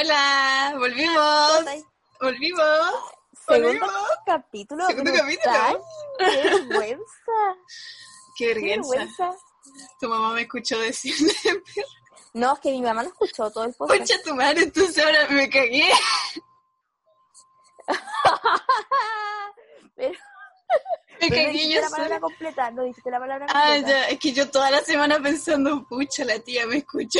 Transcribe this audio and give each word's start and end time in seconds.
Hola. 0.00 0.74
Volvimos. 0.78 1.64
Volvimos. 2.20 2.66
Segundo 3.46 3.66
Volvimos. 3.68 3.92
capítulo. 4.26 4.86
Segundo 4.86 5.12
capítulo. 5.12 5.84
Qué 6.18 6.24
vergüenza. 6.50 7.56
Qué 8.36 8.44
Qué 8.46 8.46
vergüenza. 8.54 8.90
vergüenza. 8.90 9.34
Tu 10.00 10.08
mamá 10.08 10.32
me 10.34 10.42
escuchó 10.42 10.78
decirle, 10.78 11.32
No, 12.34 12.54
es 12.54 12.60
que 12.60 12.70
mi 12.70 12.82
mamá 12.82 13.02
no 13.02 13.08
escuchó 13.08 13.50
todo 13.50 13.64
el 13.64 13.74
podcast. 13.74 13.98
concha 13.98 14.14
tu 14.24 14.34
madre, 14.34 14.62
entonces 14.62 15.04
ahora 15.04 15.26
me 15.30 15.48
cagué. 15.50 15.90
Pero, 19.96 20.12
Me 21.20 21.28
pero 21.28 21.30
no 21.30 21.36
cagué 21.36 21.52
dijiste 21.52 21.74
yo 21.74 21.80
la 21.80 21.88
palabra 21.90 22.08
sola. 22.08 22.20
completa. 22.20 22.70
No 22.70 22.82
dijiste 22.84 23.10
la 23.10 23.18
palabra 23.18 23.46
Ah, 23.48 23.64
completa. 23.74 23.88
ya, 23.88 24.04
es 24.08 24.18
que 24.20 24.32
yo 24.32 24.48
toda 24.50 24.70
la 24.70 24.80
semana 24.82 25.18
pensando, 25.20 25.84
pucha, 25.88 26.24
la 26.24 26.38
tía 26.38 26.66
me 26.68 26.76
escuchó. 26.78 27.18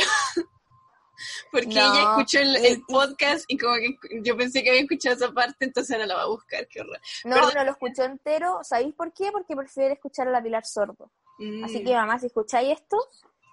Porque 1.51 1.67
No, 1.67 1.81
ella 1.93 2.01
escuchó 2.11 2.39
el, 2.39 2.55
el 2.57 2.81
podcast 2.87 3.45
y 3.47 3.57
como 3.57 3.75
que 3.75 3.97
yo 4.23 4.35
pensé 4.37 4.63
que 4.63 4.69
había 4.69 4.81
escuchado 4.81 5.15
esa 5.15 5.31
parte, 5.31 5.65
entonces 5.65 5.91
ahora 5.93 6.05
la 6.07 6.15
va 6.15 6.21
a 6.23 6.27
buscar, 6.27 6.67
qué 6.67 6.81
horror. 6.81 6.99
No, 7.25 7.35
Perdón. 7.35 7.51
no 7.55 7.63
lo 7.65 7.71
escuchó 7.71 8.03
entero. 8.03 8.59
¿Sabéis 8.63 8.93
por 8.95 9.13
qué? 9.13 9.31
Porque 9.31 9.55
prefiere 9.55 9.93
escuchar 9.93 10.27
a 10.27 10.31
la 10.31 10.41
Pilar 10.41 10.65
Sordo. 10.65 11.11
Mm, 11.37 11.63
Así 11.63 11.83
que, 11.83 11.93
mamá, 11.93 12.19
si 12.19 12.27
escucháis 12.27 12.79
esto, 12.79 12.97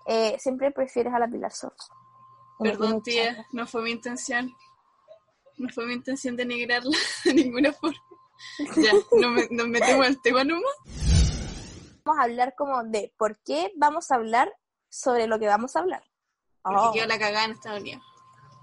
eh, 0.06 0.36
siempre 0.38 0.70
prefieres 0.70 1.12
a 1.14 1.18
la 1.18 1.28
Pilar 1.28 1.52
Sordo. 1.52 1.76
Perdón, 2.58 3.02
tía, 3.02 3.46
no 3.52 3.66
fue 3.66 3.82
mi 3.82 3.90
intención. 3.90 4.52
No 5.58 5.68
fue 5.70 5.86
mi 5.86 5.94
intención 5.94 6.36
denigrarla 6.36 6.96
de 7.24 7.34
ninguna 7.34 7.72
forma. 7.72 7.96
Ya, 8.76 8.92
no 9.12 9.30
me- 9.30 9.48
nos 9.50 9.68
metemos 9.68 10.06
al 10.06 10.20
tema 10.22 10.44
nomás. 10.44 10.72
Vamos 12.04 12.20
a 12.20 12.24
hablar 12.24 12.54
como 12.56 12.84
de 12.84 13.12
por 13.16 13.36
qué 13.42 13.72
vamos 13.76 14.10
a 14.10 14.14
hablar 14.16 14.52
sobre 14.88 15.26
lo 15.26 15.38
que 15.38 15.46
vamos 15.46 15.74
a 15.76 15.80
hablar. 15.80 16.02
Porque 16.66 16.86
Oh, 16.88 16.92
quedó 16.92 17.06
la 17.06 17.18
cagada 17.18 17.44
en 17.44 17.50
Estados 17.52 17.80
Unidos. 17.80 18.02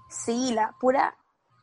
sí, 0.08 0.52
la 0.52 0.74
pura 0.78 1.16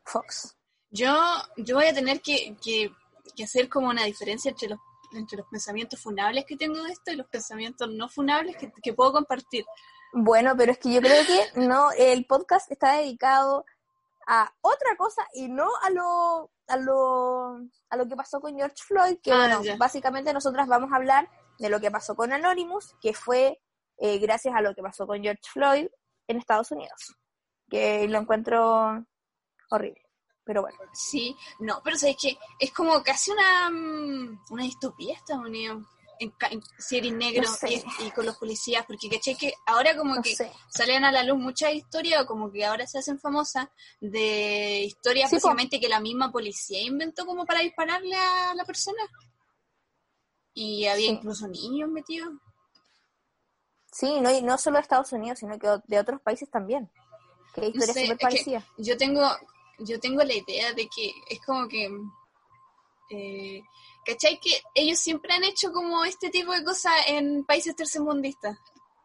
Fox. 0.05 0.55
Yo, 0.89 1.13
yo 1.57 1.75
voy 1.75 1.85
a 1.85 1.93
tener 1.93 2.21
que, 2.21 2.55
que- 2.63 2.91
que 3.35 3.43
hacer 3.45 3.69
como 3.69 3.87
una 3.87 4.03
diferencia 4.03 4.49
entre 4.51 4.67
los, 4.69 4.79
entre 5.13 5.37
los 5.37 5.47
pensamientos 5.47 6.01
funables 6.01 6.43
que 6.45 6.57
tengo 6.57 6.83
de 6.83 6.91
esto 6.91 7.11
y 7.11 7.15
los 7.15 7.27
pensamientos 7.27 7.87
no 7.89 8.09
funables 8.09 8.57
que, 8.57 8.71
que 8.83 8.93
puedo 8.93 9.13
compartir. 9.13 9.63
Bueno, 10.11 10.53
pero 10.57 10.73
es 10.73 10.79
que 10.79 10.91
yo 10.91 10.99
creo 11.01 11.23
que 11.25 11.61
no, 11.61 11.91
el 11.91 12.25
podcast 12.25 12.69
está 12.71 12.93
dedicado 12.97 13.63
a 14.27 14.51
otra 14.61 14.97
cosa 14.97 15.25
y 15.33 15.47
no 15.47 15.69
a 15.81 15.89
lo, 15.91 16.51
a 16.67 16.75
lo, 16.77 17.57
a 17.89 17.95
lo 17.97 18.07
que 18.07 18.15
pasó 18.17 18.41
con 18.41 18.55
George 18.55 18.75
Floyd, 18.85 19.17
que 19.23 19.31
Ah, 19.31 19.37
bueno, 19.37 19.63
ya. 19.63 19.77
básicamente 19.77 20.33
nosotras 20.33 20.67
vamos 20.67 20.91
a 20.91 20.97
hablar 20.97 21.29
de 21.59 21.69
lo 21.69 21.79
que 21.79 21.89
pasó 21.91 22.15
con 22.15 22.33
Anonymous, 22.33 22.95
que 23.01 23.13
fue 23.13 23.61
eh, 23.97 24.17
gracias 24.19 24.53
a 24.55 24.61
lo 24.61 24.73
que 24.75 24.81
pasó 24.81 25.07
con 25.07 25.21
George 25.21 25.41
Floyd 25.53 25.87
en 26.31 26.37
Estados 26.39 26.71
Unidos, 26.71 27.15
que 27.69 28.07
lo 28.07 28.19
encuentro 28.19 29.05
horrible, 29.69 30.01
pero 30.43 30.61
bueno. 30.63 30.77
Sí, 30.93 31.35
no, 31.59 31.81
pero 31.83 31.97
sabes 31.97 32.17
que 32.21 32.37
es 32.59 32.71
como 32.73 33.01
casi 33.03 33.31
una, 33.31 33.69
mm, 33.69 34.39
una 34.49 34.63
distopía 34.63 35.15
Estados 35.15 35.45
Unidos. 35.45 35.83
En, 36.19 36.31
en- 36.51 36.61
si 36.77 36.97
eres 36.99 37.13
negro 37.13 37.41
No 37.49 37.55
sé. 37.55 37.83
y, 37.99 38.05
y 38.05 38.11
con 38.11 38.27
los 38.27 38.37
policías, 38.37 38.85
porque 38.85 39.09
caché 39.09 39.35
que 39.35 39.53
ahora 39.65 39.97
como 39.97 40.15
No 40.17 40.21
que 40.21 40.35
sé. 40.35 40.51
salen 40.69 41.03
a 41.03 41.11
la 41.11 41.23
luz 41.23 41.39
muchas 41.39 41.73
historias, 41.73 42.21
o 42.21 42.25
como 42.27 42.51
que 42.51 42.63
ahora 42.63 42.85
se 42.85 42.99
hacen 42.99 43.19
famosas, 43.19 43.69
de 43.99 44.83
historias 44.83 45.31
Sí, 45.31 45.37
po. 45.37 45.47
básicamente 45.47 45.79
que 45.79 45.89
la 45.89 45.99
misma 45.99 46.31
policía 46.31 46.79
inventó 46.83 47.25
como 47.25 47.43
para 47.47 47.61
dispararle 47.61 48.15
a 48.15 48.53
la 48.53 48.65
persona. 48.65 49.01
Y 50.53 50.85
había 50.85 51.07
Sí. 51.07 51.13
incluso 51.13 51.47
niños 51.47 51.89
metidos. 51.89 52.33
Sí, 53.91 54.19
no, 54.21 54.31
y 54.31 54.41
no 54.41 54.57
solo 54.57 54.77
de 54.77 54.81
Estados 54.83 55.11
Unidos, 55.11 55.39
sino 55.39 55.59
que 55.59 55.67
de 55.87 55.99
otros 55.99 56.21
países 56.21 56.49
también, 56.49 56.89
que 57.53 57.61
hay 57.61 57.73
No 57.73 57.83
historias 57.83 58.07
sé, 58.07 58.07
que 58.07 58.15
parecidas. 58.23 58.63
yo 58.77 58.97
tengo, 58.97 59.21
yo 59.79 59.99
tengo 59.99 60.23
la 60.23 60.33
idea 60.33 60.71
de 60.73 60.87
que 60.87 61.11
es 61.29 61.39
como 61.45 61.67
que, 61.67 61.89
eh, 63.09 63.61
¿cachai? 64.05 64.39
Que 64.39 64.61
ellos 64.75 64.99
siempre 64.99 65.33
han 65.33 65.43
hecho 65.43 65.71
como 65.71 66.05
este 66.05 66.29
tipo 66.29 66.53
de 66.53 66.63
cosas 66.63 66.93
en 67.07 67.43
países 67.43 67.75
tercermundistas. 67.75 68.57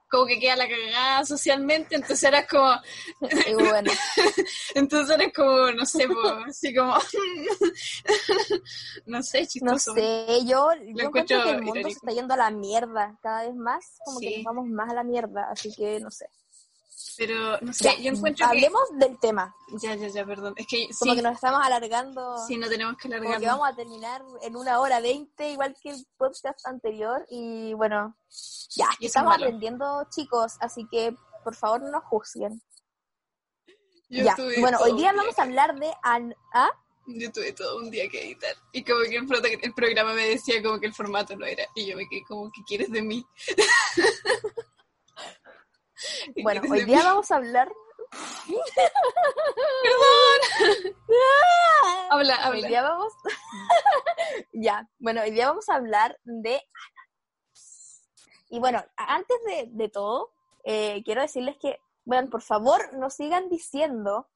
Como 0.09 0.27
que 0.27 0.39
queda 0.39 0.56
la 0.56 0.69
cagada 0.69 1.25
socialmente, 1.25 1.97
entonces 1.97 2.31
es 2.33 2.49
como, 2.49 2.72
Y 3.49 3.55
bueno, 3.55 3.91
entonces 4.75 5.17
es 5.19 5.33
como, 5.33 5.72
no 5.72 5.84
sé, 5.84 6.06
po, 6.06 6.28
así 6.47 6.75
como, 6.75 6.94
no 9.06 9.22
sé, 9.22 9.41
no 9.41 9.47
chistoso. 9.47 9.94
sé, 9.94 10.44
yo, 10.47 10.69
yo 10.94 11.06
encuentro 11.06 11.43
que 11.43 11.50
el 11.50 11.62
mundo 11.62 11.89
se 11.89 11.97
está 11.97 12.12
yendo 12.12 12.34
a 12.34 12.37
la 12.37 12.50
mierda 12.50 13.19
cada 13.22 13.47
vez 13.47 13.55
más, 13.55 13.99
como 14.05 14.21
que 14.21 14.37
nos 14.37 14.44
vamos 14.44 14.67
más 14.69 14.91
a 14.91 14.94
la 14.94 15.05
mierda, 15.05 15.49
así 15.50 15.75
que 15.75 15.99
no 16.00 16.11
sé. 16.11 16.27
Pero, 17.17 17.59
no 17.61 17.72
sé, 17.72 17.84
Ya, 17.84 17.97
yo 17.99 18.11
encuentro 18.12 18.47
hablemos 18.47 18.83
del 18.99 19.19
tema, 19.19 19.55
que... 19.69 19.78
Ya, 19.78 19.94
ya, 19.94 20.09
ya, 20.09 20.25
perdón. 20.27 20.55
Es 20.56 20.67
que 20.67 20.89
como 20.99 21.12
sí, 21.12 21.17
que 21.17 21.22
nos 21.22 21.34
estamos 21.34 21.61
alargando, 21.65 22.37
sí, 22.47 22.56
no 22.56 22.69
tenemos 22.69 22.97
que 22.97 23.09
como 23.09 23.15
alargarlo. 23.15 23.41
que 23.41 23.47
vamos 23.47 23.69
a 23.69 23.77
terminar 23.77 24.22
en 24.43 24.56
una 24.56 24.81
hora 24.81 25.00
veinte, 25.00 25.50
igual 25.50 25.75
que 25.83 25.91
el 25.91 26.06
podcast 26.17 26.67
anterior, 26.67 27.25
y 27.31 27.75
bueno, 27.75 28.17
ya, 28.71 28.89
Y 28.99 29.06
es 29.06 29.11
estamos 29.11 29.31
malo. 29.31 29.44
aprendiendo 29.44 30.06
chicos, 30.11 30.55
así 30.61 30.87
que 30.91 31.15
por 31.44 31.55
favor 31.55 31.81
no 31.83 31.91
nos 31.91 32.05
juzguen. 32.05 32.61
Yo 34.09 34.25
ya, 34.25 34.37
bueno, 34.61 34.78
hoy 34.83 34.97
día 34.97 35.12
vamos 35.12 35.38
a 35.38 35.43
hablar 35.43 35.78
de... 35.78 35.93
An 36.03 36.34
¿Ah? 36.55 36.71
Yo 37.09 37.31
tuve 37.31 37.53
todo 37.53 37.78
un 37.78 37.88
día 37.91 38.09
que 38.09 38.21
editar. 38.25 38.55
Y 38.73 38.83
como 38.83 39.00
que 39.03 39.17
el, 39.17 39.61
el 39.62 39.75
programa 39.75 40.12
me 40.12 40.28
decía 40.28 40.61
como 40.61 40.81
que 40.81 40.87
el 40.87 40.93
formato 40.94 41.37
no 41.37 41.47
era. 41.47 41.65
Y 41.77 41.87
yo 41.87 41.97
me 41.97 42.09
quedé 42.09 42.23
como, 42.27 42.50
¿qué 42.50 42.62
quieres 42.67 42.91
de 42.91 43.00
mí? 43.03 43.25
¿Qué 46.46 46.60
Bueno, 46.60 46.74
hoy 46.74 46.84
día 46.84 47.02
vamos 47.02 47.30
a 47.30 47.36
hablar... 47.36 47.72
Habla, 52.10 52.50
Hoy 52.50 52.62
día 52.66 52.82
vamos. 52.82 53.12
ya, 54.52 54.88
bueno, 54.98 55.22
hoy 55.22 55.30
día 55.32 55.48
vamos 55.48 55.68
a 55.68 55.74
hablar 55.74 56.18
de. 56.24 56.62
Y 58.48 58.60
bueno, 58.60 58.84
antes 58.96 59.36
de, 59.46 59.68
de 59.72 59.88
todo, 59.88 60.32
eh, 60.64 61.02
quiero 61.04 61.22
decirles 61.22 61.56
que, 61.60 61.80
bueno, 62.04 62.30
por 62.30 62.42
favor, 62.42 62.92
no 62.94 63.10
sigan 63.10 63.48
diciendo 63.48 64.28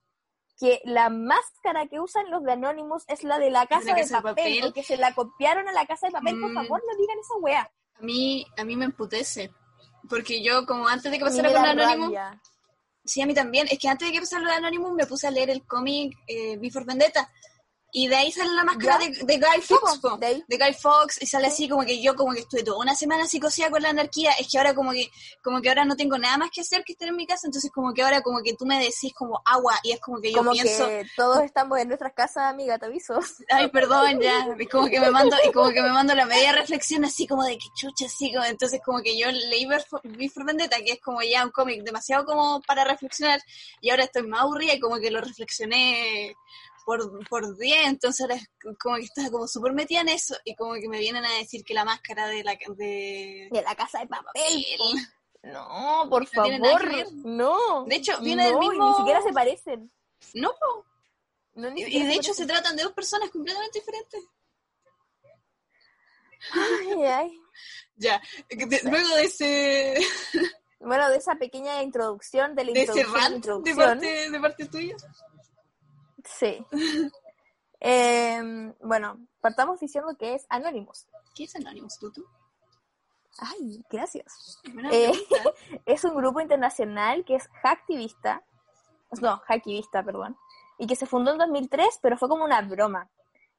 que 0.58 0.80
la 0.84 1.08
máscara 1.10 1.86
que 1.86 2.00
usan 2.00 2.28
los 2.30 2.42
de 2.42 2.52
Anonymous 2.52 3.04
es 3.08 3.22
la 3.24 3.38
de 3.38 3.50
la 3.50 3.66
casa, 3.66 3.94
de, 3.94 4.02
papel, 4.06 4.22
Papel. 4.22 4.64
o 4.64 4.72
que 4.72 4.82
se 4.82 4.96
la 4.96 5.14
copiaron 5.14 5.68
a 5.68 5.72
la 5.72 5.86
casa 5.86 6.06
de 6.08 6.12
papel. 6.12 6.38
Por 6.40 6.50
Mm. 6.50 6.54
favor, 6.54 6.82
no 6.86 6.96
digan 6.98 7.18
esa 7.18 7.34
wea. 7.36 7.70
A 7.98 8.02
mí, 8.02 8.44
a 8.58 8.64
mí 8.64 8.76
me 8.76 8.84
emputece. 8.86 9.52
Porque 10.08 10.42
yo, 10.42 10.66
como 10.66 10.88
antes 10.88 11.10
de 11.10 11.18
que 11.18 11.24
pasara 11.24 11.52
con 11.52 11.64
Anonymous, 11.64 12.12
rabia. 12.12 12.40
sí, 13.04 13.22
a 13.22 13.26
mí 13.26 13.34
también. 13.34 13.66
Es 13.70 13.78
que 13.78 13.88
antes 13.88 14.08
de 14.08 14.12
que 14.12 14.20
pasara 14.20 14.42
lo 14.42 14.50
de 14.50 14.56
Anonymous, 14.56 14.94
me 14.94 15.06
puse 15.06 15.26
a 15.26 15.30
leer 15.30 15.50
el 15.50 15.66
cómic 15.66 16.16
eh, 16.26 16.56
Before 16.56 16.84
Vendetta. 16.84 17.30
Y 17.92 18.08
de 18.08 18.16
ahí 18.16 18.30
sale 18.32 18.52
la 18.52 18.64
máscara 18.64 18.98
de, 18.98 19.10
de 19.10 19.38
Guy 19.38 19.60
po, 19.68 19.80
po. 20.00 20.16
de 20.16 20.26
ahí. 20.26 20.44
de 20.46 20.56
Guy 20.58 20.72
Fawkes 20.74 21.20
y 21.22 21.26
sale 21.26 21.48
Sí. 21.48 21.52
así 21.64 21.68
como 21.68 21.84
que 21.84 22.00
yo 22.00 22.14
como 22.14 22.32
que 22.32 22.40
estuve 22.40 22.62
toda 22.62 22.78
una 22.78 22.94
semana 22.94 23.26
psicosida 23.26 23.68
con 23.70 23.82
la 23.82 23.90
anarquía, 23.90 24.30
es 24.38 24.48
que 24.48 24.58
ahora 24.58 24.74
como 24.74 24.92
que 24.92 25.10
como 25.42 25.60
que 25.60 25.68
ahora 25.68 25.84
no 25.84 25.96
tengo 25.96 26.16
nada 26.18 26.36
más 26.38 26.50
que 26.50 26.60
hacer 26.60 26.84
que 26.84 26.92
estar 26.92 27.08
en 27.08 27.16
mi 27.16 27.26
casa, 27.26 27.46
entonces 27.48 27.70
como 27.72 27.92
que 27.92 28.02
ahora 28.02 28.20
como 28.22 28.40
que 28.42 28.54
tú 28.54 28.64
me 28.66 28.78
decís 28.78 29.12
como 29.14 29.40
agua 29.44 29.78
y 29.82 29.92
es 29.92 30.00
como 30.00 30.20
que 30.20 30.30
yo 30.30 30.38
Como 30.38 30.52
pienso, 30.52 30.86
que 30.86 31.04
todos 31.16 31.42
estamos 31.42 31.78
en 31.80 31.88
nuestras 31.88 32.12
casas, 32.12 32.44
amiga, 32.44 32.78
te 32.78 32.86
aviso. 32.86 33.18
ay 33.50 33.68
perdón 33.68 34.20
ya, 34.20 34.46
y 34.58 34.66
como 34.66 34.88
que 34.88 35.00
me 35.00 35.10
mando 35.10 35.36
y 35.46 35.50
como 35.52 35.70
que 35.70 35.82
me 35.82 35.90
mando 35.92 36.14
la 36.14 36.26
media 36.26 36.52
reflexión 36.52 37.04
así 37.04 37.26
como 37.26 37.42
de 37.44 37.58
que 37.58 37.66
chucha 37.74 38.06
así 38.06 38.32
como 38.32 38.44
entonces 38.44 38.80
como 38.84 39.02
que 39.02 39.18
yo 39.18 39.30
leí 39.30 39.66
Before 39.66 40.44
Vendetta 40.46 40.76
que 40.78 40.92
es 40.92 41.00
como 41.00 41.22
ya 41.22 41.44
un 41.44 41.50
cómic 41.50 41.82
demasiado 41.82 42.24
como 42.24 42.60
para 42.62 42.84
reflexionar 42.84 43.40
y 43.80 43.90
ahora 43.90 44.04
estoy 44.04 44.22
más 44.28 44.42
aburrida 44.42 44.74
y 44.74 44.80
como 44.80 44.98
que 44.98 45.10
lo 45.10 45.20
reflexioné 45.20 46.34
por, 46.98 47.28
por 47.28 47.56
10, 47.56 47.86
entonces 47.86 48.20
ahora 48.22 48.34
es 48.34 48.48
como 48.82 48.96
que 48.96 49.02
estaba 49.02 49.30
como 49.30 49.46
súper 49.46 49.72
metida 49.72 50.00
en 50.00 50.08
eso 50.08 50.34
y 50.44 50.56
como 50.56 50.74
que 50.74 50.88
me 50.88 50.98
vienen 50.98 51.24
a 51.24 51.32
decir 51.38 51.62
que 51.64 51.72
la 51.74 51.84
máscara 51.84 52.26
de 52.26 52.42
la 52.42 52.56
de, 52.76 53.48
De 53.50 53.62
la 53.62 53.74
casa 53.76 54.00
de 54.00 54.06
papel. 54.08 54.64
No, 55.44 56.06
por 56.10 56.22
No 56.22 56.26
favor. 56.26 57.12
No. 57.12 57.84
De 57.84 57.96
hecho, 57.96 58.20
viene 58.20 58.44
del 58.44 58.54
No, 58.54 58.60
mismo- 58.60 58.90
Ni 58.90 58.96
siquiera 58.96 59.22
se 59.22 59.32
parecen. 59.32 59.90
No, 60.34 60.50
po. 60.50 60.84
No, 61.54 61.70
ni 61.70 61.82
y, 61.82 62.04
de 62.06 62.14
hecho 62.14 62.34
se 62.34 62.44
tratan 62.46 62.74
de 62.76 62.82
dos 62.82 62.92
personas 62.92 63.30
completamente 63.30 63.78
diferentes. 63.78 64.20
Ay, 66.52 67.04
ay. 67.04 67.40
Ya, 67.96 68.18
de- 68.48 68.80
luego 68.84 69.14
de 69.16 69.24
ese, 69.24 69.94
Bueno, 70.78 71.10
de 71.10 71.16
esa 71.18 71.34
pequeña 71.34 71.82
introducción, 71.82 72.54
de 72.54 72.64
la 72.64 72.72
de 72.72 72.82
ese 72.82 72.92
introducción, 73.00 73.14
rant 73.20 73.30
de 73.30 73.36
introducción, 73.36 73.76
parte, 73.76 74.30
de 74.30 74.40
parte 74.40 74.64
tuya. 74.66 74.96
Sí. 76.38 76.66
Em, 77.80 78.74
bueno, 78.80 79.26
partamos 79.40 79.80
diciendo 79.80 80.14
que 80.18 80.34
es 80.34 80.46
Anonymous. 80.50 81.06
¿Qué 81.34 81.44
es 81.44 81.56
Anonymous, 81.56 81.98
Tutu? 81.98 82.26
Ay, 83.38 83.82
gracias. 83.90 84.60
Eh. 84.92 85.12
Es 85.86 86.04
un 86.04 86.14
grupo 86.14 86.40
internacional 86.40 87.24
que 87.24 87.36
es 87.36 87.48
hacktivista, 87.62 88.44
no, 89.20 89.40
hacktivista, 89.46 90.02
perdón, 90.02 90.36
y 90.78 90.86
que 90.86 90.96
se 90.96 91.06
fundó 91.06 91.32
en 91.32 91.38
2003, 91.38 92.00
pero 92.02 92.18
fue 92.18 92.28
como 92.28 92.44
una 92.44 92.60
broma. 92.60 93.10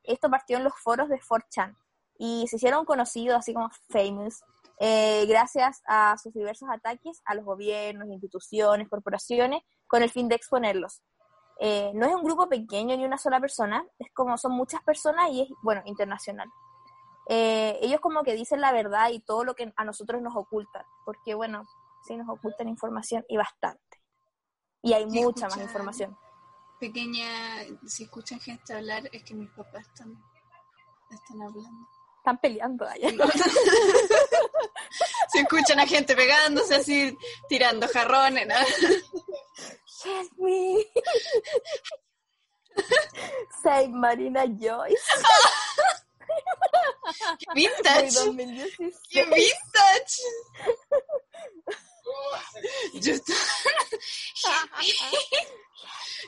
Esto 0.04 0.30
partió 0.30 0.58
en 0.58 0.64
los 0.66 0.74
foros 0.76 1.10
de 1.10 1.20
4chan 1.20 1.76
y 2.18 2.46
se 2.48 2.58
hicieron 2.58 2.86
conocidos, 2.86 3.40
así 3.40 3.54
como 3.54 3.70
famous, 3.90 4.44
eh, 4.80 5.26
gracias 5.28 5.82
a 5.86 6.18
sus 6.18 6.34
diversos 6.34 6.70
ataques 6.70 7.22
a 7.26 7.36
los 7.36 7.46
gobiernos, 7.46 8.08
instituciones, 8.08 8.90
corporaciones, 8.90 9.62
con 9.88 10.04
el 10.04 10.10
fin 10.10 10.28
de 10.28 10.36
exponerlos. 10.36 11.02
Eh, 11.64 11.92
no 11.94 12.08
es 12.08 12.16
un 12.16 12.24
grupo 12.24 12.50
pequeño 12.50 12.98
ni 12.98 13.06
una 13.06 13.20
sola 13.20 13.40
persona, 13.40 13.86
es 14.00 14.12
como 14.14 14.36
son 14.36 14.54
muchas 14.54 14.82
personas 14.82 15.30
y 15.30 15.44
es, 15.44 15.50
bueno, 15.62 15.84
internacional. 15.86 16.50
Eh, 17.30 17.78
ellos 17.84 18.00
como 18.00 18.24
que 18.24 18.34
dicen 18.34 18.62
la 18.62 18.72
verdad 18.72 19.12
y 19.12 19.20
todo 19.20 19.44
lo 19.44 19.54
que 19.54 19.72
a 19.76 19.86
nosotros 19.86 20.24
nos 20.24 20.36
ocultan, 20.36 20.84
porque 21.06 21.36
bueno, 21.36 21.68
sí 22.04 22.18
nos 22.18 22.28
ocultan 22.30 22.68
información 22.68 23.24
y 23.30 23.38
bastante. 23.38 24.02
Y 24.82 24.94
hay 24.94 25.06
mucha 25.06 25.50
más 25.50 25.60
información. 25.60 26.18
Pequeña, 26.80 27.28
si 27.86 28.06
escuchan 28.06 28.40
gente 28.40 28.74
hablar, 28.74 29.08
es 29.12 29.24
que 29.24 29.36
mis 29.36 29.52
papás 29.52 29.86
están, 29.88 30.20
están 31.12 31.44
hablando. 31.44 31.88
Están 32.18 32.40
peleando 32.40 32.88
allá. 32.88 33.10
Se 35.28 35.40
escuchan 35.42 35.80
a 35.80 35.86
gente 35.86 36.16
pegándose 36.16 36.74
así, 36.74 37.16
tirando 37.48 37.88
jarrones, 37.88 38.48
¿no? 38.48 38.56
Help 40.04 40.32
me. 40.38 40.86
Save 43.64 43.90
Marina 43.90 44.46
Joyce. 44.48 45.02
Muy 47.54 47.56
Vintage. 47.56 48.12
2016. 48.14 48.96
¡Qué 49.10 49.24
vintage! 49.26 50.22
Yo 53.02 53.14
estoy- 53.14 53.36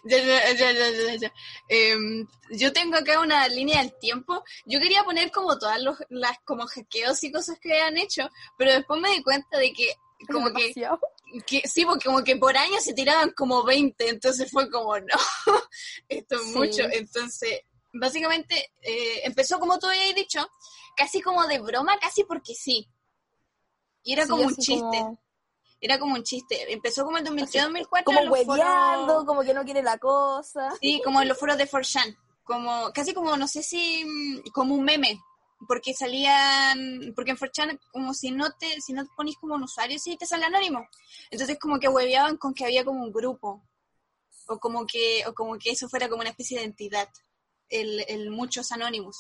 ya, 0.06 0.18
ya, 0.18 0.52
ya, 0.54 0.72
ya, 0.72 0.90
ya, 0.90 1.16
ya. 1.16 1.34
Em, 1.70 2.28
yo 2.52 2.72
tengo 2.74 2.98
acá 2.98 3.20
una 3.20 3.48
línea 3.48 3.82
del 3.82 3.98
tiempo. 4.00 4.44
Yo 4.66 4.80
quería 4.80 5.04
poner 5.04 5.32
como 5.32 5.58
todas 5.58 5.82
los, 5.82 5.98
las 6.10 6.38
como 6.46 6.66
hackeos 6.68 7.24
y 7.24 7.32
cosas 7.32 7.58
que 7.60 7.72
habían 7.72 7.98
hecho, 7.98 8.30
pero 8.58 8.72
después 8.74 9.00
me 9.02 9.10
di 9.12 9.24
cuenta 9.24 9.58
de 9.58 9.72
que 9.74 9.96
como 10.32 10.52
que. 10.54 10.74
Que 11.48 11.62
sí, 11.68 11.86
porque 11.86 12.06
como 12.06 12.24
que 12.24 12.36
por 12.38 12.56
año 12.58 12.80
se 12.80 12.94
tiraban 12.94 13.32
como 13.32 13.64
20, 13.64 14.10
entonces 14.10 14.50
fue 14.52 14.70
como 14.70 14.98
no, 15.00 15.08
esto 16.08 16.36
es 16.36 16.42
Sí. 16.44 16.58
mucho. 16.58 16.84
Entonces, 16.92 17.62
básicamente 17.94 18.72
eh, 18.82 19.22
empezó 19.24 19.60
como 19.60 19.80
tú 19.80 19.88
habías 19.88 20.16
dicho, 20.16 20.46
casi 20.96 21.22
como 21.22 21.46
de 21.48 21.60
broma, 21.60 21.98
casi 22.00 22.24
porque 22.24 22.54
sí. 22.56 22.88
Y 24.04 24.14
era 24.14 24.24
Sí, 24.24 24.30
como 24.30 24.44
un 24.44 24.56
chiste. 24.56 24.82
como- 24.82 25.20
Era 25.80 26.00
como 26.00 26.16
un 26.16 26.24
chiste. 26.24 26.72
Empezó 26.72 27.04
como 27.04 27.18
en 27.18 27.26
2003, 27.26 27.62
Así, 27.64 27.72
2004. 27.74 28.06
Como 28.06 28.32
hueveando, 28.32 29.14
foros- 29.16 29.26
como 29.26 29.42
que 29.44 29.54
no 29.54 29.64
quiere 29.66 29.84
la 29.84 29.98
cosa. 29.98 30.72
Sí, 30.80 31.02
como 31.04 31.22
en 31.22 31.28
los 31.28 31.38
foros 31.38 31.58
de 31.58 31.68
4chan. 31.70 32.18
Como, 32.44 32.92
casi 32.94 33.14
como, 33.14 33.36
no 33.38 33.48
sé 33.50 33.64
si, 33.64 34.04
mm, 34.06 34.52
como 34.54 34.76
un 34.76 34.84
meme. 34.86 35.20
Porque 35.68 35.94
salían, 35.94 37.14
porque 37.16 37.32
en 37.32 37.38
4chan, 37.38 37.80
como 37.92 38.14
si 38.14 38.32
no 38.32 38.52
te, 38.52 38.82
si 38.82 38.94
no 38.94 39.04
te 39.04 39.12
ponís 39.16 39.38
como 39.38 39.56
un 39.56 39.64
usuario, 39.64 40.00
sí 40.00 40.18
te 40.18 40.26
sale 40.26 40.46
anónimo. 40.46 40.88
Entonces 41.30 41.58
como 41.60 41.80
que 41.80 41.88
hueveaban 41.88 42.38
con 42.38 42.54
que 42.54 42.66
había 42.66 42.84
como 42.84 43.04
un 43.04 43.12
grupo. 43.12 43.64
O 44.48 44.60
como 44.60 44.86
que, 44.86 45.24
o 45.26 45.34
como 45.34 45.58
que 45.58 45.72
eso 45.72 45.88
fuera 45.88 46.10
como 46.10 46.22
una 46.22 46.32
especie 46.32 46.60
de 46.60 46.66
entidad. 46.66 47.10
El, 47.70 48.30
muchos 48.30 48.72
anónimos. 48.72 49.18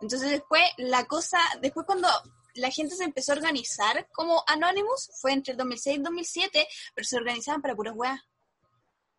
Entonces 0.00 0.30
después, 0.30 0.62
la 0.78 1.04
cosa, 1.04 1.38
después 1.60 1.84
cuando 1.84 2.08
la 2.54 2.70
gente 2.70 2.94
se 2.96 3.04
empezó 3.04 3.32
a 3.32 3.36
organizar 3.36 4.08
como 4.12 4.42
Anonymous, 4.46 5.10
fue 5.20 5.32
entre 5.32 5.52
el 5.52 5.58
2006 5.58 5.94
y 5.94 5.98
el 5.98 6.04
2007, 6.04 6.68
pero 6.94 7.04
se 7.06 7.16
organizaban 7.16 7.60
para 7.60 7.74
puras 7.74 7.94
weas. 7.96 8.20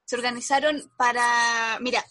Se 0.05 0.15
organizaron 0.15 0.91
para, 0.97 1.77
mira, 1.81 2.03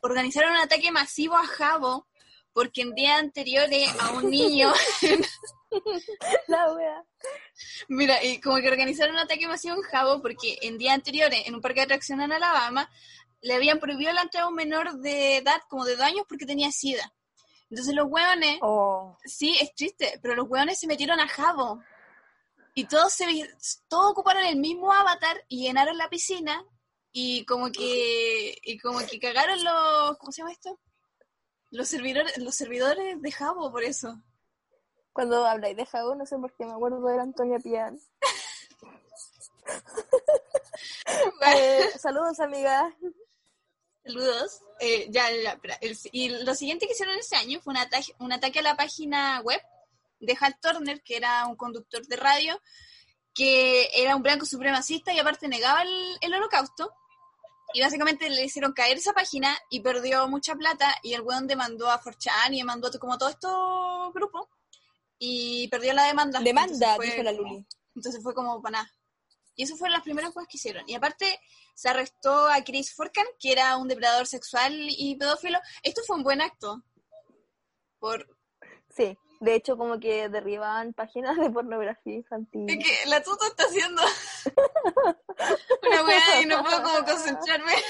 organizaron 0.00 0.52
un 0.52 0.58
ataque 0.58 0.90
masivo 0.90 1.36
a 1.36 1.46
Jabo, 1.46 2.06
porque 2.54 2.80
en 2.82 2.94
días 2.94 3.18
anteriores 3.20 3.90
a 4.00 4.12
un 4.12 4.30
niño, 4.30 4.72
La 6.48 6.72
wea. 6.72 7.04
mira, 7.88 8.22
y 8.22 8.40
como 8.40 8.56
que 8.58 8.68
organizaron 8.68 9.14
un 9.14 9.20
ataque 9.22 9.46
masivo 9.46 9.74
en 9.76 9.82
Jabo, 9.82 10.22
porque 10.22 10.58
en 10.62 10.78
días 10.78 10.94
anteriores, 10.94 11.46
en 11.46 11.54
un 11.54 11.60
parque 11.60 11.80
de 11.80 11.84
atracciones 11.84 12.24
en 12.26 12.32
Alabama, 12.32 12.88
le 13.40 13.54
habían 13.54 13.78
prohibido 13.80 14.12
la 14.12 14.22
entrada 14.22 14.46
a 14.46 14.48
un 14.48 14.54
menor 14.54 14.94
de 15.00 15.38
edad, 15.38 15.60
como 15.68 15.84
de 15.84 15.96
dos 15.96 16.06
años, 16.06 16.24
porque 16.28 16.46
tenía 16.46 16.70
sida. 16.72 17.12
Entonces 17.70 17.94
los 17.94 18.06
hueones 18.08 18.58
Oh. 18.62 19.16
Sí, 19.24 19.56
es 19.60 19.74
triste, 19.74 20.18
pero 20.22 20.34
los 20.34 20.48
hueones 20.48 20.78
se 20.78 20.86
metieron 20.86 21.18
a 21.20 21.28
Jabo. 21.28 21.82
Y 22.74 22.84
todos 22.84 23.12
se 23.12 23.26
vi- 23.26 23.44
todos 23.88 24.12
ocuparon 24.12 24.44
el 24.44 24.56
mismo 24.56 24.92
avatar 24.92 25.44
y 25.48 25.62
llenaron 25.62 25.96
la 25.98 26.08
piscina 26.08 26.64
y 27.12 27.44
como 27.44 27.70
que 27.70 28.56
y 28.62 28.78
como 28.78 28.98
que 29.06 29.18
cagaron 29.20 29.62
los 29.62 30.16
¿cómo 30.18 30.32
se 30.32 30.38
llama 30.42 30.52
esto? 30.52 30.78
Los 31.74 31.88
servidores 31.88 32.38
los 32.38 32.54
servidores 32.54 33.20
de 33.20 33.32
Jabo 33.32 33.70
por 33.70 33.82
eso. 33.84 34.22
Cuando 35.12 35.44
habláis 35.46 35.76
de 35.76 35.84
Jabo, 35.86 36.14
no 36.14 36.24
sé 36.24 36.36
por 36.38 36.52
qué 36.56 36.64
me 36.64 36.72
acuerdo 36.72 37.00
de 37.06 37.20
Antonia 37.20 37.58
Pian. 37.58 37.98
Eh, 41.46 41.90
saludos, 41.98 42.40
amiga. 42.40 42.94
Saludos. 44.04 44.60
Eh, 44.80 45.06
ya. 45.10 45.28
El- 45.30 45.98
y 46.12 46.28
lo 46.30 46.54
siguiente 46.54 46.86
que 46.86 46.92
hicieron 46.92 47.16
ese 47.18 47.36
año 47.36 47.60
fue 47.60 47.72
un 47.72 47.78
ataque, 47.78 48.14
un 48.18 48.32
ataque 48.32 48.58
a 48.60 48.62
la 48.62 48.76
página 48.76 49.40
web 49.42 49.60
de 50.20 50.36
Hal 50.40 50.56
Turner, 50.60 51.02
que 51.02 51.16
era 51.16 51.46
un 51.46 51.56
conductor 51.56 52.04
de 52.06 52.16
radio, 52.16 52.60
que 53.34 53.88
era 53.94 54.16
un 54.16 54.22
blanco 54.22 54.46
supremacista 54.46 55.12
y 55.12 55.18
aparte 55.18 55.48
negaba 55.48 55.82
el, 55.82 56.16
el 56.20 56.34
holocausto. 56.34 56.92
Y 57.74 57.80
básicamente 57.80 58.30
le 58.30 58.44
hicieron 58.44 58.72
caer 58.72 58.96
esa 58.96 59.12
página 59.12 59.54
y 59.68 59.80
perdió 59.80 60.26
mucha 60.28 60.54
plata 60.54 60.94
y 61.02 61.12
el 61.12 61.20
weón 61.20 61.46
demandó 61.46 61.90
a 61.90 62.00
4chan 62.00 62.52
y 62.52 62.58
demandó 62.58 62.88
a 62.88 62.98
como 62.98 63.18
todos 63.18 63.32
estos 63.32 64.14
grupos 64.14 64.48
y 65.18 65.68
perdió 65.68 65.92
la 65.92 66.06
demanda. 66.06 66.40
Demanda, 66.40 66.94
fue 66.96 67.06
dijo 67.06 67.22
la 67.22 67.32
Luli. 67.32 67.66
entonces 67.94 68.22
fue 68.22 68.34
como 68.34 68.62
para 68.62 68.78
nada. 68.78 68.92
Y 69.56 69.64
eso 69.64 69.76
fueron 69.76 69.92
las 69.92 70.02
primeras 70.02 70.32
cosas 70.32 70.48
que 70.48 70.56
hicieron. 70.56 70.88
Y 70.88 70.94
aparte 70.94 71.38
se 71.74 71.88
arrestó 71.88 72.48
a 72.48 72.62
Chris 72.64 72.94
Forkan, 72.94 73.26
que 73.38 73.52
era 73.52 73.76
un 73.76 73.88
depredador 73.88 74.26
sexual 74.26 74.72
y 74.88 75.16
pedófilo. 75.16 75.58
Esto 75.82 76.00
fue 76.06 76.16
un 76.16 76.22
buen 76.22 76.40
acto. 76.40 76.82
Por 77.98 78.26
Sí, 78.96 79.18
de 79.40 79.54
hecho, 79.54 79.76
como 79.76 79.98
que 80.00 80.28
derribaban 80.28 80.92
páginas 80.94 81.36
de 81.38 81.50
pornografía 81.50 82.14
infantil. 82.14 82.66
es 82.68 82.78
que 82.84 83.06
la 83.08 83.22
tuta 83.22 83.46
está 83.48 83.64
haciendo 83.64 84.02
una 85.86 86.02
weá 86.04 86.40
y 86.42 86.46
no 86.46 86.62
puedo 86.62 86.82
como 86.82 87.04
concentrarme. 87.04 87.72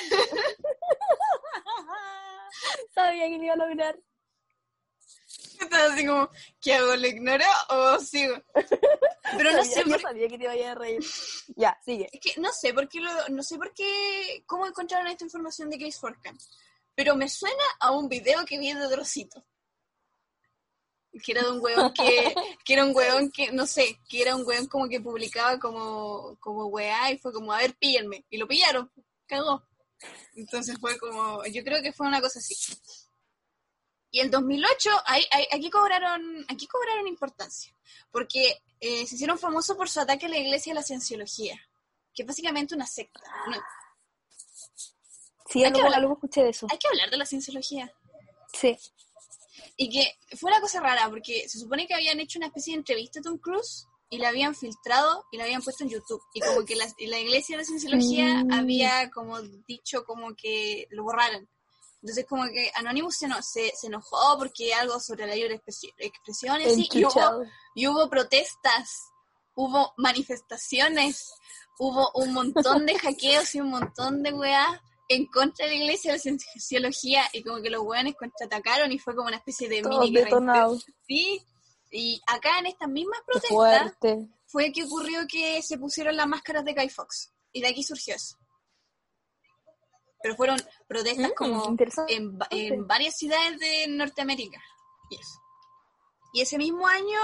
Sabía 2.94 3.26
que 3.28 3.36
lo 3.38 3.44
iba 3.44 3.54
a 3.54 3.56
lograr. 3.56 3.98
Estaba 5.60 5.92
así 5.92 6.06
como, 6.06 6.28
¿qué 6.60 6.74
hago? 6.74 6.96
¿Lo 6.96 7.06
ignoro 7.06 7.44
o 7.70 7.98
sigo? 8.00 8.34
Pero 9.36 9.52
no 9.52 9.64
Sabía- 9.64 9.64
sé 9.64 9.84
por 9.84 10.00
sabía 10.00 10.28
que 10.28 10.38
te 10.38 10.44
iba 10.44 10.70
a 10.70 10.74
reír. 10.74 11.00
Ya, 11.56 11.78
sigue. 11.84 12.08
Es 12.12 12.20
que 12.20 12.40
no 12.40 12.52
sé 12.52 12.74
por 12.74 12.88
qué 12.88 13.00
lo- 13.00 13.28
no 13.30 13.42
sé 13.42 13.56
por 13.56 13.72
qué 13.72 14.42
cómo 14.46 14.66
encontraron 14.66 15.06
esta 15.08 15.24
información 15.24 15.70
de 15.70 15.78
Chris 15.78 15.98
Forkan. 15.98 16.36
Pero 16.94 17.16
me 17.16 17.28
suena 17.28 17.62
a 17.80 17.90
un 17.92 18.08
video 18.08 18.44
que 18.44 18.58
vi 18.58 18.72
de 18.72 18.86
Drosito. 18.88 19.44
Que 21.22 21.32
era 21.32 21.42
de 21.42 21.50
un 21.52 21.60
weón 21.60 21.92
que, 21.92 22.34
que 22.64 22.72
era 22.72 22.84
un 22.84 22.92
weón 22.96 23.30
que, 23.30 23.52
no 23.52 23.66
sé, 23.66 24.00
que 24.08 24.22
era 24.22 24.34
un 24.34 24.44
weón 24.46 24.66
como 24.66 24.88
que 24.88 25.00
publicaba 25.00 25.58
como, 25.58 26.36
como 26.40 26.66
weá 26.66 27.12
y 27.12 27.18
fue 27.18 27.32
como, 27.32 27.52
a 27.52 27.58
ver, 27.58 27.74
píllenme. 27.76 28.24
Y 28.30 28.36
lo 28.38 28.48
pillaron, 28.48 28.90
cagó. 29.26 29.62
Entonces 30.34 30.76
fue 30.80 30.98
como, 30.98 31.44
yo 31.46 31.62
creo 31.64 31.82
que 31.82 31.92
fue 31.92 32.06
una 32.08 32.20
cosa 32.20 32.38
así. 32.40 32.54
Y 34.10 34.20
el 34.20 34.30
2008, 34.30 34.90
ahí, 35.06 35.24
ahí- 35.32 35.48
aquí 35.52 35.70
cobraron, 35.70 36.44
aquí 36.48 36.66
cobraron 36.66 37.06
importancia. 37.08 37.74
Porque 38.12 38.62
eh, 38.80 39.06
se 39.06 39.14
hicieron 39.16 39.38
famosos 39.38 39.76
por 39.76 39.88
su 39.88 39.98
ataque 40.00 40.26
a 40.26 40.28
la 40.28 40.38
iglesia 40.38 40.72
de 40.72 40.80
la 40.80 40.82
cienciología. 40.84 41.58
Que 42.14 42.22
es 42.22 42.26
básicamente 42.28 42.74
una 42.74 42.86
secta. 42.86 43.20
No, 43.48 43.56
Sí, 45.48 45.62
Hay 45.64 45.72
que 45.72 45.78
algo, 45.78 45.86
hablar. 45.86 46.00
algo 46.00 46.14
escuché 46.14 46.42
de 46.42 46.50
eso. 46.50 46.66
hay 46.70 46.78
que 46.78 46.88
hablar 46.88 47.10
de 47.10 47.16
la 47.16 47.26
cienciología. 47.26 47.92
Sí. 48.52 48.76
Y 49.76 49.90
que 49.90 50.36
fue 50.36 50.50
una 50.50 50.60
cosa 50.60 50.80
rara, 50.80 51.08
porque 51.10 51.48
se 51.48 51.58
supone 51.58 51.86
que 51.86 51.94
habían 51.94 52.20
hecho 52.20 52.38
una 52.38 52.46
especie 52.46 52.72
de 52.74 52.78
entrevista 52.78 53.18
a 53.20 53.22
Tom 53.22 53.38
Cruise 53.38 53.86
y 54.10 54.18
la 54.18 54.28
habían 54.28 54.54
filtrado 54.54 55.24
y 55.32 55.36
la 55.38 55.44
habían 55.44 55.62
puesto 55.62 55.82
en 55.82 55.90
YouTube. 55.90 56.22
Y 56.32 56.40
como 56.40 56.64
que 56.64 56.76
la, 56.76 56.86
la 56.98 57.18
iglesia 57.18 57.56
de 57.56 57.62
la 57.62 57.66
cienciología 57.66 58.44
Mm. 58.44 58.52
había 58.52 59.10
como 59.10 59.40
dicho 59.66 60.04
como 60.04 60.34
que 60.36 60.86
lo 60.90 61.02
borraran. 61.04 61.48
Entonces 62.02 62.26
como 62.28 62.44
que 62.44 62.70
Anonymous 62.76 63.16
se, 63.16 63.26
no- 63.28 63.42
se, 63.42 63.72
se 63.74 63.86
enojó 63.88 64.36
porque 64.38 64.74
algo 64.74 65.00
sobre 65.00 65.26
la 65.26 65.34
libre 65.34 65.58
expresi- 65.60 65.92
expresión 65.98 66.60
y, 66.60 66.64
así, 66.66 66.88
y 66.92 67.04
hubo, 67.04 67.42
y 67.74 67.86
hubo 67.88 68.08
protestas, 68.10 69.08
hubo 69.56 69.92
manifestaciones, 69.96 71.32
hubo 71.78 72.10
un 72.14 72.32
montón 72.32 72.86
de 72.86 72.98
hackeos 72.98 73.54
y 73.54 73.60
un 73.60 73.70
montón 73.70 74.22
de 74.22 74.32
weas 74.32 74.80
en 75.08 75.26
contra 75.26 75.66
de 75.66 75.72
la 75.72 75.84
iglesia 75.84 76.12
de 76.12 76.18
la 76.18 76.22
cienciología 76.22 77.24
y 77.32 77.42
como 77.42 77.60
que 77.60 77.70
los 77.70 77.82
weones 77.82 78.14
contraatacaron 78.16 78.90
y 78.92 78.98
fue 78.98 79.14
como 79.14 79.28
una 79.28 79.36
especie 79.36 79.68
de 79.68 79.82
Todos 79.82 80.00
mini 80.00 80.16
detonados. 80.16 80.86
Sí, 81.06 81.42
y 81.90 82.20
acá 82.26 82.58
en 82.58 82.66
estas 82.66 82.88
mismas 82.88 83.20
protestas 83.26 83.92
fue 84.46 84.72
que 84.72 84.84
ocurrió 84.84 85.20
que 85.28 85.62
se 85.62 85.78
pusieron 85.78 86.16
las 86.16 86.26
máscaras 86.26 86.64
de 86.64 86.74
Guy 86.74 86.88
Fox 86.88 87.32
y 87.52 87.60
de 87.60 87.68
aquí 87.68 87.82
surgió 87.82 88.14
eso. 88.14 88.36
Pero 90.22 90.36
fueron 90.36 90.58
protestas 90.88 91.30
Mm, 91.30 91.34
como 91.36 91.76
en, 92.08 92.38
en 92.50 92.86
varias 92.86 93.16
ciudades 93.16 93.58
de 93.58 93.86
Norteamérica. 93.88 94.60
Y 95.10 95.16
eso. 95.16 95.38
Y 96.32 96.40
ese 96.40 96.58
mismo 96.58 96.86
año, 96.86 97.20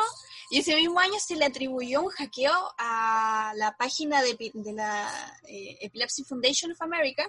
y 0.50 0.60
ese 0.60 0.76
mismo 0.76 1.00
año 1.00 1.18
se 1.18 1.34
le 1.34 1.46
atribuyó 1.46 2.02
un 2.02 2.10
hackeo 2.10 2.52
a 2.78 3.52
la 3.56 3.76
página 3.76 4.22
de, 4.22 4.36
de 4.54 4.72
la 4.72 5.36
eh, 5.48 5.78
Epilepsy 5.80 6.22
Foundation 6.24 6.70
of 6.70 6.82
America. 6.82 7.28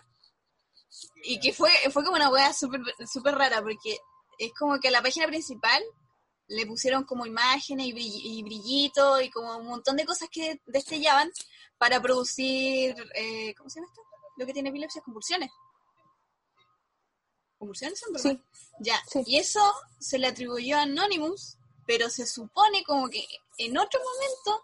Y 1.24 1.40
que 1.40 1.54
fue, 1.54 1.70
fue 1.92 2.04
como 2.04 2.16
una 2.18 2.30
wea 2.30 2.54
súper 2.54 2.82
súper 3.12 3.36
rara, 3.36 3.62
porque 3.62 3.98
es 4.38 4.52
como 4.54 4.80
que 4.80 4.90
a 4.90 4.92
la 4.92 5.02
página 5.02 5.28
principal 5.28 5.82
le 6.48 6.66
pusieron 6.66 7.04
como 7.06 7.26
imágenes 7.26 7.88
y, 7.88 7.94
brill- 7.94 8.22
y 8.24 8.44
brillitos 8.44 9.22
y 9.24 9.30
como 9.30 9.56
un 9.58 9.68
montón 9.68 9.96
de 9.96 10.06
cosas 10.06 10.28
que 10.30 10.60
destellaban 10.66 11.32
para 11.78 12.02
producir, 12.02 12.94
eh, 13.16 13.54
¿cómo 13.56 13.70
se 13.70 13.80
llama 13.80 13.88
esto? 13.92 14.02
Lo 14.38 14.46
que 14.46 14.54
tiene 14.54 14.70
epilepsia, 14.70 15.02
convulsiones. 15.02 15.50
¿Convulsiones 17.58 18.00
son? 18.00 18.18
Sí. 18.20 18.42
Ya, 18.80 19.00
Sí. 19.08 19.22
y 19.26 19.38
eso 19.38 19.62
se 20.00 20.18
le 20.18 20.28
atribuyó 20.28 20.78
a 20.78 20.82
Anonymous, 20.84 21.58
pero 21.86 22.10
se 22.10 22.26
supone 22.26 22.84
como 22.84 23.08
que 23.10 23.24
en 23.58 23.78
otro 23.78 24.00
momento, 24.00 24.64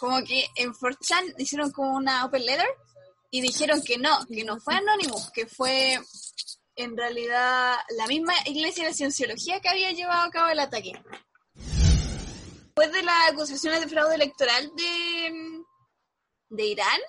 como 0.00 0.24
que 0.24 0.46
en 0.56 0.72
4chan 0.74 1.34
hicieron 1.38 1.70
como 1.70 1.94
una 1.96 2.24
open 2.24 2.44
letter 2.44 2.66
y 3.34 3.40
dijeron 3.40 3.82
que 3.82 3.98
no, 3.98 4.24
que 4.28 4.44
no 4.44 4.60
fue 4.60 4.76
Anonymous, 4.76 5.28
que 5.32 5.48
fue 5.48 5.98
en 6.76 6.96
realidad 6.96 7.74
la 7.96 8.06
misma 8.06 8.32
iglesia 8.44 8.86
de 8.86 8.94
cienciología 8.94 9.58
que 9.58 9.68
había 9.68 9.90
llevado 9.90 10.22
a 10.22 10.30
cabo 10.30 10.50
el 10.50 10.60
ataque. 10.60 10.92
Después 11.56 12.92
de 12.92 13.02
las 13.02 13.32
acusaciones 13.32 13.80
de 13.80 13.88
fraude 13.88 14.14
electoral 14.14 14.70
de, 14.76 15.64
de 16.48 16.64
Irán, 16.64 17.00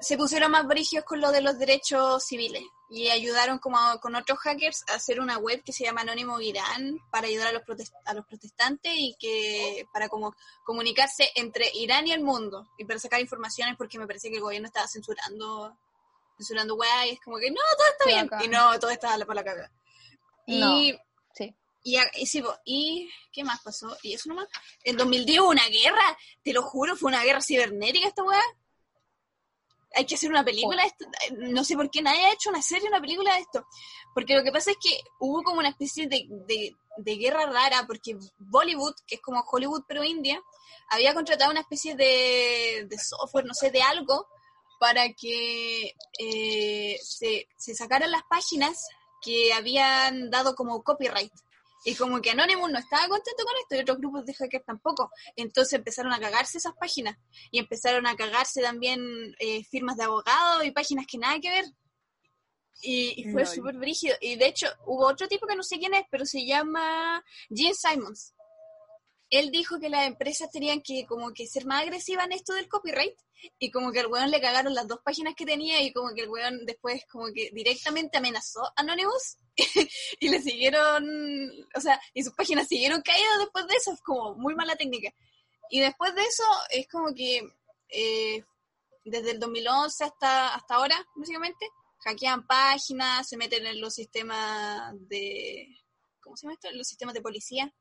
se 0.00 0.16
pusieron 0.16 0.50
más 0.50 0.66
brígidos 0.66 1.04
con 1.04 1.20
lo 1.20 1.30
de 1.30 1.42
los 1.42 1.56
derechos 1.60 2.24
civiles 2.24 2.64
y 2.88 3.08
ayudaron 3.08 3.58
como 3.58 3.78
a- 3.78 4.00
con 4.00 4.14
otros 4.14 4.38
hackers 4.38 4.84
a 4.88 4.94
hacer 4.94 5.18
una 5.20 5.38
web 5.38 5.62
que 5.64 5.72
se 5.72 5.84
llama 5.84 6.02
Anónimo 6.02 6.40
Irán 6.40 6.98
para 7.10 7.26
ayudar 7.26 7.48
a 7.48 7.52
los, 7.52 7.62
protest- 7.62 7.94
a 8.04 8.14
los 8.14 8.24
protestantes 8.26 8.92
y 8.94 9.16
que 9.18 9.86
para 9.92 10.08
como 10.08 10.34
comunicarse 10.64 11.30
entre 11.34 11.70
Irán 11.74 12.06
y 12.06 12.12
el 12.12 12.22
mundo 12.22 12.68
y 12.78 12.84
para 12.84 12.98
sacar 13.00 13.20
informaciones 13.20 13.76
porque 13.76 13.98
me 13.98 14.06
parece 14.06 14.28
que 14.30 14.36
el 14.36 14.42
gobierno 14.42 14.66
estaba 14.68 14.86
censurando 14.86 15.76
censurando 16.36 16.74
weá 16.74 17.06
y 17.06 17.10
es 17.12 17.20
como 17.20 17.38
que 17.38 17.50
no, 17.50 17.56
todo 17.78 17.86
está 17.92 18.04
bien 18.06 18.26
acá. 18.26 18.44
y 18.44 18.48
no, 18.48 18.78
todo 18.78 18.90
está 18.90 19.08
para 19.26 19.34
la 19.34 19.44
caga. 19.44 19.72
Y, 20.46 20.60
sí. 21.34 21.54
y, 21.82 22.26
sí, 22.26 22.44
y 22.64 23.10
¿qué 23.32 23.42
más 23.42 23.60
pasó? 23.62 23.96
Y 24.02 24.12
eso 24.14 24.28
nomás. 24.28 24.46
En 24.84 24.96
2010 24.96 25.40
hubo 25.40 25.48
una 25.50 25.66
guerra, 25.68 26.16
te 26.44 26.52
lo 26.52 26.62
juro, 26.62 26.94
fue 26.94 27.08
una 27.08 27.24
guerra 27.24 27.40
cibernética 27.40 28.06
esta 28.06 28.22
weá. 28.22 28.42
Hay 29.96 30.04
que 30.04 30.14
hacer 30.14 30.30
una 30.30 30.44
película 30.44 30.82
de 30.82 30.88
esto. 30.88 31.06
No 31.38 31.64
sé 31.64 31.74
por 31.74 31.90
qué 31.90 32.02
nadie 32.02 32.26
ha 32.26 32.32
hecho 32.32 32.50
una 32.50 32.62
serie, 32.62 32.88
una 32.88 33.00
película 33.00 33.34
de 33.34 33.40
esto. 33.40 33.66
Porque 34.14 34.34
lo 34.34 34.44
que 34.44 34.52
pasa 34.52 34.70
es 34.70 34.76
que 34.80 35.00
hubo 35.18 35.42
como 35.42 35.60
una 35.60 35.70
especie 35.70 36.06
de, 36.06 36.26
de, 36.28 36.76
de 36.98 37.16
guerra 37.16 37.46
rara, 37.46 37.84
porque 37.86 38.16
Bollywood, 38.38 38.94
que 39.06 39.16
es 39.16 39.20
como 39.22 39.40
Hollywood 39.40 39.84
pero 39.88 40.04
India, 40.04 40.40
había 40.88 41.14
contratado 41.14 41.50
una 41.50 41.60
especie 41.60 41.96
de, 41.96 42.86
de 42.88 42.98
software, 42.98 43.46
no 43.46 43.54
sé, 43.54 43.70
de 43.70 43.82
algo, 43.82 44.28
para 44.78 45.12
que 45.14 45.94
eh, 46.18 46.98
se, 47.02 47.48
se 47.56 47.74
sacaran 47.74 48.10
las 48.10 48.22
páginas 48.24 48.86
que 49.22 49.52
habían 49.52 50.30
dado 50.30 50.54
como 50.54 50.82
copyright. 50.82 51.32
Y 51.86 51.94
como 51.94 52.20
que 52.20 52.30
Anonymous 52.30 52.68
no 52.68 52.80
estaba 52.80 53.06
contento 53.06 53.44
con 53.44 53.54
esto 53.62 53.76
y 53.76 53.78
otros 53.78 53.98
grupos 53.98 54.26
de 54.26 54.34
hackers 54.34 54.64
tampoco. 54.64 55.08
Entonces 55.36 55.74
empezaron 55.74 56.12
a 56.12 56.18
cagarse 56.18 56.58
esas 56.58 56.74
páginas. 56.74 57.16
Y 57.52 57.60
empezaron 57.60 58.08
a 58.08 58.16
cagarse 58.16 58.60
también 58.60 59.00
eh, 59.38 59.62
firmas 59.62 59.96
de 59.96 60.02
abogados 60.02 60.64
y 60.64 60.72
páginas 60.72 61.06
que 61.08 61.16
nada 61.16 61.38
que 61.38 61.48
ver. 61.48 61.64
Y, 62.82 63.14
y 63.16 63.30
fue 63.30 63.44
Lol. 63.44 63.54
súper 63.54 63.76
brígido. 63.76 64.16
Y 64.20 64.34
de 64.34 64.48
hecho 64.48 64.66
hubo 64.84 65.06
otro 65.06 65.28
tipo 65.28 65.46
que 65.46 65.54
no 65.54 65.62
sé 65.62 65.78
quién 65.78 65.94
es, 65.94 66.02
pero 66.10 66.26
se 66.26 66.44
llama 66.44 67.24
Gene 67.54 67.72
Simons. 67.72 68.34
Él 69.30 69.52
dijo 69.52 69.78
que 69.78 69.88
las 69.88 70.08
empresas 70.08 70.50
tenían 70.50 70.82
que 70.82 71.06
como 71.06 71.32
que 71.32 71.46
ser 71.46 71.66
más 71.66 71.82
agresivas 71.82 72.26
en 72.26 72.32
esto 72.32 72.52
del 72.54 72.68
copyright 72.68 73.16
y 73.60 73.70
como 73.70 73.92
que 73.92 74.00
al 74.00 74.08
weón 74.08 74.32
le 74.32 74.40
cagaron 74.40 74.74
las 74.74 74.88
dos 74.88 74.98
páginas 75.04 75.34
que 75.36 75.46
tenía 75.46 75.80
y 75.82 75.92
como 75.92 76.12
que 76.14 76.22
el 76.22 76.28
weón 76.28 76.66
después 76.66 77.04
como 77.08 77.26
que 77.32 77.50
directamente 77.52 78.18
amenazó 78.18 78.64
a 78.64 78.72
Anonymous 78.76 79.36
y 80.20 80.28
le 80.28 80.42
siguieron, 80.42 81.50
o 81.74 81.80
sea, 81.80 82.00
y 82.14 82.22
sus 82.22 82.34
páginas 82.34 82.68
siguieron 82.68 83.02
caídas 83.02 83.38
después 83.38 83.66
de 83.66 83.74
eso, 83.74 83.92
es 83.92 84.00
como 84.02 84.34
muy 84.34 84.54
mala 84.54 84.76
técnica. 84.76 85.12
Y 85.70 85.80
después 85.80 86.14
de 86.14 86.22
eso 86.22 86.44
es 86.70 86.86
como 86.88 87.14
que 87.14 87.42
eh, 87.88 88.44
desde 89.04 89.32
el 89.32 89.40
2011 89.40 90.04
hasta, 90.04 90.54
hasta 90.54 90.74
ahora, 90.74 90.96
básicamente, 91.14 91.68
hackean 92.00 92.46
páginas, 92.46 93.28
se 93.28 93.36
meten 93.36 93.66
en 93.66 93.80
los 93.80 93.94
sistemas 93.94 94.94
de, 95.08 95.68
¿cómo 96.20 96.36
se 96.36 96.42
llama 96.42 96.54
esto? 96.54 96.68
En 96.68 96.78
los 96.78 96.88
sistemas 96.88 97.14
de 97.14 97.22
policía. 97.22 97.72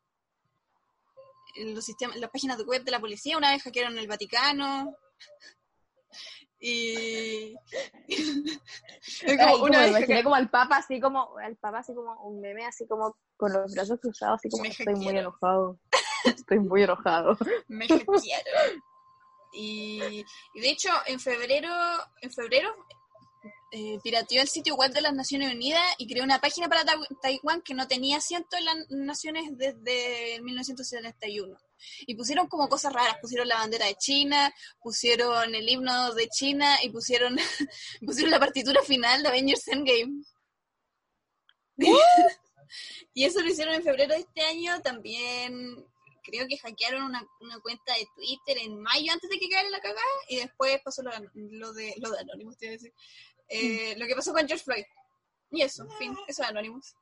Los 1.58 1.86
sistemas, 1.86 2.17
las 2.17 2.29
páginas 2.29 2.62
web 2.65 2.84
de 2.84 2.91
la 2.91 3.00
policía, 3.00 3.38
una 3.38 3.51
vez 3.51 3.63
hackearon 3.63 3.98
el 3.98 4.08
Vaticano. 4.08 4.96
Y 6.68 7.56
es 8.08 9.38
como 9.40 9.66
una 9.66 9.82
me 9.82 9.88
imaginé 9.90 10.24
como 10.24 10.36
al 10.36 10.50
papa, 10.50 10.78
así 10.78 11.00
como, 11.00 11.38
al 11.38 11.56
papa 11.58 11.80
así 11.80 11.94
como 11.94 12.14
un 12.24 12.42
meme, 12.42 12.66
así 12.66 12.88
como 12.88 13.16
con 13.38 13.54
los 13.54 13.72
brazos 13.72 14.00
cruzados, 14.00 14.40
así 14.40 14.50
como 14.50 14.64
Me 14.64 14.70
estoy 14.70 14.96
muy 14.96 15.16
enojado. 15.16 15.78
Estoy 16.24 16.58
muy 16.60 16.82
enojado. 16.82 17.38
me. 17.68 17.86
Y, 19.54 20.26
y 20.56 20.60
de 20.60 20.70
hecho, 20.70 20.90
en 21.06 21.20
febrero, 21.20 21.70
en 22.22 22.32
febrero 22.32 22.74
eh, 23.72 24.00
pirateó 24.04 24.42
el 24.42 24.48
sitio 24.48 24.76
web 24.76 24.92
de 24.92 25.02
las 25.02 25.14
Naciones 25.14 25.54
Unidas 25.54 25.84
y 26.00 26.08
creó 26.08 26.24
una 26.24 26.40
página 26.42 26.68
para 26.68 26.84
Tai- 26.84 27.08
Taiwán 27.22 27.62
que 27.62 27.76
no 27.76 27.88
tenía 27.88 28.18
asiento 28.18 28.58
en 28.58 28.66
las 28.66 28.76
naciones 28.90 29.56
desde 29.56 30.42
1971. 30.42 31.56
Y 32.08 32.15
pusieron 32.15 32.48
como 32.48 32.70
cosas 32.70 32.94
raras, 32.94 33.17
pusieron 33.22 33.48
la 33.48 33.58
bandera 33.58 33.86
de 33.86 33.96
China, 33.96 34.53
pusieron 34.82 35.53
el 35.53 35.67
himno 35.67 36.13
de 36.13 36.27
China 36.29 36.77
y 36.84 36.89
pusieron, 36.89 37.36
pusieron 38.05 38.32
la 38.32 38.39
partitura 38.39 38.82
final 38.84 39.24
de 39.24 39.29
Avengers 39.29 39.67
Endgame. 39.67 40.24
y 43.13 43.25
eso 43.25 43.41
lo 43.41 43.48
hicieron 43.48 43.75
en 43.75 43.84
febrero 43.84 44.13
de 44.13 44.22
este 44.22 44.41
año, 44.41 44.82
también 44.82 45.86
creo 46.24 46.48
que 46.48 46.58
hackearon 46.58 47.03
una, 47.03 47.27
una 47.39 47.60
cuenta 47.60 47.94
de 47.94 48.08
Twitter 48.15 48.58
en 48.58 48.82
mayo 48.82 49.12
antes 49.13 49.29
de 49.29 49.38
que 49.38 49.48
cayera 49.48 49.70
la 49.70 49.79
cagada 49.79 50.01
y 50.27 50.38
después 50.38 50.82
pasó 50.84 51.03
lo, 51.03 51.12
lo 51.36 51.74
de 51.74 51.94
lo 51.98 52.10
de 52.12 52.20
Anonymous, 52.20 52.58
te 52.58 52.65
iba 52.65 52.72
a 52.72 52.77
decir. 52.77 52.94
Eh, 53.48 53.96
Lo 53.98 54.08
que 54.08 54.15
pasó 54.15 54.34
con 54.34 54.48
George 54.48 54.63
Floyd. 54.63 54.86
Y 55.51 55.62
eso, 55.62 55.84
en 55.84 55.91
fin, 55.98 56.17
eso 56.27 56.41
es 56.41 56.50
Anonymous. 56.50 56.96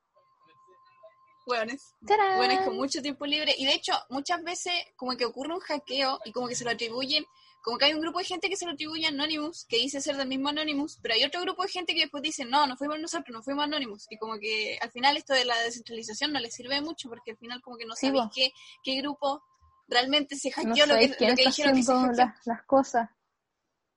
Hueones. 1.45 1.93
Hueones 2.01 2.62
con 2.62 2.75
mucho 2.75 3.01
tiempo 3.01 3.25
libre. 3.25 3.53
Y 3.57 3.65
de 3.65 3.73
hecho, 3.73 3.93
muchas 4.09 4.43
veces 4.43 4.73
como 4.95 5.15
que 5.17 5.25
ocurre 5.25 5.53
un 5.53 5.59
hackeo 5.59 6.19
y 6.25 6.31
como 6.31 6.47
que 6.47 6.55
se 6.55 6.63
lo 6.63 6.71
atribuyen, 6.71 7.25
como 7.62 7.77
que 7.77 7.85
hay 7.85 7.93
un 7.93 8.01
grupo 8.01 8.19
de 8.19 8.25
gente 8.25 8.50
que 8.50 8.57
se 8.57 8.65
lo 8.65 8.73
atribuye 8.73 9.05
a 9.05 9.09
Anonymous, 9.09 9.65
que 9.69 9.77
dice 9.77 10.01
ser 10.01 10.17
del 10.17 10.27
mismo 10.27 10.50
Anonymous, 10.50 11.00
pero 11.01 11.13
hay 11.15 11.23
otro 11.23 11.41
grupo 11.41 11.63
de 11.63 11.69
gente 11.69 11.93
que 11.93 12.01
después 12.01 12.21
dice, 12.21 12.43
no, 12.45 12.67
no 12.67 12.75
fuimos 12.75 13.00
nosotros, 13.00 13.33
no 13.33 13.41
fuimos 13.41 13.63
Anonymous. 13.63 14.05
Y 14.09 14.17
como 14.17 14.38
que 14.38 14.77
al 14.81 14.91
final 14.91 15.15
esto 15.17 15.33
de 15.33 15.45
la 15.45 15.57
descentralización 15.59 16.33
no 16.33 16.39
les 16.39 16.53
sirve 16.53 16.81
mucho 16.81 17.07
porque 17.09 17.31
al 17.31 17.38
final 17.38 17.62
como 17.62 17.77
que 17.77 17.85
no 17.85 17.95
Sí, 17.95 18.07
sabéis 18.07 18.23
qué, 18.33 18.51
qué 18.83 18.95
grupo 19.01 19.43
realmente 19.88 20.35
se 20.35 20.50
No 20.50 20.55
hackeó 20.55 20.85
lo 20.85 20.95
que, 20.97 21.09
sabéis 21.09 21.15
quién 21.17 21.29
lo 21.31 21.35
que 21.35 21.43
está 21.43 21.50
dijeron 21.50 21.75
que 21.75 21.83
se 21.83 21.93
hackeó. 21.93 22.12
las, 22.13 22.47
las 22.47 22.63
cosas. 22.63 23.09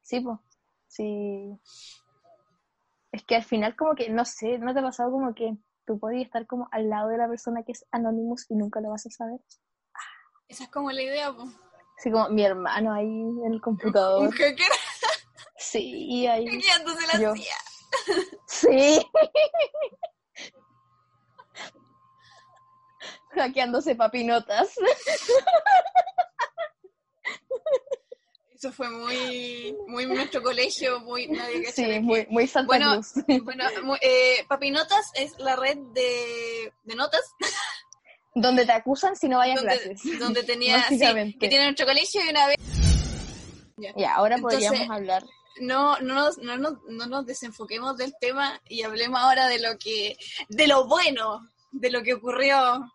Sí, 0.03 0.21
pues. 0.21 0.39
Sí. 0.87 1.59
Es 3.11 3.25
que 3.25 3.35
al 3.37 3.45
final 3.45 3.75
como 3.75 3.95
que, 3.95 4.09
no 4.11 4.25
sé, 4.25 4.59
¿no 4.59 4.73
te 4.73 4.81
ha 4.81 4.83
pasado 4.83 5.11
como 5.11 5.35
que 5.35 5.57
tú 5.87 5.99
podías 5.99 6.25
estar 6.27 6.47
como 6.47 6.69
al 6.73 6.89
lado 6.91 7.09
de 7.09 7.19
la 7.19 7.29
persona 7.29 7.63
que 7.63 7.73
es 7.73 7.87
Anonymous 7.93 8.47
y 8.51 8.55
nunca 8.57 8.81
lo 8.81 8.91
vas 8.91 9.07
a 9.07 9.11
saber? 9.11 9.41
Esa 10.49 10.65
es 10.65 10.71
como 10.71 10.91
la 10.93 11.03
idea, 11.03 11.33
po. 11.33 11.45
Así 11.99 12.11
como 12.11 12.29
mi 12.29 12.43
hermano 12.45 12.93
ahí 12.93 13.07
en 13.07 13.45
el 13.47 13.53
Un 13.55 13.61
computador. 13.61 14.31
hacker 14.33 14.57
Sí, 15.57 16.07
y 16.09 16.27
ahí. 16.27 16.47
hackeándose 16.61 17.07
la 17.07 17.19
Yo. 17.21 17.35
CIA. 17.35 17.55
Sí. 18.47 19.07
Hackeándose 23.31 23.95
papinotas. 23.95 24.75
Eso 28.57 28.73
fue 28.73 28.89
muy, 28.89 29.77
muy 29.87 30.07
nuestro 30.07 30.43
colegio, 30.43 30.99
muy 31.01 31.27
nadie 31.29 31.61
que 31.63 31.73
Sí, 31.73 32.01
muy, 32.01 32.27
muy 32.31 32.47
Santa 32.47 32.67
Bueno, 32.69 32.93
Cruz. 32.95 33.13
Bueno, 33.45 33.65
eh, 34.01 34.45
Papinotas 34.49 35.11
es 35.15 35.33
la 35.39 35.57
red 35.57 35.77
de, 35.93 36.73
de 36.85 36.95
notas 36.95 37.21
Donde 38.35 38.65
te 38.65 38.73
acusan 38.73 39.15
si 39.15 39.29
no 39.29 39.37
vayas 39.39 39.59
a 39.59 39.61
donde, 39.61 39.79
clases. 39.79 40.19
donde 40.19 40.43
tenía, 40.53 40.83
sí, 40.89 40.99
que 41.39 41.49
tiene 41.49 41.65
nuestro 41.65 41.85
colegio 41.87 42.25
y 42.25 42.29
una 42.31 42.47
vez 42.47 42.57
Ya, 43.77 44.15
ahora 44.15 44.37
Entonces- 44.37 44.69
podríamos 44.71 44.97
hablar. 44.97 45.23
no, 45.61 45.99
no, 46.01 46.15
nos, 46.15 46.39
no, 46.39 46.57
nos, 46.57 46.75
no 46.89 47.07
nos 47.07 47.27
desenfoquemos 47.27 47.99
del 47.99 48.15
tema 48.19 48.59
y 48.69 48.83
hablemos 48.85 49.21
ahora 49.21 49.49
de 49.49 49.59
lo 49.61 49.77
que, 49.79 50.17
de 50.49 50.67
lo 50.67 50.87
bueno, 50.87 51.47
de 51.73 51.91
lo 51.91 52.03
que 52.03 52.15
ocurrió 52.15 52.91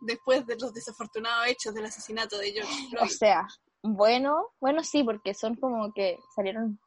después 0.00 0.46
de 0.46 0.56
los 0.56 0.72
desafortunados 0.72 1.46
hechos 1.48 1.74
del 1.74 1.84
asesinato 1.84 2.38
de 2.38 2.52
George 2.52 2.72
O 2.86 2.90
Floyd. 3.00 3.10
sea, 3.10 3.46
bueno, 3.82 4.48
bueno 4.60 4.84
sí, 4.84 5.02
porque 5.02 5.34
son 5.34 5.56
como 5.56 5.92
que 5.92 6.18
salieron 6.34 6.78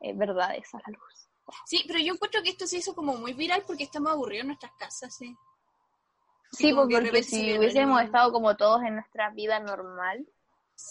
eh, 0.00 0.12
verdades 0.14 0.74
a 0.74 0.78
la 0.78 0.98
luz. 0.98 1.28
Sí, 1.66 1.84
pero 1.86 1.98
yo 1.98 2.14
encuentro 2.14 2.42
que 2.42 2.50
esto 2.50 2.66
se 2.66 2.78
hizo 2.78 2.94
como 2.94 3.16
muy 3.16 3.32
viral 3.32 3.62
porque 3.66 3.84
estamos 3.84 4.12
aburridos 4.12 4.42
en 4.42 4.48
nuestras 4.48 4.72
casas, 4.78 5.14
sí. 5.14 5.36
Sí, 6.52 6.68
de 6.68 6.74
porque 6.74 7.22
si 7.22 7.58
hubiésemos 7.58 8.02
estado 8.02 8.30
como 8.30 8.56
todos 8.56 8.82
en 8.82 8.94
nuestra 8.96 9.30
vida 9.30 9.58
normal, 9.60 10.26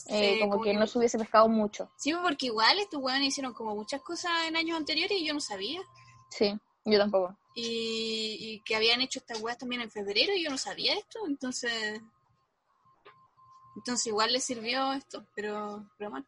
eh, 0.08 0.36
Sí, 0.36 0.39
como, 0.39 0.62
que, 0.62 0.74
no 0.74 0.88
se 0.88 0.98
hubiese 0.98 1.17
pescado 1.17 1.48
mucho. 1.48 1.91
Sí, 1.98 2.13
porque 2.22 2.48
igual 2.48 2.79
estos 2.79 3.01
weones 3.01 3.27
hicieron 3.27 3.53
como 3.53 3.75
muchas 3.75 4.01
cosas 4.01 4.31
en 4.48 4.55
años 4.55 4.77
anteriores 4.77 5.17
y 5.20 5.25
yo 5.25 5.34
no 5.34 5.41
sabía. 5.41 5.81
Sí, 6.29 6.58
yo 6.86 6.98
tampoco. 6.98 7.36
Y, 7.53 8.38
y 8.39 8.62
que 8.62 8.75
habían 8.75 9.01
hecho 9.01 9.20
estas 9.20 9.41
weas 9.41 9.58
también 9.58 9.81
en 9.81 9.91
febrero 9.91 10.34
y 10.34 10.43
yo 10.43 10.50
no 10.50 10.58
sabía 10.58 10.96
esto, 10.96 11.20
entonces... 11.27 12.01
Entonces 13.75 14.07
igual 14.07 14.31
les 14.33 14.43
sirvió 14.43 14.93
esto, 14.93 15.25
pero, 15.35 15.85
pero 15.97 16.09
mal. 16.11 16.25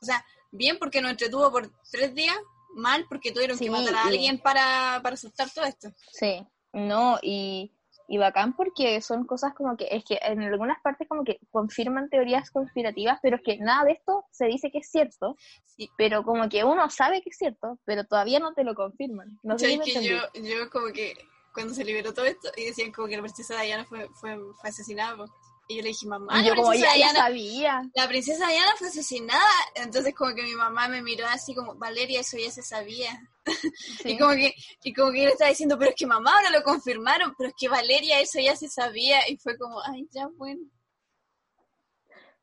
O 0.00 0.04
sea, 0.04 0.24
bien 0.52 0.78
porque 0.78 1.00
nos 1.00 1.12
entretuvo 1.12 1.50
por 1.50 1.70
tres 1.90 2.14
días, 2.14 2.36
mal 2.74 3.06
porque 3.08 3.32
tuvieron 3.32 3.56
Sí, 3.56 3.64
que 3.64 3.70
matar 3.70 3.94
a 3.94 4.04
y- 4.04 4.08
alguien 4.14 4.38
para, 4.38 5.00
para 5.02 5.14
asustar 5.14 5.50
todo 5.50 5.64
esto. 5.64 5.88
Sí, 6.12 6.46
no, 6.72 7.18
y, 7.22 7.72
y 8.08 8.18
bacán 8.18 8.54
porque 8.54 9.00
son 9.00 9.24
cosas 9.26 9.54
como 9.54 9.76
que, 9.76 9.88
es 9.90 10.04
que 10.04 10.18
en 10.22 10.42
algunas 10.42 10.80
partes 10.82 11.08
como 11.08 11.24
que 11.24 11.38
confirman 11.50 12.10
teorías 12.10 12.50
conspirativas, 12.50 13.18
pero 13.22 13.36
es 13.36 13.42
que 13.42 13.56
nada 13.58 13.84
de 13.84 13.92
esto 13.92 14.24
se 14.30 14.46
dice 14.46 14.70
que 14.70 14.78
es 14.78 14.90
cierto, 14.90 15.36
Sí. 15.66 15.90
pero 15.96 16.22
como 16.22 16.48
que 16.48 16.62
uno 16.64 16.88
sabe 16.90 17.20
que 17.22 17.30
es 17.30 17.36
cierto, 17.38 17.78
pero 17.84 18.04
todavía 18.04 18.38
no 18.38 18.52
te 18.54 18.62
lo 18.62 18.74
confirman. 18.74 19.40
No 19.42 19.58
sé 19.58 19.66
si 19.66 19.72
¿Sabes 19.76 19.94
me 19.94 20.00
que 20.02 20.08
yo, 20.08 20.18
yo 20.42 20.70
como 20.70 20.86
que 20.92 21.16
cuando 21.52 21.72
se 21.74 21.84
liberó 21.84 22.12
todo 22.12 22.26
esto 22.26 22.48
y 22.56 22.64
decían 22.66 22.92
como 22.92 23.08
que 23.08 23.16
la 23.16 23.22
princesa 23.22 23.60
Diana 23.60 23.84
fue, 23.84 24.08
fue, 24.20 24.36
fue 24.60 24.70
asesinada. 24.70 25.24
Y 25.68 25.76
yo 25.76 25.82
le 25.82 25.88
dije, 25.88 26.06
mamá, 26.06 26.40
Y 26.40 26.46
yo 26.46 26.54
la 26.54 26.56
como 26.62 26.74
ya, 26.74 26.90
sabía. 27.12 27.82
la 27.94 28.08
princesa 28.08 28.48
Diana 28.48 28.72
fue 28.78 28.88
asesinada. 28.88 29.50
Entonces 29.74 30.14
como 30.14 30.34
que 30.34 30.42
mi 30.42 30.54
mamá 30.54 30.88
me 30.88 31.02
miró 31.02 31.26
así 31.26 31.54
como, 31.54 31.74
Valeria, 31.76 32.20
eso 32.20 32.36
ya 32.38 32.50
se 32.50 32.62
sabía. 32.62 33.10
Sí. 34.02 34.12
Y 34.12 34.18
como 34.18 34.32
que, 34.32 34.54
y 34.82 34.94
como 34.94 35.12
que 35.12 35.18
yo 35.18 35.24
le 35.24 35.32
estaba 35.32 35.50
diciendo, 35.50 35.78
pero 35.78 35.90
es 35.90 35.96
que 35.96 36.06
mamá 36.06 36.34
ahora 36.34 36.48
lo 36.50 36.62
confirmaron, 36.62 37.34
pero 37.36 37.50
es 37.50 37.54
que 37.58 37.68
Valeria 37.68 38.20
eso 38.20 38.40
ya 38.40 38.56
se 38.56 38.68
sabía. 38.68 39.28
Y 39.28 39.36
fue 39.36 39.58
como, 39.58 39.82
ay, 39.82 40.08
ya 40.10 40.28
bueno. 40.36 40.62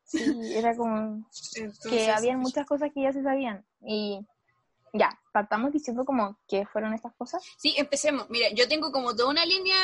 Sí, 0.04 0.22
era 0.54 0.76
como 0.76 1.26
Entonces, 1.56 1.88
que 1.88 2.10
habían 2.10 2.38
muchas 2.38 2.66
cosas 2.66 2.90
que 2.94 3.02
ya 3.02 3.12
se 3.12 3.22
sabían. 3.22 3.66
Y 3.84 4.20
ya, 4.92 5.18
partamos 5.32 5.72
diciendo 5.72 6.04
como 6.04 6.38
que 6.46 6.66
fueron 6.66 6.94
estas 6.94 7.14
cosas. 7.14 7.42
Sí, 7.58 7.74
empecemos. 7.76 8.28
Mira, 8.30 8.48
yo 8.54 8.68
tengo 8.68 8.92
como 8.92 9.14
toda 9.16 9.30
una 9.30 9.44
línea, 9.44 9.76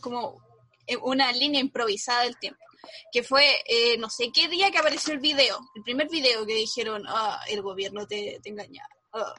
como 0.00 0.42
eh, 0.86 0.96
una 0.96 1.30
línea 1.32 1.60
improvisada 1.60 2.22
del 2.22 2.38
tiempo. 2.38 2.60
Que 3.12 3.22
fue, 3.22 3.62
eh, 3.66 3.96
no 3.98 4.08
sé 4.10 4.30
qué 4.32 4.48
día 4.48 4.70
que 4.70 4.78
apareció 4.78 5.12
el 5.12 5.20
video, 5.20 5.58
el 5.74 5.82
primer 5.82 6.08
video 6.08 6.44
que 6.46 6.54
dijeron, 6.54 7.04
ah, 7.08 7.40
el 7.48 7.62
gobierno 7.62 8.06
te, 8.06 8.38
te 8.42 8.48
engaña. 8.50 8.86
ah". 9.12 9.34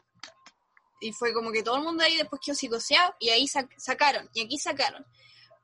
Y 1.01 1.13
fue 1.13 1.34
como 1.34 1.51
que 1.51 1.63
todo 1.63 1.77
el 1.77 1.84
mundo 1.84 2.03
ahí 2.03 2.18
después 2.18 2.41
quedó 2.44 2.56
psicoseado 2.56 3.15
y 3.20 3.29
ahí 3.29 3.46
sac- 3.46 3.74
sacaron, 3.77 4.29
y 4.34 4.41
aquí 4.44 4.58
sacaron 4.58 5.06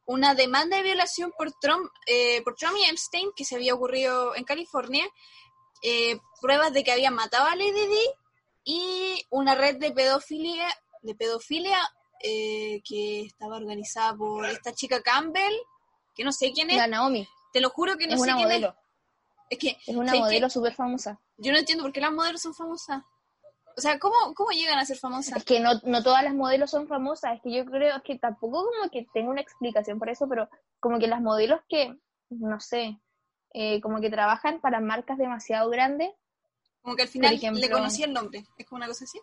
una 0.07 0.35
demanda 0.35 0.77
de 0.77 0.83
violación 0.83 1.33
por 1.37 1.51
Trump, 1.59 1.91
eh, 2.05 2.41
por 2.43 2.55
Trump 2.55 2.77
y 2.77 2.83
Epstein 2.89 3.31
que 3.35 3.43
se 3.43 3.55
había 3.55 3.73
ocurrido 3.73 4.35
en 4.35 4.43
California, 4.43 5.03
eh, 5.81 6.17
pruebas 6.39 6.71
de 6.73 6.83
que 6.83 6.91
habían 6.91 7.15
matado 7.15 7.45
a 7.47 7.55
Lady 7.55 7.71
Di 7.87 8.09
y 8.65 9.25
una 9.31 9.55
red 9.55 9.77
de 9.77 9.91
pedofilia, 9.91 10.67
de 11.01 11.15
pedofilia 11.15 11.79
eh, 12.21 12.81
que 12.87 13.21
estaba 13.21 13.57
organizada 13.57 14.15
por 14.15 14.45
esta 14.45 14.73
chica 14.73 15.01
Campbell, 15.01 15.53
que 16.15 16.23
no 16.23 16.31
sé 16.31 16.51
quién 16.53 16.69
es, 16.69 16.77
La 16.77 16.87
Naomi 16.87 17.27
te 17.55 17.61
lo 17.61 17.69
juro 17.69 17.95
que 17.97 18.05
no 18.05 18.15
es 18.15 18.19
sé 18.19 18.23
una 18.25 18.35
quién 18.35 18.47
modelo, 18.49 18.67
es. 18.67 18.75
Es 19.51 19.57
que 19.59 19.77
es 19.87 19.95
una 19.95 20.13
modelo 20.13 20.49
súper 20.49 20.73
famosa. 20.73 21.21
yo 21.37 21.53
no 21.53 21.57
entiendo 21.57 21.85
por 21.85 21.93
qué 21.93 22.01
las 22.01 22.11
modelos 22.11 22.41
son 22.41 22.53
famosas. 22.53 23.01
O 23.77 23.79
sea, 23.81 23.97
¿cómo, 23.97 24.15
cómo 24.35 24.49
llegan 24.51 24.77
a 24.77 24.83
ser 24.85 24.97
famosas? 24.97 25.37
Es 25.37 25.45
que 25.45 25.61
no, 25.61 25.69
no 25.83 26.03
todas 26.03 26.21
las 26.21 26.33
modelos 26.33 26.69
son 26.69 26.85
famosas, 26.89 27.35
es 27.37 27.41
que 27.41 27.53
yo 27.53 27.63
creo 27.65 28.03
que 28.03 28.19
tampoco 28.19 28.65
como 28.65 28.89
que 28.91 29.07
tengo 29.13 29.31
una 29.31 29.39
explicación 29.39 29.99
por 29.99 30.09
eso, 30.09 30.27
pero 30.27 30.49
como 30.81 30.99
que 30.99 31.07
las 31.07 31.21
modelos 31.21 31.61
que, 31.69 31.97
no 32.29 32.59
sé, 32.59 32.99
eh, 33.53 33.79
como 33.79 34.01
que 34.01 34.09
trabajan 34.09 34.59
para 34.59 34.81
marcas 34.81 35.17
demasiado 35.17 35.69
grandes, 35.69 36.11
Como 36.81 36.97
que 36.97 37.03
al 37.03 37.07
final 37.07 37.35
ejemplo- 37.35 37.61
le 37.61 37.69
conocí 37.71 38.03
el 38.03 38.11
nombre. 38.11 38.43
¿Es 38.57 38.65
como 38.67 38.77
una 38.79 38.87
cosa 38.87 39.05
así? 39.05 39.17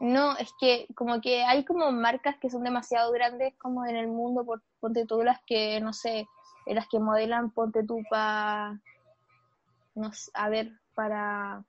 no, 0.00 0.36
es 0.38 0.50
que 0.60 0.86
como 0.96 1.20
que 1.20 1.44
hay 1.44 1.64
como 1.64 1.90
marcas 1.92 2.36
que 2.40 2.50
son 2.50 2.64
demasiado 2.64 3.12
grandes 3.12 3.54
como 3.58 3.86
en 3.86 3.94
el 3.96 4.08
mundo, 4.08 4.44
por, 4.44 4.60
ponte 4.80 5.06
tú 5.06 5.22
las 5.22 5.40
que, 5.46 5.80
no 5.80 5.92
sé, 5.92 6.26
eh, 6.68 6.74
las 6.74 6.86
que 6.88 6.98
modelan, 7.00 7.50
ponte 7.50 7.82
tú 7.84 8.02
para, 8.10 8.78
no 9.94 10.12
sé, 10.12 10.30
a 10.34 10.48
ver, 10.48 10.70
para 10.94 11.64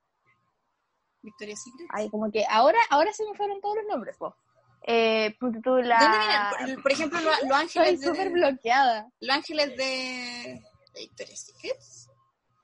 Victoria's 1.21 1.61
Secret. 1.63 1.89
Ay, 1.91 2.09
como 2.09 2.31
que 2.31 2.45
ahora, 2.49 2.79
ahora 2.89 3.11
se 3.13 3.25
me 3.25 3.35
fueron 3.35 3.59
todos 3.61 3.75
los 3.77 3.85
nombres, 3.85 4.15
po. 4.17 4.35
Eh, 4.83 5.35
ponte 5.39 5.59
tú 5.61 5.75
la... 5.77 5.99
¿Dónde 5.99 6.17
vienen? 6.17 6.75
Por, 6.75 6.83
por 6.83 6.91
ejemplo, 6.91 7.19
lo- 7.19 7.29
los, 7.29 7.39
Estoy 7.41 7.51
ángeles 7.83 8.01
súper 8.01 8.27
de, 8.27 8.33
bloqueada. 8.33 9.09
los 9.19 9.35
ángeles 9.35 9.69
de, 9.77 10.61
de 10.93 10.99
Victoria's 11.01 11.39
Secret. 11.41 11.77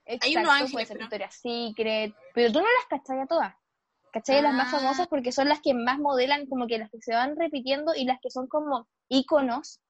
Hay 0.08 0.16
Exacto, 0.18 0.40
unos 0.40 0.52
ángeles, 0.52 0.72
puede 0.72 0.86
ser 0.86 0.98
pero- 0.98 1.06
Victoria's 1.10 1.36
Secret, 1.42 2.16
pero 2.34 2.54
tú 2.54 2.60
no 2.60 2.66
las 2.66 2.86
cachai 2.90 3.20
a 3.20 3.26
todas. 3.28 3.56
¿Cachai? 4.14 4.42
Las 4.42 4.54
más 4.54 4.74
Ah. 4.74 4.78
famosas 4.80 5.08
porque 5.10 5.34
son 5.34 5.50
las 5.50 5.60
que 5.62 5.74
más 5.74 6.00
modelan, 6.00 6.46
como 6.48 6.68
que 6.68 6.78
las 6.80 6.90
que 6.90 7.02
se 7.02 7.14
van 7.14 7.36
repitiendo 7.36 7.94
y 7.96 8.06
las 8.06 8.20
que 8.22 8.30
son 8.32 8.48
como 8.48 8.88
íconos, 9.10 9.82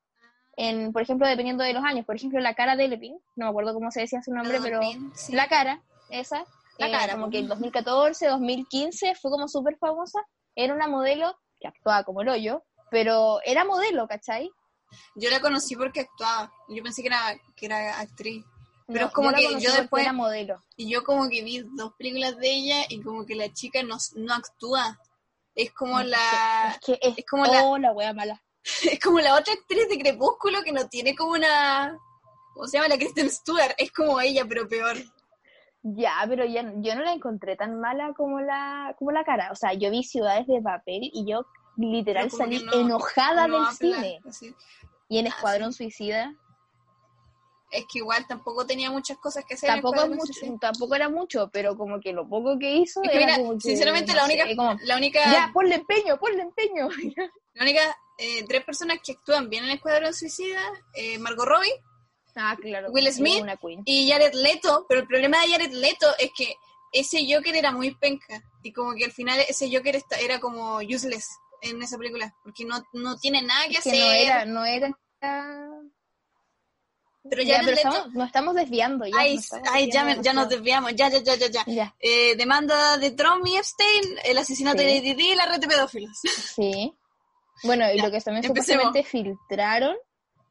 en, 0.58 0.94
por 0.94 1.02
ejemplo, 1.02 1.28
dependiendo 1.28 1.64
de 1.64 1.74
los 1.74 1.84
años. 1.84 2.06
Por 2.06 2.16
ejemplo, 2.16 2.40
la 2.40 2.54
cara 2.56 2.76
de 2.76 2.88
Lepin, 2.88 3.18
no 3.36 3.46
me 3.46 3.50
acuerdo 3.50 3.74
cómo 3.74 3.92
se 3.92 4.02
decía 4.02 4.22
su 4.24 4.32
nombre, 4.34 4.60
pero 4.62 4.80
Sí. 5.16 5.34
la 5.34 5.48
cara, 5.48 5.82
esa, 6.10 6.46
La 6.78 6.88
eh, 6.88 6.92
cara, 6.92 7.14
como 7.14 7.26
po. 7.26 7.32
que 7.32 7.40
en 7.40 7.48
2014, 7.48 8.28
2015 8.28 9.16
fue 9.16 9.32
como 9.32 9.48
súper 9.48 9.78
famosa. 9.78 10.20
Era 10.56 10.74
una 10.74 10.88
modelo 10.88 11.38
que 11.60 11.68
actuaba 11.68 12.04
como 12.04 12.22
el 12.22 12.30
hoyo, 12.30 12.64
pero 12.92 13.40
era 13.46 13.66
modelo, 13.66 14.08
¿cachai? 14.08 14.50
Yo 15.16 15.30
la 15.30 15.40
conocí 15.42 15.76
porque 15.76 16.02
actuaba. 16.02 16.52
Yo 16.70 16.82
pensé 16.84 17.02
que 17.02 17.08
era, 17.08 17.36
que 17.56 17.66
era 17.66 18.00
actriz. 18.00 18.46
Pero 18.88 19.00
No, 19.02 19.08
es 19.08 19.14
como 19.14 19.32
la 19.32 19.38
que 19.38 19.60
yo 19.60 19.74
después- 19.74 20.04
Era 20.04 20.14
modelo. 20.14 20.64
Y 20.78 20.90
yo 20.90 21.04
como 21.04 21.28
que 21.28 21.42
vi 21.44 21.64
dos 21.76 21.94
películas 21.98 22.38
de 22.38 22.52
ella 22.52 22.76
y 22.88 23.02
como 23.02 23.26
que 23.26 23.36
la 23.36 23.52
chica 23.52 23.82
no, 23.84 23.98
no 24.16 24.34
actúa. 24.34 25.00
Es 25.56 25.72
como 25.74 26.02
la 26.02 26.72
Es 26.72 26.80
que 26.86 27.00
es, 27.02 27.18
es 27.18 27.26
como 27.26 27.46
la- 27.46 27.64
oh, 27.64 27.78
la 27.78 27.92
wea 27.94 28.14
mala. 28.14 28.42
es 28.92 29.00
como 29.00 29.20
la 29.20 29.36
otra 29.36 29.54
actriz 29.54 29.88
de 29.90 30.00
Crepúsculo 30.00 30.62
que 30.64 30.72
no 30.72 30.88
tiene 30.90 31.16
como 31.16 31.32
una 31.34 31.98
¿cómo 32.54 32.68
se 32.68 32.78
llama? 32.78 32.88
La 32.90 32.98
Kristen 32.98 33.30
Stewart, 33.30 33.74
es 33.78 33.92
como 33.92 34.20
ella 34.22 34.46
pero 34.48 34.68
peor. 34.68 34.96
Ya, 35.84 36.26
pero 36.28 36.46
ya, 36.46 36.64
yo 36.78 36.96
no 36.96 37.04
la 37.04 37.14
encontré 37.14 37.56
tan 37.56 37.80
mala 37.80 38.14
como 38.18 38.40
la, 38.40 38.96
como 38.98 39.12
la 39.12 39.24
cara. 39.24 39.52
O 39.52 39.56
sea, 39.56 39.74
yo 39.74 39.92
vi 39.92 40.04
Ciudades 40.04 40.48
de 40.48 40.60
Papel 40.62 41.12
y 41.14 41.30
yo 41.30 41.46
literal 41.78 42.32
salí 42.32 42.64
no- 42.64 42.74
enojada 42.74 43.48
no 43.48 43.66
del 43.68 43.76
cine. 43.76 44.20
así. 44.28 44.56
Y 45.10 45.20
en 45.20 45.28
Escuadrón 45.28 45.74
Suicida 45.74 46.34
Es 47.72 47.84
que 47.92 48.00
igual 48.00 48.26
tampoco 48.28 48.66
tenía 48.66 48.90
muchas 48.90 49.18
cosas 49.20 49.44
que 49.46 49.54
hacer. 49.56 49.70
tampoco, 49.70 50.02
es 50.04 50.10
mucho, 50.10 50.34
Suicida. 50.34 50.58
tampoco 50.60 50.96
era 50.96 51.10
mucho, 51.10 51.50
pero 51.52 51.76
como 51.78 52.00
que 52.00 52.14
lo 52.14 52.28
poco 52.28 52.58
que 52.58 52.78
hizo 52.78 53.04
Es 53.04 53.10
que 53.12 53.18
era 53.18 53.26
mira, 53.26 53.38
como 53.38 53.54
que, 53.54 53.60
sinceramente 53.60 54.12
no 54.14 54.18
la 54.18 54.26
sé, 54.26 54.34
única, 54.34 54.56
como, 54.56 54.80
la 54.82 54.96
única, 54.96 55.32
ya, 55.32 55.52
ponle 55.54 55.76
empeño, 55.76 56.18
ponle 56.18 56.42
empeño. 56.42 56.88
la 57.54 57.64
única 57.64 57.82
eh, 58.18 58.44
tres 58.48 58.64
personas 58.64 59.00
que 59.04 59.14
actúan 59.14 59.50
bien 59.50 59.64
en 59.66 59.72
Escuadrón 59.72 60.14
Suicida, 60.14 60.62
eh, 60.94 61.18
Margot 61.20 61.46
Robbie 61.46 61.74
ah, 62.36 62.56
claro. 62.62 62.90
Will 62.92 63.12
Smith 63.12 63.44
y 63.86 64.10
Jared 64.10 64.34
Leto, 64.34 64.86
pero 64.88 65.02
el 65.02 65.08
problema 65.08 65.42
de 65.42 65.50
Jared 65.50 65.72
Leto 65.74 66.08
es 66.20 66.32
que 66.38 66.56
ese 66.92 67.26
Joker 67.30 67.56
era 67.56 67.72
muy 67.72 67.94
penca 67.96 68.42
y 68.64 68.72
como 68.72 68.94
que 68.96 69.06
al 69.06 69.12
final 69.12 69.40
ese 69.48 69.70
Joker 69.72 69.96
esta- 69.98 70.20
era 70.20 70.40
como 70.40 70.78
useless 70.78 71.28
en 71.62 71.82
esa 71.82 71.98
película, 71.98 72.34
porque 72.44 72.64
no, 72.66 72.82
no 72.94 73.18
tiene 73.18 73.42
nada 73.42 73.66
que 73.68 73.78
Es 73.78 73.84
que 73.84 73.90
hacer. 73.92 74.00
no 74.06 74.12
era, 74.12 74.46
no 74.46 74.66
era... 74.66 74.98
pero 77.28 77.42
Ya, 77.42 77.60
pero 77.60 77.72
Leto, 77.76 77.90
estamos, 77.90 78.14
nos 78.14 78.28
estamos 78.28 78.56
desviando. 78.56 79.06
Ya, 79.08 79.14
ay, 79.18 79.36
nos 79.36 79.44
estamos 79.46 79.70
ay, 79.72 79.90
ya, 79.92 80.04
me- 80.06 80.22
ya 80.22 80.34
nos 80.34 80.48
desviamos, 80.48 80.94
ya, 80.96 81.10
ya, 81.10 81.20
ya, 81.24 81.36
ya, 81.36 81.48
ya. 81.48 81.64
Ya, 81.66 81.96
Eh, 82.00 82.36
demanda 82.36 82.98
de 82.98 83.12
Trump 83.12 83.46
y 83.48 83.56
Epstein, 83.58 84.18
el 84.26 84.38
asesinato 84.38 84.78
Sí. 84.78 84.86
de 84.86 84.96
Lady 84.96 85.14
Di 85.16 85.32
y 85.32 85.36
la 85.36 85.48
red 85.48 85.60
de 85.60 85.68
pedófilos. 85.68 86.18
sí. 86.56 86.94
Bueno, 87.64 87.86
y 87.92 87.98
Ya, 87.98 88.06
lo 88.06 88.12
que 88.12 88.22
también 88.22 88.46
empecemos. 88.46 88.84
supuestamente 88.84 89.04
filtraron 89.04 89.96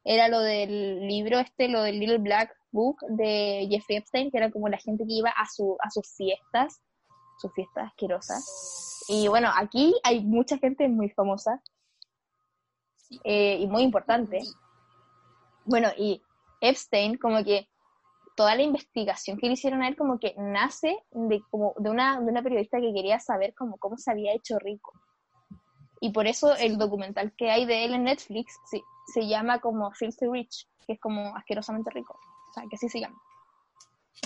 era 0.03 0.27
lo 0.27 0.39
del 0.39 1.07
libro 1.07 1.39
este, 1.39 1.67
lo 1.67 1.81
del 1.81 1.99
Little 1.99 2.19
Black 2.19 2.55
Book 2.71 2.97
de 3.09 3.67
Jeffrey 3.69 3.97
Epstein, 3.97 4.29
que 4.29 4.37
era 4.37 4.51
como 4.51 4.69
la 4.69 4.77
gente 4.77 5.03
que 5.05 5.13
iba 5.13 5.29
a, 5.29 5.45
su, 5.47 5.77
a 5.81 5.89
sus 5.89 6.15
fiestas, 6.15 6.81
sus 7.39 7.51
fiestas 7.53 7.87
asquerosas. 7.87 9.05
Y 9.07 9.27
bueno, 9.27 9.49
aquí 9.55 9.95
hay 10.03 10.23
mucha 10.23 10.57
gente 10.57 10.87
muy 10.87 11.09
famosa 11.09 11.61
eh, 13.23 13.57
y 13.59 13.67
muy 13.67 13.83
importante. 13.83 14.41
Bueno, 15.65 15.89
y 15.97 16.21
Epstein, 16.61 17.17
como 17.17 17.43
que 17.43 17.67
toda 18.35 18.55
la 18.55 18.63
investigación 18.63 19.37
que 19.37 19.47
le 19.47 19.53
hicieron 19.53 19.81
a 19.81 19.87
él, 19.87 19.95
como 19.95 20.19
que 20.19 20.35
nace 20.37 20.99
de, 21.11 21.41
como 21.49 21.73
de, 21.77 21.89
una, 21.89 22.19
de 22.19 22.29
una 22.31 22.43
periodista 22.43 22.79
que 22.79 22.93
quería 22.93 23.19
saber 23.19 23.53
como 23.55 23.77
cómo 23.77 23.97
se 23.97 24.11
había 24.11 24.33
hecho 24.33 24.59
rico. 24.59 24.93
Y 26.05 26.11
por 26.11 26.27
eso 26.27 26.55
el 26.55 26.77
documental 26.77 27.33
que 27.35 27.49
hay 27.49 27.65
de 27.65 27.83
él 27.85 27.93
en 27.95 28.03
Netflix 28.03 28.53
sí, 28.69 28.79
se 29.13 29.27
llama 29.27 29.59
como 29.59 29.91
Filthy 29.91 30.27
Rich, 30.27 30.67
que 30.85 30.93
es 30.93 30.99
como 30.99 31.35
asquerosamente 31.35 31.89
rico. 31.89 32.13
O 32.49 32.53
sea, 32.53 32.63
que 32.69 32.75
así 32.75 32.87
se 32.89 32.99
llama. 32.99 33.19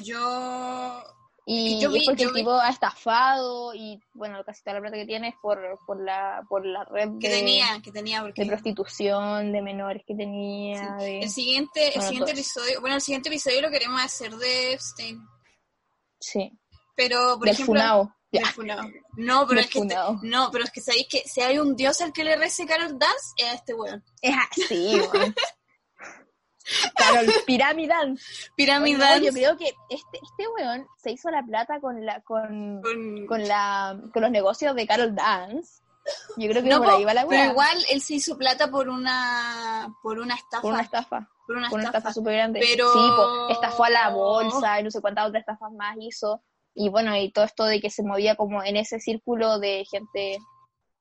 Yo 0.03 1.03
y, 1.45 1.79
yo 1.79 1.89
vi- 1.89 1.99
es 1.99 2.05
porque 2.05 2.23
yo 2.23 2.29
el 2.29 2.33
vi- 2.35 2.41
tipo 2.41 2.51
ha 2.53 2.69
estafado 2.69 3.73
y 3.73 3.99
bueno, 4.13 4.43
casi 4.43 4.61
toda 4.61 4.75
la 4.75 4.81
plata 4.81 4.97
que 4.97 5.05
tiene 5.05 5.29
es 5.29 5.35
por, 5.41 5.57
por, 5.87 5.99
la, 6.03 6.43
por 6.47 6.65
la 6.65 6.83
red 6.85 7.09
que 7.19 7.29
de, 7.29 7.37
tenía, 7.39 7.65
que 7.83 7.91
tenía, 7.91 8.21
porque 8.21 8.43
de 8.43 8.47
prostitución, 8.49 9.51
de 9.51 9.61
menores 9.61 10.03
que 10.05 10.15
tenía. 10.15 10.99
Sí. 10.99 11.05
de- 11.05 11.19
el 11.21 11.29
siguiente, 11.29 11.95
el 11.95 12.01
siguiente 12.01 12.31
todo 12.31 12.39
episodio, 12.41 12.81
bueno, 12.81 12.95
el 12.97 13.01
siguiente 13.01 13.29
episodio 13.29 13.61
lo 13.61 13.71
queremos 13.71 14.01
hacer 14.01 14.35
de 14.35 14.73
Epstein. 14.73 15.19
sí, 16.19 16.51
Pero, 16.95 17.37
por 17.37 17.45
del 17.45 17.53
ejemplo, 17.55 17.73
funao. 17.79 18.15
Ya. 18.31 18.41
No, 19.17 19.47
pero 19.47 19.61
es 19.61 19.67
que 19.67 19.79
este- 19.79 19.95
no, 20.21 20.49
pero 20.51 20.63
es 20.63 20.71
que 20.71 20.81
sabéis 20.81 21.07
que 21.09 21.23
si 21.25 21.41
hay 21.41 21.57
un 21.57 21.75
dios 21.75 21.99
al 22.01 22.13
que 22.13 22.23
le 22.23 22.35
rece 22.35 22.65
Carol 22.67 22.97
Dance, 22.99 23.33
es 23.37 23.45
a 23.45 23.53
este 23.53 23.73
weón. 23.73 24.03
Es 24.21 24.35
así, 24.51 25.01
weón. 25.13 25.35
Pyramidal. 27.47 28.19
Pyramid 28.55 28.99
Dance 28.99 29.25
yo 29.25 29.31
creo 29.33 29.57
que 29.57 29.65
este, 29.89 30.19
este 30.21 30.47
weón 30.55 30.85
se 30.97 31.11
hizo 31.11 31.29
la 31.31 31.41
plata 31.43 31.79
con 31.79 32.05
la, 32.05 32.21
con, 32.21 32.81
con- 32.83 33.25
con 33.27 33.47
la, 33.47 33.99
con 34.13 34.21
los 34.21 34.31
negocios 34.31 34.75
de 34.75 34.85
Carol 34.85 35.15
Dance. 35.15 35.81
Yo 36.37 36.49
creo 36.49 36.63
que 36.63 36.69
No, 36.69 36.77
por 36.79 36.87
po, 36.91 36.97
ahí 36.97 37.05
va 37.05 37.13
la 37.13 37.21
pero 37.27 37.41
weá. 37.41 37.51
igual 37.51 37.77
él 37.91 38.01
se 38.01 38.15
hizo 38.15 38.37
plata 38.37 38.69
por 38.69 38.89
una 38.89 39.93
por 40.03 40.19
una 40.19 40.35
estafa. 40.35 40.61
Por 40.61 40.73
una 40.73 40.81
estafa. 40.83 41.29
por 41.47 41.55
una 41.57 41.69
Por 41.69 41.79
una 41.79 41.87
estafa. 41.87 41.97
estafa 42.09 42.13
súper 42.13 42.33
grande. 42.35 42.59
Pero- 42.61 42.93
Sí, 42.93 42.99
po, 42.99 43.49
estafó 43.49 43.83
a 43.85 43.89
la 43.89 44.09
bolsa 44.09 44.79
y 44.79 44.83
no 44.83 44.91
sé 44.91 45.01
cuántas 45.01 45.27
otras 45.27 45.41
estafas 45.41 45.71
más 45.73 45.95
hizo. 45.99 46.43
Y 46.81 46.87
bueno, 46.87 47.13
y 47.17 47.29
todo 47.29 47.43
esto 47.43 47.65
de 47.65 47.81
que 47.81 47.89
se 47.89 48.03
movía 48.03 48.35
como 48.37 48.63
en 48.63 48.77
ese 48.77 49.01
círculo 49.01 49.59
de 49.59 49.83
gente 49.83 50.39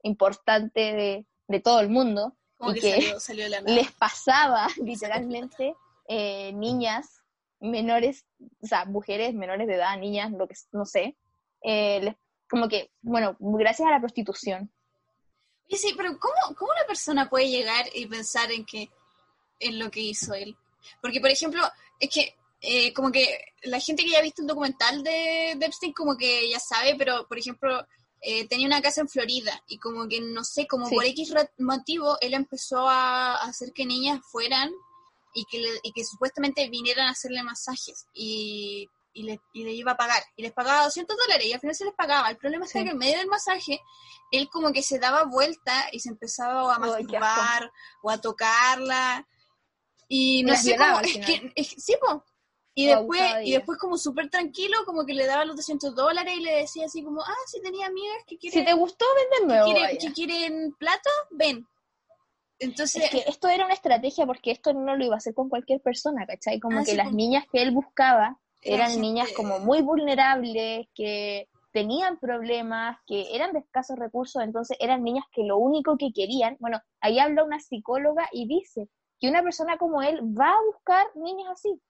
importante 0.02 0.80
de, 0.92 1.26
de 1.46 1.60
todo 1.60 1.78
el 1.78 1.88
mundo. 1.88 2.36
Como 2.56 2.72
y 2.72 2.80
que, 2.80 2.80
que 2.80 2.90
salió, 3.02 3.20
salió 3.20 3.44
de 3.44 3.50
la 3.50 3.60
nada. 3.62 3.74
les 3.76 3.92
pasaba 3.92 4.66
literalmente 4.82 5.76
eh, 6.08 6.52
niñas 6.52 7.22
menores, 7.60 8.24
o 8.60 8.66
sea, 8.66 8.86
mujeres 8.86 9.34
menores 9.34 9.68
de 9.68 9.74
edad, 9.74 9.96
niñas, 9.98 10.32
lo 10.32 10.48
que 10.48 10.56
no 10.72 10.84
sé, 10.84 11.16
eh, 11.62 12.00
les- 12.02 12.16
como 12.50 12.68
que, 12.68 12.90
bueno, 13.02 13.36
gracias 13.38 13.86
a 13.86 13.92
la 13.92 14.00
prostitución. 14.00 14.72
Y 15.68 15.76
sí, 15.76 15.94
pero 15.96 16.18
¿cómo, 16.18 16.56
¿cómo 16.56 16.72
una 16.72 16.86
persona 16.88 17.28
puede 17.30 17.50
llegar 17.50 17.86
y 17.94 18.06
pensar 18.06 18.50
en 18.50 18.64
que 18.66 18.90
en 19.60 19.78
lo 19.78 19.90
que 19.92 20.00
hizo 20.00 20.34
él? 20.34 20.56
Porque, 21.00 21.20
por 21.20 21.30
ejemplo, 21.30 21.62
es 22.00 22.10
que 22.10 22.34
eh, 22.60 22.92
como 22.92 23.10
que 23.12 23.26
la 23.62 23.80
gente 23.80 24.04
que 24.04 24.10
ya 24.10 24.18
ha 24.18 24.22
visto 24.22 24.42
el 24.42 24.48
documental 24.48 25.02
de, 25.02 25.54
de 25.56 25.66
Epstein 25.66 25.92
como 25.92 26.16
que 26.16 26.50
ya 26.50 26.58
sabe, 26.58 26.94
pero, 26.96 27.26
por 27.28 27.38
ejemplo, 27.38 27.86
eh, 28.20 28.48
tenía 28.48 28.66
una 28.66 28.82
casa 28.82 29.00
en 29.00 29.08
Florida 29.08 29.62
y 29.68 29.78
como 29.78 30.08
que, 30.08 30.20
no 30.20 30.42
sé, 30.42 30.66
como 30.66 30.86
Sí. 30.88 30.94
por 30.96 31.04
X 31.04 31.32
motivo, 31.58 32.18
él 32.20 32.34
empezó 32.34 32.88
a 32.88 33.36
hacer 33.36 33.72
que 33.72 33.86
niñas 33.86 34.20
fueran 34.32 34.72
y 35.34 35.44
que, 35.44 35.58
le- 35.60 35.80
y 35.84 35.92
que 35.92 36.04
supuestamente 36.04 36.68
vinieran 36.68 37.06
a 37.06 37.12
hacerle 37.12 37.44
masajes 37.44 38.06
y, 38.12 38.88
y, 39.12 39.22
le, 39.22 39.40
y 39.52 39.62
le 39.62 39.72
iba 39.72 39.92
a 39.92 39.96
pagar. 39.96 40.22
Y 40.36 40.42
les 40.42 40.52
pagaba 40.52 40.84
200 40.84 41.16
dólares 41.16 41.46
y 41.46 41.52
al 41.52 41.60
final 41.60 41.76
se 41.76 41.84
les 41.84 41.94
pagaba. 41.94 42.28
El 42.30 42.38
problema 42.38 42.66
Sí. 42.66 42.82
que 42.82 42.90
en 42.90 42.98
medio 42.98 43.18
del 43.18 43.28
masaje, 43.28 43.80
él 44.32 44.48
como 44.50 44.72
que 44.72 44.82
se 44.82 44.98
daba 44.98 45.22
vuelta 45.24 45.88
y 45.92 46.00
se 46.00 46.08
empezaba 46.08 46.74
a 46.74 46.78
masturbar 46.80 47.70
o 48.02 48.10
a 48.10 48.20
tocarla. 48.20 49.28
Y 50.08 50.42
no 50.42 50.52
Las 50.54 50.64
sé 50.64 50.76
cómo, 50.76 51.00
es 51.00 51.24
que, 51.24 51.52
es 51.54 51.74
que- 51.74 51.80
sí, 51.80 51.94
po. 52.00 52.24
Y 52.78 52.86
después, 52.86 53.34
de 53.34 53.44
y 53.44 53.52
después 53.52 53.78
como 53.78 53.98
súper 53.98 54.30
tranquilo, 54.30 54.76
como 54.86 55.04
que 55.04 55.14
le 55.14 55.26
daba 55.26 55.44
los 55.44 55.56
200 55.56 55.94
dólares 55.94 56.34
y 56.36 56.40
le 56.42 56.52
decía 56.56 56.86
así 56.86 57.02
como, 57.02 57.22
ah, 57.22 57.34
si 57.46 57.60
tenía 57.60 57.86
amigas 57.86 58.18
que 58.26 58.38
quieren, 58.38 58.60
Si 58.60 58.64
te 58.64 58.72
gustó, 58.72 59.04
que 59.16 59.44
oh, 59.44 59.64
quieren, 59.64 59.82
vaya. 59.82 59.98
que 59.98 60.12
quieren 60.12 60.72
plato, 60.78 61.10
ven. 61.30 61.66
Entonces, 62.60 63.04
Es 63.04 63.10
que 63.10 63.24
esto 63.30 63.48
era 63.48 63.64
una 63.64 63.74
estrategia 63.74 64.26
porque 64.26 64.50
esto 64.50 64.72
no 64.72 64.96
lo 64.96 65.04
iba 65.04 65.14
a 65.14 65.18
hacer 65.18 65.34
con 65.34 65.48
cualquier 65.48 65.80
persona, 65.80 66.26
¿cachai? 66.26 66.58
Como 66.60 66.78
Ah, 66.78 66.84
que 66.84 66.92
sí, 66.92 66.96
las 66.96 67.12
niñas 67.12 67.44
que 67.52 67.62
él 67.62 67.70
buscaba 67.72 68.38
Era 68.62 68.86
eran 68.86 69.00
niñas 69.00 69.28
como 69.36 69.60
muy 69.60 69.82
vulnerables, 69.82 70.86
que 70.94 71.48
tenían 71.72 72.18
problemas, 72.18 72.98
que 73.06 73.34
eran 73.34 73.52
de 73.52 73.60
escasos 73.60 73.98
recursos, 73.98 74.42
entonces 74.42 74.76
eran 74.80 75.04
niñas 75.04 75.24
que 75.32 75.44
lo 75.44 75.58
único 75.58 75.96
que 75.96 76.12
querían, 76.12 76.56
bueno, 76.58 76.80
ahí 77.00 77.18
habla 77.18 77.44
una 77.44 77.60
psicóloga 77.60 78.28
y 78.32 78.48
dice 78.48 78.88
que 79.20 79.28
una 79.28 79.42
persona 79.42 79.78
como 79.78 80.02
él 80.02 80.20
va 80.22 80.50
a 80.50 80.62
buscar 80.72 81.06
niñas 81.16 81.48
así, 81.52 81.80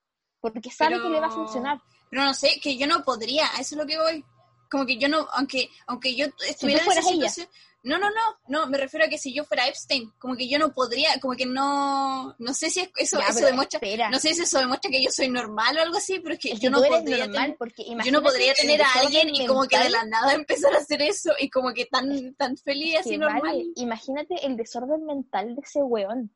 porque 0.41 0.71
sabe 0.71 0.91
Pero- 0.95 1.03
que 1.03 1.09
le 1.09 1.19
va 1.19 1.27
a 1.27 1.31
funcionar. 1.31 1.81
Pero 2.09 2.23
no 2.23 2.33
sé, 2.33 2.59
que 2.61 2.75
yo 2.77 2.87
no 2.87 3.03
podría, 3.03 3.45
a 3.55 3.61
eso 3.61 3.75
es 3.75 3.77
lo 3.81 3.85
que 3.85 3.97
voy. 3.99 4.25
Como 4.71 4.85
que 4.85 4.97
yo 4.97 5.07
no, 5.09 5.27
aunque 5.33 5.69
aunque 5.87 6.15
yo 6.15 6.27
estuviera 6.47 6.83
en 6.83 6.91
esa 6.91 6.99
ella. 7.01 7.29
situación. 7.29 7.47
No, 7.81 7.97
no, 7.97 8.09
no, 8.09 8.37
no, 8.49 8.67
me 8.67 8.77
refiero 8.77 9.05
a 9.05 9.09
que 9.09 9.17
si 9.17 9.33
yo 9.33 9.45
fuera 9.45 9.65
Epstein, 9.67 10.11
como 10.19 10.35
que 10.35 10.49
yo 10.49 10.59
no 10.59 10.73
podría, 10.73 11.17
como 11.21 11.33
que 11.35 11.45
no, 11.45 12.35
no 12.37 12.53
sé 12.53 12.69
si 12.69 12.81
es- 12.81 12.89
eso, 12.97 13.19
Ya, 13.19 13.27
eso 13.27 13.45
demuestra, 13.45 13.77
espera. 13.77 14.09
no 14.09 14.19
sé 14.19 14.33
si 14.33 14.41
eso 14.41 14.59
demuestra 14.59 14.91
que 14.91 15.01
yo 15.01 15.09
soy 15.11 15.29
normal 15.29 15.77
o 15.77 15.81
algo 15.81 15.97
así, 15.97 16.19
pero 16.19 16.33
es 16.33 16.41
que 16.41 16.51
Es 16.51 16.59
yo 16.59 16.69
no 16.69 16.79
podría 16.81 17.25
normal, 17.25 17.31
tener, 17.43 17.57
porque 17.57 17.85
yo 18.03 18.11
no 18.11 18.21
podría 18.21 18.53
tener 18.53 18.81
a 18.81 18.91
alguien 18.99 19.33
y 19.33 19.47
como 19.47 19.63
que 19.65 19.79
de 19.79 19.89
la 19.91 20.03
nada 20.03 20.33
empezar 20.45 20.73
a 20.75 20.79
hacer 20.79 21.01
eso 21.01 21.31
y 21.39 21.49
como 21.49 21.73
que 21.73 21.85
tan, 21.85 22.35
tan 22.35 22.57
feliz 22.57 22.97
así 22.99 23.17
normal. 23.17 23.41
vale, 23.43 23.65
imagínate 23.77 24.45
el 24.45 24.57
desorden 24.57 25.05
mental 25.05 25.55
de 25.55 25.61
ese 25.61 25.81
weón. 25.81 26.35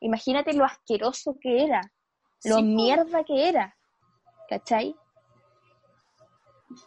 Imagínate 0.00 0.52
lo 0.52 0.64
asqueroso 0.64 1.36
que 1.40 1.64
era, 1.64 1.92
lo 2.44 2.56
Sí, 2.56 2.62
mierda 2.62 3.24
que 3.24 3.48
era. 3.48 3.76
¿Cachai? 4.48 4.94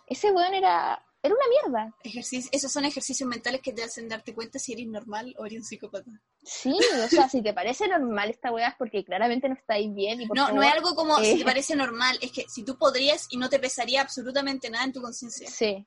Ese 0.08 0.32
weón 0.32 0.54
era, 0.54 1.04
era 1.22 1.34
una 1.34 1.48
mierda. 1.48 1.96
Ejercicio, 2.04 2.50
esos 2.54 2.72
son 2.72 2.86
ejercicios 2.86 3.28
mentales 3.28 3.62
que 3.62 3.74
te 3.74 3.84
hacen 3.84 4.08
darte 4.08 4.34
cuenta 4.34 4.60
si 4.60 4.74
eres 4.74 4.88
normal 4.88 5.34
o 5.38 5.46
eres 5.46 5.60
un 5.60 5.66
psicópata. 5.66 6.12
Sí, 6.44 6.78
o 7.04 7.08
sea, 7.08 7.28
si 7.30 7.42
te 7.42 7.54
parece 7.54 7.88
normal 7.88 8.30
esta 8.30 8.52
weá 8.52 8.70
es 8.70 8.76
porque 8.78 9.04
claramente 9.04 9.50
no 9.50 9.56
estáis 9.56 9.94
bien 9.94 10.22
y 10.22 10.28
por 10.28 10.38
No, 10.38 10.52
no 10.52 10.62
es 10.62 10.72
algo 10.72 10.96
como 10.96 11.18
si 11.18 11.32
eh, 11.32 11.38
te 11.40 11.46
parece 11.46 11.76
normal, 11.76 12.18
es 12.22 12.32
que 12.32 12.46
si 12.48 12.64
tú 12.64 12.78
podrías 12.78 13.28
y 13.32 13.38
no 13.38 13.50
te 13.50 13.60
pesaría 13.60 14.02
absolutamente 14.02 14.70
nada 14.70 14.86
en 14.86 14.94
tu 14.94 15.02
conciencia. 15.02 15.50
Sí, 15.50 15.86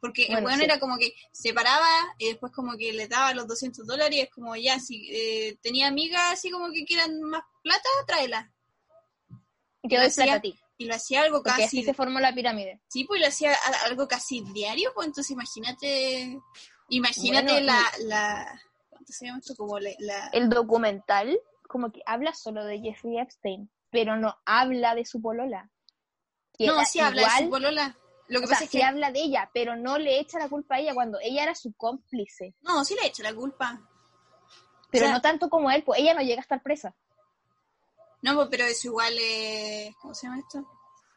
Porque 0.00 0.26
el 0.26 0.44
weón 0.44 0.58
sí. 0.58 0.64
era 0.64 0.78
como 0.78 0.96
que 0.98 1.12
se 1.32 1.52
paraba 1.52 1.88
y 2.18 2.28
después 2.28 2.52
como 2.52 2.76
que 2.76 2.92
le 2.92 3.08
daba 3.08 3.34
los 3.34 3.48
200 3.48 3.86
dólares 3.86 4.16
y 4.16 4.20
es 4.20 4.30
como 4.30 4.54
ya, 4.54 4.78
si 4.78 5.08
eh, 5.10 5.58
tenía 5.62 5.88
amigas 5.88 6.32
así 6.32 6.50
como 6.50 6.70
que 6.72 6.84
quieran 6.84 7.20
más 7.22 7.42
plata, 7.62 7.88
tráela. 8.06 8.53
Y 9.88 9.96
lo 9.96 10.02
hacía 10.02 10.40
Y 10.76 10.86
lo 10.86 10.94
algo 11.22 11.36
porque 11.42 11.50
casi, 11.50 11.62
así 11.64 11.84
se 11.84 11.94
formó 11.94 12.18
la 12.20 12.34
pirámide. 12.34 12.80
sí, 12.88 13.04
pues 13.04 13.20
lo 13.20 13.28
hacía 13.28 13.52
algo 13.86 14.08
casi 14.08 14.40
diario, 14.52 14.90
pues 14.94 15.06
entonces 15.08 15.30
imagínate, 15.30 16.40
imagínate 16.88 17.52
Bueno, 17.52 17.66
la, 17.66 17.82
la, 18.04 18.60
¿cuánto 18.90 19.12
se 19.12 19.26
llama 19.26 19.38
esto? 19.38 19.54
Como 19.56 19.78
la, 19.78 19.90
la- 19.98 20.28
El 20.32 20.48
documental 20.48 21.38
como 21.68 21.90
que 21.92 22.02
habla 22.06 22.32
solo 22.34 22.64
de 22.64 22.80
Jeffrey 22.80 23.18
Epstein, 23.18 23.70
pero 23.90 24.16
no 24.16 24.36
habla 24.44 24.94
de 24.94 25.04
su 25.04 25.20
polola. 25.20 25.70
que 26.56 26.66
no, 26.66 26.84
sí 26.84 27.00
habla 27.00 27.22
de 27.22 27.44
su 27.44 27.50
polola. 27.50 27.96
Lo 28.28 28.38
que 28.40 28.44
o 28.46 28.48
sea, 28.48 28.54
pasa 28.54 28.64
es 28.64 28.70
sí 28.70 28.78
que, 28.78 28.84
habla 28.84 29.12
de 29.12 29.20
ella, 29.20 29.50
pero 29.52 29.76
no 29.76 29.98
le 29.98 30.18
echa 30.18 30.38
la 30.38 30.48
culpa 30.48 30.76
a 30.76 30.80
ella 30.80 30.94
cuando 30.94 31.18
ella 31.20 31.42
era 31.42 31.54
su 31.54 31.72
cómplice. 31.74 32.54
no, 32.62 32.84
sí 32.84 32.94
le 33.00 33.06
echa 33.08 33.22
la 33.22 33.34
culpa. 33.34 33.80
Pero 34.90 35.04
O 35.04 35.08
sea- 35.08 35.14
no 35.16 35.20
tanto 35.20 35.50
como 35.50 35.70
él, 35.70 35.82
pues 35.84 36.00
ella 36.00 36.14
no 36.14 36.22
llega 36.22 36.40
a 36.40 36.42
estar 36.42 36.62
presa. 36.62 36.94
No, 38.24 38.34
pues, 38.36 38.48
pero 38.50 38.64
eso 38.64 38.88
igual 38.88 39.12
es. 39.20 39.94
¿Cómo 40.00 40.14
se 40.14 40.26
llama 40.26 40.40
esto? 40.40 40.66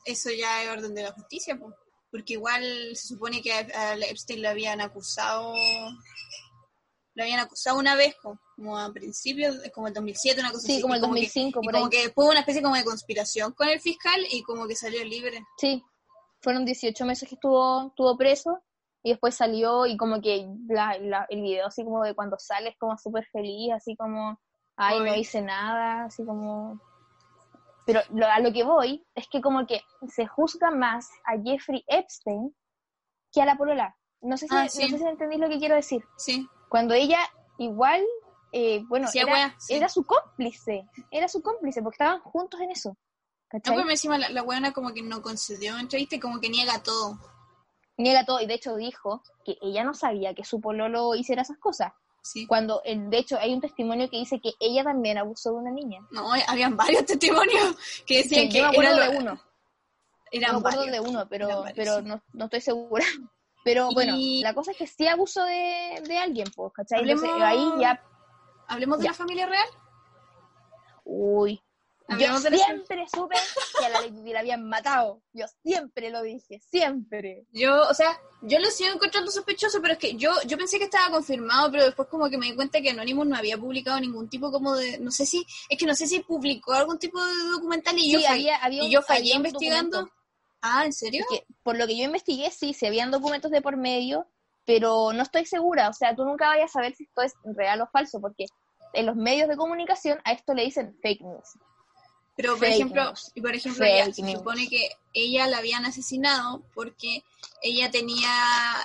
Eso 0.06 0.30
ya 0.32 0.62
es 0.64 0.70
orden 0.70 0.94
de 0.94 1.04
la 1.04 1.12
justicia, 1.14 1.58
pues. 1.58 1.74
Porque 2.12 2.34
igual 2.34 2.64
se 2.96 3.08
supone 3.08 3.42
que 3.42 3.54
a, 3.54 3.96
Epstein 3.96 4.42
le 4.42 4.48
habían 4.50 4.82
acusado. 4.82 5.54
Lo 7.16 7.24
habían 7.24 7.40
acusado 7.40 7.80
una 7.80 7.96
vez, 7.96 8.16
co- 8.22 8.40
como 8.56 8.78
a 8.78 8.92
principios, 8.94 9.56
como 9.74 9.88
el 9.88 9.94
2007, 9.94 10.40
una 10.40 10.52
cosa 10.52 10.68
Sí, 10.68 10.74
así. 10.74 10.82
como 10.82 10.94
y 10.94 10.98
el 10.98 11.02
2005, 11.02 11.60
que, 11.62 11.66
y 11.66 11.68
por 11.68 11.74
como 11.74 11.86
ahí. 11.86 11.90
que 11.90 12.04
después 12.04 12.26
hubo 12.26 12.32
una 12.32 12.40
especie 12.42 12.62
como 12.62 12.76
de 12.76 12.84
conspiración 12.84 13.54
con 13.54 13.70
el 13.70 13.80
fiscal 13.80 14.20
y 14.32 14.44
como 14.44 14.68
que 14.68 14.76
salió 14.76 15.04
libre. 15.04 15.42
Sí, 15.58 15.84
fueron 16.42 16.64
18 16.66 17.06
meses 17.06 17.28
que 17.28 17.36
estuvo, 17.36 17.88
estuvo 17.88 18.16
preso 18.18 18.60
y 19.02 19.10
después 19.12 19.34
salió 19.36 19.86
y 19.88 19.98
como 19.98 20.22
que 20.22 20.48
la- 20.70 20.98
la- 21.00 21.26
el 21.30 21.42
video 21.42 21.66
así 21.68 21.84
como 21.84 22.04
de 22.04 22.14
cuando 22.14 22.38
sale 22.38 22.70
es 22.70 22.76
como 22.78 22.98
súper 22.98 23.26
feliz, 23.32 23.74
así 23.74 23.96
como, 23.96 24.40
ay, 24.76 25.00
no 25.00 25.16
hice 25.16 25.42
nada, 25.42 26.06
así 26.06 26.24
como... 26.24 26.80
Pero 27.88 28.02
lo- 28.12 28.28
a 28.28 28.40
lo 28.40 28.54
que 28.54 28.64
voy 28.64 29.04
es 29.16 29.28
que 29.30 29.42
como 29.42 29.66
que 29.66 29.82
se 30.10 30.28
juzga 30.28 30.70
más 30.70 31.10
a 31.26 31.42
Jeffrey 31.44 31.84
Epstein 31.88 32.56
que 33.32 33.42
a 33.42 33.46
la 33.46 33.58
polola. 33.58 33.96
No 34.22 34.38
sé 34.38 34.48
si, 34.48 34.56
Ah, 34.56 34.68
sí. 34.70 34.84
no 34.84 34.90
sé 34.98 35.04
si 35.04 35.10
entendís 35.10 35.40
lo 35.40 35.50
que 35.50 35.58
quiero 35.58 35.74
decir. 35.76 36.04
Sí. 36.18 36.48
Cuando 36.70 36.94
ella 36.94 37.20
igual 37.58 38.06
eh, 38.54 38.82
bueno, 38.88 39.08
Sí, 39.10 39.20
era, 39.20 39.32
wea, 39.34 39.56
sí. 39.60 39.74
era 39.74 39.90
su 39.90 40.06
cómplice, 40.06 40.88
era 41.12 41.28
su 41.28 41.42
cómplice, 41.42 41.82
porque 41.82 41.96
estaban 41.96 42.22
juntos 42.22 42.60
en 42.62 42.72
eso. 42.72 42.90
No, 42.90 42.98
¿Cachai? 43.50 43.76
pero 43.76 43.90
encima 43.90 44.18
la, 44.18 44.30
la 44.30 44.42
weona 44.44 44.72
como 44.74 44.94
que 44.94 45.02
no 45.02 45.22
concedió 45.22 45.78
entrevista 45.78 46.16
y 46.16 46.20
como 46.20 46.40
que 46.40 46.50
niega 46.50 46.82
todo. 46.82 47.20
Niega 47.98 48.26
todo, 48.26 48.40
y 48.40 48.46
de 48.48 48.54
hecho 48.54 48.76
dijo 48.78 49.22
que 49.44 49.58
ella 49.62 49.84
no 49.84 49.94
sabía 49.94 50.34
que 50.34 50.46
su 50.46 50.62
pololo 50.62 51.14
hiciera 51.16 51.42
esas 51.42 51.58
cosas. 51.58 51.92
Sí. 52.32 52.46
Cuando, 52.48 52.82
eh, 52.86 52.98
de 52.98 53.18
hecho, 53.18 53.38
hay 53.40 53.54
un 53.54 53.62
testimonio 53.62 54.10
que 54.10 54.18
dice 54.18 54.40
que 54.42 54.52
ella 54.60 54.84
también 54.84 55.18
abusó 55.18 55.52
de 55.52 55.56
una 55.58 55.72
niña. 55.72 56.00
No, 56.12 56.30
habían 56.48 56.76
varios 56.76 57.06
testimonios 57.06 57.76
que 58.06 58.18
decían 58.18 58.44
Sí, 58.44 58.50
que 58.50 58.58
yo 58.58 58.64
me 58.64 58.70
acuerdo 58.70 58.94
era 58.96 59.08
de 59.08 59.14
lo- 59.14 59.20
uno. 59.20 59.42
eran 60.32 60.52
no 60.52 60.60
me 60.60 60.60
acuerdo 60.60 60.86
varios. 60.86 61.04
de 61.04 61.10
uno, 61.10 61.28
pero, 61.30 61.48
varios, 61.48 61.74
pero 61.76 61.98
sí. 62.00 62.04
no, 62.06 62.24
no 62.34 62.46
estoy 62.46 62.62
segura. 62.62 63.06
Pero 63.64 63.90
Y- 63.92 63.94
bueno, 63.96 64.16
la 64.44 64.54
cosa 64.54 64.72
es 64.72 64.78
que 64.78 64.88
sí 64.88 65.08
abuso 65.10 65.44
de, 65.44 66.02
de 66.08 66.18
alguien, 66.18 66.48
pues, 66.56 66.72
¿cachai? 66.74 67.02
Entonces, 67.02 67.30
Hablemos- 67.30 67.76
ahí 67.76 67.82
ya, 67.82 68.02
Hablemos 68.70 68.98
de 69.00 69.04
Ya. 69.06 69.10
la 69.12 69.18
familia 69.18 69.46
real. 69.46 69.68
uy. 71.04 71.62
Yo 72.10 72.16
la 72.18 72.40
siempre 72.40 73.06
supe 73.14 73.36
que 73.78 73.86
a 73.86 73.90
la 73.90 74.02
Lady 74.02 74.32
la 74.32 74.40
habían 74.40 74.64
matado. 74.68 75.22
Yo 75.34 75.46
siempre 75.64 76.10
lo 76.10 76.22
dije, 76.22 76.62
siempre. 76.72 77.46
Yo, 77.52 77.82
o 77.90 77.94
sea, 77.94 78.18
yo 78.44 78.60
lo 78.60 78.68
sigo 78.70 78.94
encontrando 78.94 79.30
sospechoso, 79.30 79.82
pero 79.82 79.94
es 79.94 80.00
que 80.00 80.16
yo, 80.16 80.32
yo 80.46 80.58
pensé 80.58 80.78
que 80.80 80.86
estaba 80.86 81.12
confirmado, 81.12 81.70
pero 81.72 81.84
después 81.84 82.08
como 82.08 82.30
que 82.30 82.38
me 82.38 82.46
di 82.46 82.56
cuenta 82.56 82.80
que 82.82 82.92
Anonymous 82.92 83.28
no 83.28 83.36
había 83.36 83.58
publicado 83.58 84.00
ningún 84.00 84.30
tipo 84.30 84.52
como 84.52 84.76
de, 84.76 85.00
no 85.00 85.12
sé 85.12 85.26
si, 85.26 85.46
es 85.70 85.78
que 85.78 85.86
no 85.86 85.94
sé 85.96 86.08
si 86.08 86.22
publicó 86.22 86.74
algún 86.74 86.98
tipo 86.98 87.22
de 87.24 87.34
documental 87.52 87.98
y 88.00 88.12
yo, 88.14 88.20
Sí, 88.20 88.26
había, 88.26 88.56
había 88.58 88.84
y 88.84 88.86
un- 88.86 88.92
yo 88.92 89.02
fallé 89.02 89.34
investigando. 89.36 89.98
documento. 89.98 90.14
Ah, 90.62 90.86
¿en 90.86 90.94
serio? 90.94 91.26
que 91.30 91.46
por 91.62 91.78
lo 91.78 91.86
que 91.88 91.98
yo 91.98 92.04
investigué, 92.06 92.50
sí, 92.52 92.74
se 92.74 92.88
habían 92.88 93.12
documentos 93.12 93.52
de 93.52 93.62
por 93.62 93.76
medio, 93.78 94.28
pero 94.66 95.14
no 95.14 95.24
estoy 95.24 95.46
segura. 95.46 95.90
O 95.90 95.94
sea, 95.94 96.16
tú 96.16 96.24
nunca 96.26 96.48
vayas 96.48 96.72
a 96.72 96.74
saber 96.74 96.96
si 96.96 97.04
esto 97.04 97.22
es 97.22 97.34
real 97.44 97.82
o 97.82 97.88
falso, 97.88 98.20
porque 98.22 98.46
en 98.94 99.06
los 99.06 99.16
medios 99.16 99.48
de 99.50 99.56
comunicación 99.58 100.20
a 100.24 100.32
esto 100.32 100.54
le 100.54 100.64
dicen 100.64 100.98
fake 101.02 101.22
news. 101.22 101.50
Pero 102.38 102.52
por 102.52 102.60
Fake 102.60 102.76
ejemplo, 102.76 103.04
news. 103.06 103.32
y 103.34 103.42
por 103.42 103.56
ejemplo, 103.56 103.86
ya, 103.86 104.14
se 104.14 104.32
supone 104.32 104.70
que 104.70 104.92
ella 105.14 105.48
la 105.48 105.58
habían 105.58 105.86
asesinado 105.86 106.64
porque 106.76 107.24
ella 107.64 107.90
tenía, 107.90 108.30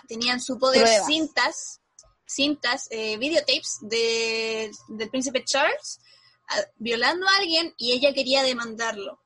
tenía 0.08 0.32
en 0.32 0.40
su 0.40 0.58
poder 0.58 0.80
Pruebas. 0.82 1.06
cintas, 1.06 1.80
cintas, 2.26 2.88
eh, 2.90 3.18
videotapes 3.18 3.78
de, 3.82 4.70
del 4.88 5.10
príncipe 5.10 5.44
Charles 5.44 6.00
ah, 6.48 6.62
violando 6.78 7.28
a 7.28 7.36
alguien 7.36 7.74
y 7.76 7.92
ella 7.92 8.14
quería 8.14 8.42
demandarlo. 8.42 9.20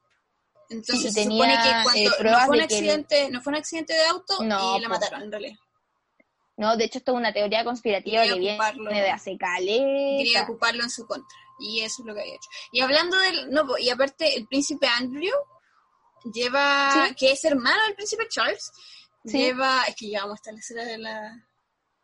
Entonces 0.70 1.14
Sí, 1.14 1.20
tenía, 1.22 1.36
supone 1.36 1.62
que 1.62 2.02
eh, 2.02 2.10
cuando 2.10 2.30
no 2.32 2.46
fue 2.46 2.56
un 2.56 2.66
que 2.66 2.74
accidente, 2.74 3.30
no 3.30 3.40
fue 3.40 3.50
un 3.52 3.58
accidente 3.58 3.92
de 3.92 4.06
auto 4.06 4.42
No, 4.42 4.76
y 4.76 4.80
la 4.80 4.88
mataron 4.88 5.22
en 5.22 5.30
realidad. 5.30 5.56
No, 6.56 6.76
de 6.76 6.84
hecho 6.84 6.98
esto 6.98 7.12
es 7.12 7.18
una 7.18 7.32
teoría 7.32 7.62
conspirativa 7.62 8.22
Quería 8.22 8.34
que 8.34 8.78
viene 8.80 9.02
de 9.02 9.10
hace 9.10 9.38
Quería 9.38 10.42
ocuparlo 10.42 10.82
en 10.82 10.90
su 10.90 11.06
contra. 11.06 11.36
Y 11.58 11.80
eso 11.82 12.02
es 12.02 12.06
lo 12.06 12.14
que 12.14 12.20
había 12.20 12.34
hecho. 12.34 12.48
Y 12.72 12.80
hablando 12.80 13.18
del. 13.18 13.50
No, 13.50 13.64
y 13.78 13.88
aparte, 13.90 14.36
el 14.36 14.46
príncipe 14.46 14.86
Andrew 14.86 15.32
lleva. 16.32 17.06
Sí. 17.08 17.14
que 17.14 17.32
es 17.32 17.44
hermano 17.44 17.82
del 17.86 17.94
príncipe 17.94 18.26
Charles. 18.28 18.70
Sí. 19.24 19.38
Lleva. 19.38 19.82
Es 19.88 19.96
que 19.96 20.06
llevamos 20.06 20.34
hasta 20.34 20.52
la 20.52 20.58
escena 20.58 20.84
de 20.84 20.98
la. 20.98 21.46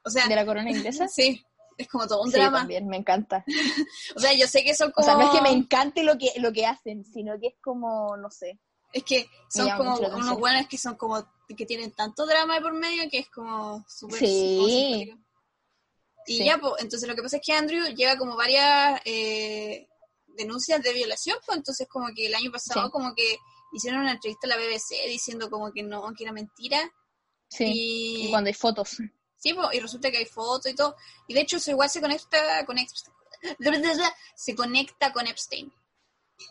O 0.05 0.11
sea, 0.11 0.27
de 0.27 0.35
la 0.35 0.45
corona 0.47 0.71
inglesa. 0.71 1.07
sí. 1.09 1.45
Es 1.79 1.88
como 1.88 2.07
todo 2.07 2.23
un 2.23 2.31
Sí, 2.31 2.37
drama. 2.37 2.59
también, 2.59 2.87
me 2.87 2.97
encanta. 2.99 3.45
O 4.17 4.21
sea, 4.21 4.33
yo 4.35 4.47
sé 4.47 4.62
que 4.62 4.75
son 4.75 4.91
O 4.91 4.93
como. 4.93 5.05
sea, 5.07 5.15
no 5.17 5.23
es 5.23 5.31
que 5.31 5.41
me 5.41 5.51
encante 5.51 6.03
lo 6.03 6.19
que, 6.19 6.31
lo 6.37 6.53
que 6.53 6.67
hacen, 6.67 7.05
sino 7.05 7.38
que 7.41 7.49
es 7.49 7.55
como, 7.62 8.17
no 8.17 8.31
sé. 8.31 8.59
Es 8.93 9.05
que 9.05 9.27
son 9.49 9.71
como 9.77 9.97
unos 9.97 10.38
buenos 10.38 10.67
que 10.69 10.77
son 10.77 10.97
como. 10.97 11.27
que 11.57 11.67
tienen 11.67 11.93
tanto 11.93 12.27
drama 12.27 12.55
de 12.57 12.61
por 12.61 12.73
medio 12.75 13.09
que 13.11 13.19
es 13.21 13.31
como 13.31 13.85
súper. 13.88 14.19
Sí. 14.19 15.12
Y 16.27 16.39
Sí. 16.39 16.45
ya, 16.45 16.59
pues, 16.59 16.75
entonces 16.81 17.09
lo 17.09 17.15
que 17.15 17.23
pasa 17.23 17.37
es 17.37 17.43
que 17.45 17.53
Andrew 17.53 17.85
lleva 17.95 18.17
como 18.17 18.37
varias 18.37 19.01
eh, 19.05 19.89
denuncias 20.27 20.83
de 20.83 20.93
violación, 20.93 21.37
pues 21.45 21.59
entonces 21.59 21.89
como 21.89 22.09
que 22.15 22.27
el 22.27 22.35
año 22.35 22.51
pasado 22.53 22.87
Sí. 22.87 22.93
como 22.93 23.15
que 23.15 23.39
hicieron 23.73 24.01
una 24.03 24.13
entrevista 24.13 24.47
a 24.47 24.51
la 24.51 24.57
BBC 24.57 25.07
diciendo 25.09 25.51
como 25.51 25.73
que 25.73 25.83
no, 25.83 26.13
que 26.17 26.25
era 26.25 26.33
mentira. 26.33 26.79
Sí. 27.49 27.65
Y, 27.67 28.27
Y 28.27 28.31
cuando 28.31 28.49
hay 28.49 28.55
fotos. 28.55 28.99
sí, 29.37 29.55
pues, 29.55 29.69
y 29.73 29.81
resulta 29.81 30.11
que 30.11 30.19
hay 30.19 30.27
fotos 30.27 30.71
y 30.71 30.75
todo. 30.75 30.95
Y 31.29 31.35
de 31.35 31.41
hecho 31.41 31.57
eso 31.57 31.71
igual 31.71 31.91
se 31.91 32.01
conecta 32.01 32.65
con 32.67 32.79
Epstein. 32.79 33.15
Se 34.37 34.55
conecta 34.55 35.13
con 35.13 35.27
Epstein. 35.27 35.73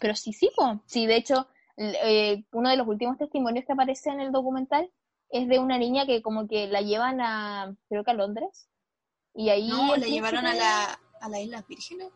Pero 0.01 0.13
sí, 0.15 0.33
sí, 0.33 0.51
po. 0.55 0.81
Sí, 0.85 1.05
de 1.05 1.15
hecho, 1.15 1.47
eh, 1.77 2.43
uno 2.51 2.69
de 2.69 2.75
los 2.77 2.85
últimos 2.87 3.17
testimonios 3.17 3.65
que 3.65 3.71
aparece 3.73 4.09
en 4.09 4.19
el 4.19 4.31
documental 4.31 4.91
es 5.29 5.47
de 5.47 5.59
una 5.59 5.77
niña 5.77 6.05
que 6.05 6.21
como 6.21 6.47
que 6.47 6.67
la 6.67 6.81
llevan 6.81 7.21
a, 7.21 7.73
creo 7.87 8.03
que 8.03 8.11
a 8.11 8.13
Londres. 8.13 8.67
Y 9.33 9.49
ahí... 9.49 9.69
No, 9.69 9.95
la 9.95 10.07
llevaron 10.07 10.45
a 10.45 10.53
la, 10.53 10.99
a 11.21 11.29
la 11.29 11.39
Islas 11.39 11.65
Vírgenes. 11.67 12.11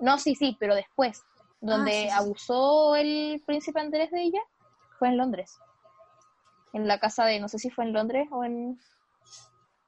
No, 0.00 0.18
sí, 0.18 0.34
sí, 0.34 0.56
pero 0.58 0.74
después. 0.74 1.22
Donde 1.60 1.92
Ah, 1.92 1.94
sí, 1.94 2.08
sí. 2.08 2.10
abusó 2.10 2.96
el 2.96 3.42
príncipe 3.46 3.78
Andrés 3.80 4.10
de 4.10 4.22
ella, 4.22 4.40
fue 4.98 5.08
en 5.08 5.16
Londres. 5.16 5.58
En 6.72 6.88
la 6.88 6.98
casa 6.98 7.24
de, 7.24 7.38
no 7.38 7.48
sé 7.48 7.58
si 7.58 7.70
fue 7.70 7.84
en 7.84 7.92
Londres 7.92 8.26
o 8.32 8.42
en... 8.44 8.80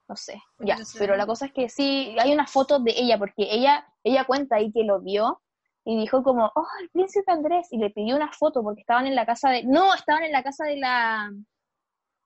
No 0.07 0.15
sé, 0.15 0.41
ya. 0.59 0.77
No 0.77 0.85
sé. 0.85 0.99
Pero 0.99 1.17
la 1.17 1.25
cosa 1.25 1.47
es 1.47 1.51
que 1.53 1.67
sí, 1.67 2.15
hay 2.19 2.31
una 2.31 2.45
foto 2.45 2.79
de 2.79 2.93
ella, 2.95 3.17
porque 3.17 3.47
ella, 3.49 3.85
ella 4.03 4.23
cuenta 4.25 4.57
ahí 4.57 4.71
que 4.71 4.83
lo 4.83 5.01
vio 5.01 5.41
y 5.83 5.99
dijo 5.99 6.23
como, 6.23 6.51
oh, 6.55 6.67
el 6.81 6.89
príncipe 6.91 7.31
Andrés, 7.31 7.67
y 7.71 7.77
le 7.77 7.89
pidió 7.89 8.15
una 8.15 8.31
foto 8.31 8.63
porque 8.63 8.81
estaban 8.81 9.07
en 9.07 9.15
la 9.15 9.25
casa 9.25 9.49
de... 9.49 9.63
No, 9.63 9.93
estaban 9.93 10.23
en 10.23 10.31
la 10.31 10.43
casa 10.43 10.65
de 10.65 10.77
la... 10.77 11.31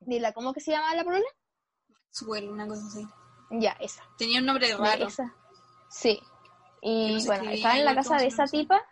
De 0.00 0.20
la 0.20 0.32
¿Cómo 0.32 0.52
que 0.52 0.60
se 0.60 0.70
llama 0.70 0.94
la 0.94 1.04
polola? 1.04 1.26
Suel, 2.10 2.48
una 2.48 2.66
cosa 2.68 2.86
así. 2.86 3.06
Ya, 3.50 3.72
esa. 3.80 4.02
Tenía 4.16 4.40
un 4.40 4.46
nombre 4.46 4.68
de 4.68 4.76
raro. 4.76 5.08
esa. 5.08 5.34
Sí. 5.90 6.20
Y 6.82 7.16
no 7.16 7.24
bueno, 7.24 7.50
estaba 7.50 7.76
en 7.78 7.84
la 7.84 7.94
casa 7.94 8.16
de 8.16 8.26
esa 8.26 8.44
tipa. 8.46 8.82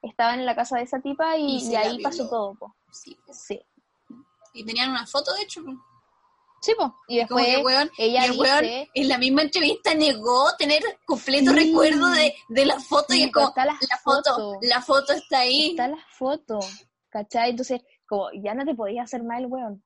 Estaba 0.00 0.34
en 0.34 0.46
la 0.46 0.54
casa 0.54 0.76
de 0.76 0.84
esa 0.84 1.00
tipa 1.00 1.36
y, 1.36 1.58
Y 1.68 1.74
ahí 1.74 2.00
pasó 2.02 2.28
todo, 2.28 2.54
po. 2.54 2.76
Sí. 2.92 3.16
Sí. 3.32 3.60
Y 4.54 4.64
tenían 4.64 4.90
una 4.90 5.06
foto, 5.06 5.34
de 5.34 5.42
hecho. 5.42 5.62
Sí, 6.60 6.72
po. 6.76 6.94
Y 7.08 7.18
después 7.18 7.44
que, 7.46 7.62
weón, 7.62 7.90
ella 7.98 8.26
y 8.26 8.30
el 8.30 8.38
weón 8.38 8.62
dice... 8.62 8.90
en 8.94 9.08
la 9.08 9.18
misma 9.18 9.42
entrevista 9.42 9.94
negó 9.94 10.48
tener 10.56 10.82
completo 11.04 11.52
Sí. 11.52 11.56
recuerdo 11.66 12.08
de, 12.10 12.34
de 12.48 12.66
la 12.66 12.80
foto 12.80 13.14
y 13.14 13.24
es 13.24 13.32
como, 13.32 13.48
está 13.48 13.64
la 13.64 13.76
la 13.88 13.98
foto, 13.98 14.30
foto. 14.34 14.58
la 14.62 14.82
foto 14.82 15.12
está 15.12 15.40
ahí. 15.40 15.70
Está 15.70 15.88
la 15.88 16.04
foto, 16.16 16.58
¿cachai? 17.10 17.50
Entonces, 17.50 17.82
como, 18.06 18.28
ya 18.42 18.54
no 18.54 18.64
te 18.64 18.74
podías 18.74 19.04
hacer 19.04 19.22
mal, 19.22 19.46
weón. 19.46 19.84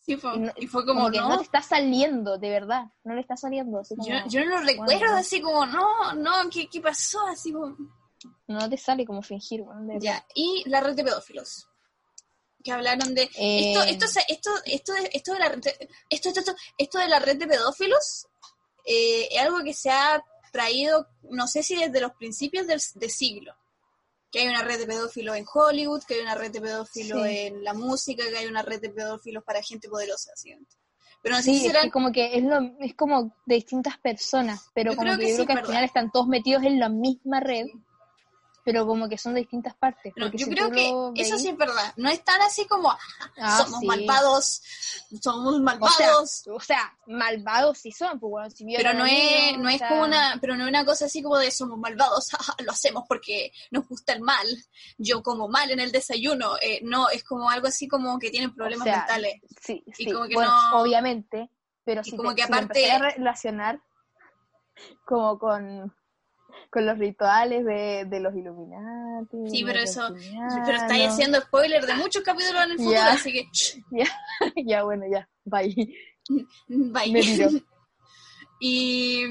Sí, 0.00 0.16
fue- 0.16 0.34
Y, 0.36 0.38
no- 0.40 0.52
y 0.56 0.66
fue 0.66 0.84
como, 0.86 1.00
como, 1.00 1.10
que 1.12 1.18
no, 1.18 1.28
no 1.28 1.36
te 1.38 1.44
está 1.44 1.62
saliendo, 1.62 2.38
de 2.38 2.48
verdad. 2.50 2.84
No 3.04 3.14
le 3.14 3.20
está 3.20 3.36
saliendo. 3.36 3.80
Así 3.80 3.94
como, 3.96 4.08
yo, 4.08 4.14
yo 4.28 4.44
no 4.44 4.58
lo 4.58 4.60
recuerdo, 4.66 4.94
bueno. 4.98 5.16
así 5.16 5.40
como, 5.40 5.66
no, 5.66 6.12
no, 6.14 6.32
¿qué, 6.50 6.68
qué 6.68 6.80
pasó? 6.80 7.20
Así 7.26 7.52
como, 7.52 7.76
No 8.46 8.68
te 8.68 8.76
sale 8.76 9.04
como 9.06 9.22
fingir, 9.22 9.62
de 9.82 10.00
ya. 10.00 10.24
Y 10.34 10.62
la 10.68 10.80
red 10.80 10.94
de 10.94 11.04
pedófilos. 11.04 11.66
Que 12.62 12.72
hablaron 12.72 13.14
de, 13.14 13.22
Eh, 13.36 13.72
esto, 13.72 13.82
esto, 13.84 14.06
se- 14.06 14.24
esto, 14.28 14.50
esto, 14.64 14.92
de- 14.94 15.10
esto 15.12 15.32
de 15.32 15.38
la 15.38 15.48
red, 15.48 15.60
esto, 16.10 16.28
esto, 16.30 16.54
esto 16.76 16.98
de 16.98 17.08
la 17.08 17.18
red 17.18 17.36
de 17.38 17.46
pedófilos, 17.46 18.26
eh, 18.84 19.28
es 19.30 19.40
algo 19.40 19.62
que 19.62 19.72
se 19.74 19.90
ha 19.90 20.22
traído, 20.52 21.06
no 21.30 21.46
sé 21.46 21.62
si 21.62 21.76
desde 21.76 22.00
los 22.00 22.12
principios 22.12 22.66
del 22.66 22.80
de 22.96 23.08
siglo. 23.08 23.54
Que 24.30 24.40
hay 24.40 24.48
una 24.48 24.62
red 24.62 24.78
de 24.78 24.86
pedófilos 24.86 25.36
en 25.36 25.44
Hollywood, 25.52 26.02
que 26.04 26.14
hay 26.14 26.20
una 26.20 26.34
red 26.36 26.50
de 26.52 26.60
pedófilos 26.60 27.22
Sí. 27.26 27.38
en 27.38 27.64
la 27.64 27.74
música, 27.74 28.22
que 28.28 28.36
hay 28.38 28.46
una 28.46 28.62
red 28.62 28.80
de 28.80 28.90
pedófilos 28.90 29.42
para 29.44 29.62
gente 29.62 29.88
poderosa, 29.88 30.30
¿sí? 30.36 30.54
Pero 31.22 31.36
no 31.36 31.42
sé 31.42 31.52
Sí, 31.52 31.58
si 31.60 31.66
es 31.66 31.72
serán 31.72 31.84
que 31.86 31.90
como 31.90 32.12
que 32.12 32.36
es, 32.36 32.42
lo, 32.44 32.58
es 32.80 32.94
como 32.94 33.34
de 33.46 33.54
distintas 33.56 33.98
personas, 33.98 34.70
pero 34.74 34.92
Yo 34.92 34.96
como 34.96 35.08
creo 35.08 35.18
que, 35.18 35.24
que 35.26 35.30
yo 35.30 35.34
creo 35.36 35.46
que 35.46 35.52
al 35.52 35.56
verdad. 35.58 35.68
final 35.70 35.84
están 35.84 36.10
todos 36.12 36.28
metidos 36.28 36.62
en 36.64 36.78
la 36.78 36.88
misma 36.88 37.40
red, 37.40 37.66
pero 38.64 38.86
como 38.86 39.08
que 39.08 39.16
son 39.18 39.34
de 39.34 39.40
distintas 39.40 39.74
partes. 39.74 40.12
No, 40.16 40.26
porque 40.26 40.38
yo 40.38 40.46
si 40.46 40.52
creo 40.52 40.70
que 40.70 40.92
eso 41.16 41.38
sí 41.38 41.48
es 41.48 41.56
verdad. 41.56 41.92
No 41.96 42.08
es 42.08 42.22
tan 42.24 42.40
así 42.42 42.66
como 42.66 42.90
Ah, 43.38 43.58
somos 43.64 43.80
sí. 43.80 43.86
malvados, 43.86 44.62
somos 45.22 45.54
O 45.54 45.56
sea, 45.56 45.62
malvados. 45.62 46.42
o 46.48 46.60
sea, 46.60 46.96
malvados 47.06 47.78
sí 47.78 47.92
son, 47.92 48.18
pues 48.20 48.30
bueno, 48.30 48.50
si 48.50 48.64
pero 48.76 48.92
no 48.94 49.06
es, 49.06 49.58
no 49.58 49.68
o 49.68 49.72
es 49.72 49.82
como 49.82 50.02
una, 50.02 50.38
pero 50.40 50.56
no 50.56 50.64
es 50.64 50.68
una 50.68 50.84
cosa 50.84 51.06
así 51.06 51.22
como 51.22 51.38
de 51.38 51.50
somos 51.50 51.78
malvados, 51.78 52.30
jaja, 52.30 52.54
lo 52.64 52.72
hacemos 52.72 53.04
porque 53.08 53.52
nos 53.70 53.88
gusta 53.88 54.12
el 54.12 54.20
mal. 54.20 54.46
Yo 54.98 55.22
como 55.22 55.48
mal 55.48 55.70
en 55.70 55.80
el 55.80 55.92
desayuno. 55.92 56.56
Eh, 56.60 56.80
no, 56.82 57.08
es 57.10 57.24
como 57.24 57.48
algo 57.50 57.66
así 57.68 57.88
como 57.88 58.18
que 58.18 58.30
tienen 58.30 58.54
problemas 58.54 58.84
sea, 58.84 58.98
mentales. 58.98 59.40
Sí, 59.60 59.82
y 59.86 59.92
sí, 59.92 60.12
como 60.12 60.26
que 60.28 60.34
bueno, 60.34 60.50
no- 60.50 60.80
obviamente, 60.80 61.50
pero 61.84 62.02
y 62.04 62.10
si, 62.10 62.16
como 62.16 62.30
te, 62.30 62.36
que 62.36 62.42
si 62.46 62.52
aparte- 62.52 62.90
a 62.92 62.98
relacionar 62.98 63.80
como 65.04 65.38
con, 65.38 65.94
con 66.70 66.86
los 66.86 66.98
rituales 66.98 67.64
de, 67.64 68.04
de 68.06 68.20
los 68.20 68.34
Illuminati. 68.34 69.36
Sí, 69.50 69.64
pero 69.64 69.80
eso-. 69.80 70.14
Pero 70.64 70.76
estáis 70.78 71.08
haciendo 71.08 71.40
spoiler 71.40 71.84
de 71.84 71.94
muchos 71.94 72.22
capítulos 72.22 72.62
en 72.64 72.70
el 72.70 72.76
futuro, 72.78 72.94
Ya. 72.96 73.12
así 73.12 73.32
que 73.32 73.48
ya, 74.66 74.84
bueno, 74.84 75.04
ya, 75.10 75.28
bye. 75.44 75.74
Bye. 76.68 77.12
Me 77.12 77.20
tiro. 77.22 77.48
y, 78.60 79.24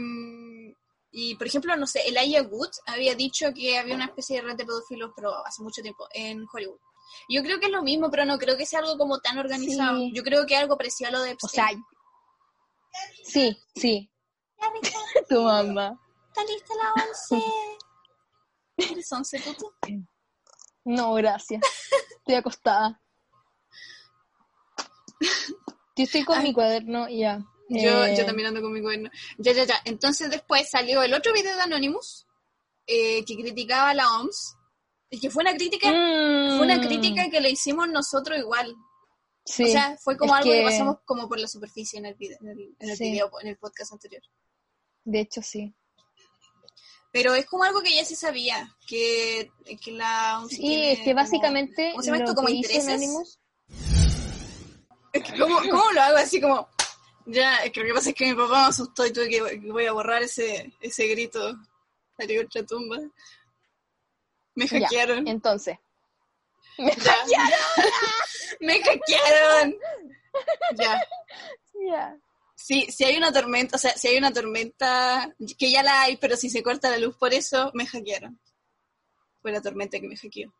y, 1.12 1.36
por 1.36 1.47
ejemplo, 1.47 1.75
no 1.78 1.88
sé, 1.88 2.02
Elijah 2.08 2.41
Wood 2.43 2.71
había 2.88 3.15
dicho 3.15 3.54
que 3.54 3.78
había 3.78 3.95
una 3.95 4.06
especie 4.06 4.38
de 4.38 4.41
red 4.47 4.56
de 4.58 4.65
pedófilos, 4.65 5.12
pero 5.15 5.34
hace 5.45 5.62
mucho 5.63 5.82
tiempo, 5.82 6.08
en 6.13 6.45
Hollywood. 6.52 6.80
Yo 7.30 7.41
creo 7.41 7.60
que 7.60 7.67
es 7.67 7.71
lo 7.71 7.82
mismo, 7.84 8.12
pero 8.12 8.25
no 8.25 8.38
creo 8.38 8.58
que 8.58 8.65
sea 8.65 8.80
algo 8.80 8.97
como 8.97 9.19
tan 9.19 9.38
organizado. 9.38 9.97
Sí. 9.99 10.12
Yo 10.13 10.23
creo 10.23 10.45
que 10.45 10.56
algo 10.58 10.78
parecido 10.78 11.08
a 11.10 11.12
lo 11.13 11.21
de 11.23 11.38
O 11.41 11.47
sea, 11.47 11.65
Epstein. 11.71 11.84
sí, 13.23 13.58
sí, 13.75 14.12
tu 15.30 15.41
mamá. 15.41 15.97
Está 16.39 16.54
lista 16.54 16.73
la 16.75 16.93
once. 17.06 17.43
¿Eres 18.78 19.12
once, 19.12 19.39
Tuto? 19.39 19.73
No, 20.86 21.13
gracias. 21.15 21.62
Estoy 22.17 22.36
acostada. 22.36 23.02
Yo 25.95 26.04
estoy 26.06 26.23
con 26.23 26.38
Ay. 26.39 26.47
mi 26.47 26.54
cuaderno 26.54 27.10
y 27.10 27.19
ya. 27.19 27.39
Yo, 27.69 28.06
Eh, 28.06 28.15
yo 28.17 28.25
también 28.25 28.47
ando 28.47 28.62
con 28.62 28.71
mi 28.73 28.82
cuaderno. 28.82 29.10
Ya, 29.38 29.52
ya, 29.52 29.65
ya. 29.65 29.82
Entonces 29.86 30.30
después 30.30 30.69
salió 30.69 31.04
el 31.04 31.13
otro 31.13 31.34
video 31.34 31.56
de 31.56 31.62
Anonymous 31.62 32.25
eh, 32.88 33.23
que 33.25 33.36
criticaba 33.36 33.89
a 33.89 33.93
la 33.93 34.10
OMS. 34.19 34.56
Y 35.12 35.19
que 35.19 35.30
fue 35.32 35.41
una 35.41 35.56
crítica, 35.56 35.89
fue 35.89 36.62
una 36.62 36.78
mm, 36.78 36.82
crítica 36.88 37.30
que 37.32 37.41
le 37.41 37.49
hicimos 37.49 37.89
nosotros 37.89 38.38
igual. 38.38 38.75
Sí, 39.43 39.63
o 39.63 39.67
sea, 39.67 39.97
fue 39.97 40.15
como 40.15 40.34
es 40.36 40.39
algo 40.41 40.52
que... 40.52 40.60
que- 40.60 40.65
pasamos 40.65 40.97
como 41.04 41.28
por 41.28 41.39
la 41.39 41.47
superficie 41.47 41.97
en 41.97 42.06
el 42.06 42.13
video, 42.13 42.38
en 42.41 42.49
el, 42.49 42.75
en 42.78 42.89
el 42.91 42.95
Sí. 42.97 43.12
video, 43.12 43.32
en 43.41 43.47
el 43.47 43.58
podcast 43.58 43.91
anterior. 43.93 44.21
de 45.04 45.19
hecho 45.21 45.41
sí. 45.41 45.73
Pero 47.12 47.34
es 47.34 47.45
como 47.48 47.63
algo 47.63 47.82
que 47.82 47.95
ya 47.95 48.06
se 48.06 48.15
sabía, 48.15 48.76
que, 48.88 49.52
que 49.84 49.91
la 49.91 50.43
Sí, 50.50 50.58
tiene 50.58 50.91
es 50.93 51.00
que 51.00 51.06
como- 51.06 51.15
básicamente 51.15 51.89
¿Cómo 51.91 52.04
se 52.04 52.12
llama 52.12 52.24
esto? 52.24 52.36
¿Como 52.36 52.50
intereses? 52.50 53.39
Es 55.12 55.24
que 55.24 55.39
¿cómo, 55.39 55.58
¿Cómo 55.58 55.91
lo 55.91 56.02
hago 56.02 56.17
así 56.17 56.39
como... 56.39 56.67
Ya, 57.26 57.58
es 57.58 57.72
que 57.72 57.82
lo 57.82 57.88
que 57.88 57.93
pasa 57.93 58.10
es 58.10 58.15
que 58.15 58.26
mi 58.28 58.34
papá 58.34 58.62
me 58.63 58.67
asustó 58.69 59.06
y 59.06 59.13
tuve 59.13 59.30
que, 59.30 59.60
que 59.62 59.72
voy 59.72 59.86
a 59.86 59.91
borrar 59.91 60.24
ese, 60.24 60.72
ese 60.82 61.08
grito. 61.08 61.56
Otra 62.17 62.65
tumba. 62.65 62.98
Me 64.56 64.65
Ya, 64.67 64.80
hackearon. 64.82 65.28
Entonces, 65.28 65.78
Ya. 66.78 67.50
Me 68.60 68.82
hackearon. 68.82 69.76
Ya. 70.76 71.02
ya. 71.88 72.17
Sí, 72.62 72.88
si 72.91 73.06
hay 73.06 73.15
una 73.17 73.32
tormenta, 73.32 73.78
o 73.78 73.80
sea, 73.80 73.91
si 73.98 74.10
hay 74.10 74.17
una 74.17 74.32
tormenta, 74.34 75.34
que 75.58 75.72
ya 75.72 75.82
la 75.82 76.02
hay, 76.02 76.17
pero 76.17 76.36
si 76.36 76.50
se 76.50 76.62
corta 76.62 76.89
la 76.89 76.98
luz 76.98 77.15
por 77.17 77.34
eso, 77.34 77.72
me 77.74 77.86
hackearon. 77.88 78.39
Fue 79.41 79.52
la 79.52 79.62
tormenta 79.62 80.00
que 80.00 80.08
me 80.08 80.17
hackeó. 80.17 80.54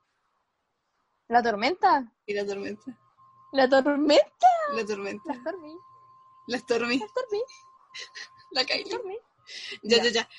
¿La 1.28 1.44
tormenta? 1.44 2.12
Y 2.26 2.34
la 2.34 2.46
tormenta. 2.46 2.98
¿La 3.52 3.68
tormenta? 3.70 4.48
La 4.74 4.86
tormenta. 4.86 5.24
La 5.34 5.36
Stormy. 5.42 5.74
La 6.48 6.58
Stormy. 6.60 7.00
La 7.00 7.08
Stormy. 7.08 7.42
La 8.52 8.66
Kylie. 8.66 8.86
Stormy. 8.86 9.18
Ya, 9.84 9.98
ya, 9.98 10.04
Ya. 10.04 10.12
ya. 10.12 10.30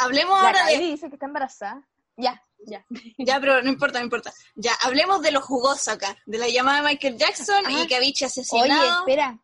Hablemos 0.00 0.40
La 0.42 0.46
ahora 0.48 0.66
de. 0.66 0.72
Kylie 0.74 0.90
dice 0.92 1.08
que 1.08 1.14
está 1.14 1.26
embarazada. 1.26 1.86
Ya, 2.16 2.42
ya. 2.66 2.84
Ya, 3.18 3.38
pero 3.40 3.62
no 3.62 3.68
importa, 3.68 3.98
no 4.00 4.04
importa. 4.06 4.32
Ya, 4.56 4.72
hablemos 4.82 5.22
de 5.22 5.30
lo 5.30 5.40
jugoso 5.40 5.90
acá. 5.92 6.16
De 6.26 6.38
la 6.38 6.48
llamada 6.48 6.82
de 6.82 6.88
Michael 6.88 7.16
Jackson 7.16 7.62
Ah. 7.66 7.70
y 7.72 7.86
que 7.86 7.96
Avicii 7.96 8.24
Oye, 8.24 8.26
asesinado. 8.26 8.98
espera. 9.00 9.38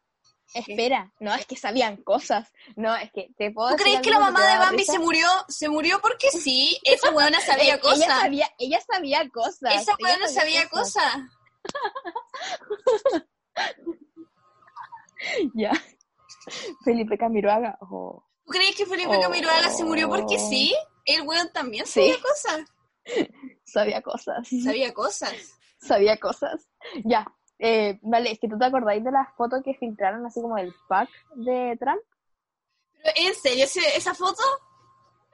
Espera, 0.55 1.13
no 1.21 1.35
es 1.35 1.47
que 1.47 1.57
sabían 1.57 1.97
cosas. 1.99 2.53
No, 2.77 2.95
es 2.97 3.11
que 3.13 3.29
te 3.39 3.51
puedo 3.51 3.71
¿Tú 3.71 3.77
crees 3.77 4.01
que 4.01 4.11
la 4.11 4.19
mamá 4.21 4.47
de 4.47 4.59
Bambi 4.59 4.79
risa? 4.79 4.93
se 4.93 4.99
murió? 4.99 5.29
Se 5.49 5.69
murió 5.69 6.01
porque 6.01 6.31
sí. 6.31 6.79
Esa 6.85 7.11
weona 7.11 7.41
sabía 7.47 7.81
cosas. 7.81 7.99
Ella 8.03 8.21
sabía, 8.21 8.49
ella 8.59 8.81
sabía 8.81 9.29
cosas. 9.31 9.75
Esa 9.83 9.95
weona 10.03 10.29
sabía 10.29 10.69
cosas. 10.69 11.17
Ya. 15.55 15.73
Felipe 16.85 17.17
Camiroaga. 17.17 17.79
oh, 17.81 18.25
¿Tú 18.45 18.53
crees 18.53 18.75
que 18.75 18.87
Felipe 18.87 19.17
Oh. 19.17 19.21
Camiroaga 19.21 19.71
se 19.71 19.85
murió 19.85 20.09
porque 20.09 20.39
sí? 20.39 20.75
El 21.05 21.23
weón 21.23 21.53
también 21.53 21.87
Sí. 21.87 22.01
sabía 22.13 22.21
cosas. 22.21 22.61
sabía 23.65 24.03
cosas. 24.03 24.49
Sabía 24.65 24.93
cosas. 24.93 25.35
Sabía 25.81 26.17
cosas. 26.19 26.69
Ya. 27.05 27.27
Eh, 27.59 27.99
vale, 28.03 28.33
es 28.33 28.39
que 28.39 28.49
tú 28.49 28.59
te 28.59 28.65
acordáis 28.65 29.05
de 29.05 29.13
las 29.13 29.29
fotos 29.37 29.63
que 29.65 29.75
filtraron 29.75 30.27
así 30.27 30.41
como 30.41 30.57
del 30.57 30.75
pack 30.89 31.09
de 31.37 31.77
Trump. 31.79 32.01
Pero, 33.03 33.13
¿En 33.17 33.35
serio 33.35 33.65
ese- 33.65 33.97
esa 33.97 34.15
foto? 34.15 34.43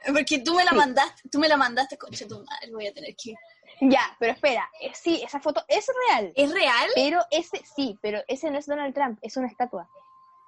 Porque 0.06 0.38
tú 0.40 0.54
me 0.54 0.64
la 0.64 0.70
Sí. 0.70 0.76
mandaste, 0.76 1.28
tú 1.30 1.38
me 1.38 1.48
la 1.48 1.56
mandaste, 1.56 1.98
concha 1.98 2.26
tu 2.26 2.38
madre, 2.44 2.70
voy 2.72 2.86
a 2.86 2.92
tener 2.94 3.14
que... 3.16 3.34
Ya, 3.80 4.00
pero 4.18 4.32
espera, 4.32 4.68
eh, 4.80 4.90
sí, 4.94 5.20
esa 5.24 5.38
foto 5.40 5.62
es 5.68 5.86
real. 6.08 6.32
¿Es 6.34 6.52
real? 6.52 6.88
Pero 6.94 7.20
ese, 7.30 7.62
sí, 7.76 7.98
pero 8.02 8.20
ese 8.26 8.50
no 8.50 8.58
es 8.58 8.66
Donald 8.66 8.94
Trump, 8.94 9.18
es 9.22 9.36
una 9.36 9.46
estatua 9.48 9.88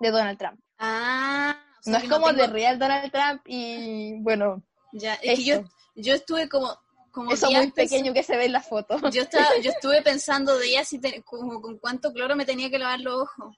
de 0.01 0.11
Donald 0.11 0.39
Trump. 0.39 0.61
Ah, 0.79 1.57
o 1.79 1.83
sea 1.83 1.93
No 1.93 1.99
es 1.99 2.11
como 2.11 2.27
tengo- 2.29 2.41
de 2.43 2.47
real 2.49 2.79
Donald 2.79 3.13
Trump 3.13 3.43
y 3.47 4.21
bueno, 4.23 4.63
Ya, 4.93 5.15
es 5.15 5.39
que 5.39 5.45
yo, 5.45 5.55
eso. 5.57 5.69
yo 5.97 6.15
estuve 6.15 6.49
como... 6.49 6.77
como 7.11 7.33
eso 7.33 7.51
muy 7.51 7.71
pequeño 7.73 8.13
que 8.13 8.23
se 8.23 8.37
ve 8.37 8.47
en 8.47 8.53
la 8.53 8.61
foto. 8.63 8.97
Yo, 9.13 9.23
estaba, 9.23 9.47
yo 9.63 9.71
estuve 9.71 10.03
pensando 10.03 10.57
de 10.59 10.67
ella 10.69 10.85
si 10.85 10.99
te- 11.01 11.23
como 11.23 11.61
con 11.61 11.79
cuánto 11.79 12.13
cloro 12.13 12.37
me 12.37 12.45
tenía 12.45 12.71
que 12.71 12.79
lavar 12.79 13.01
los 13.01 13.23
ojos. 13.23 13.57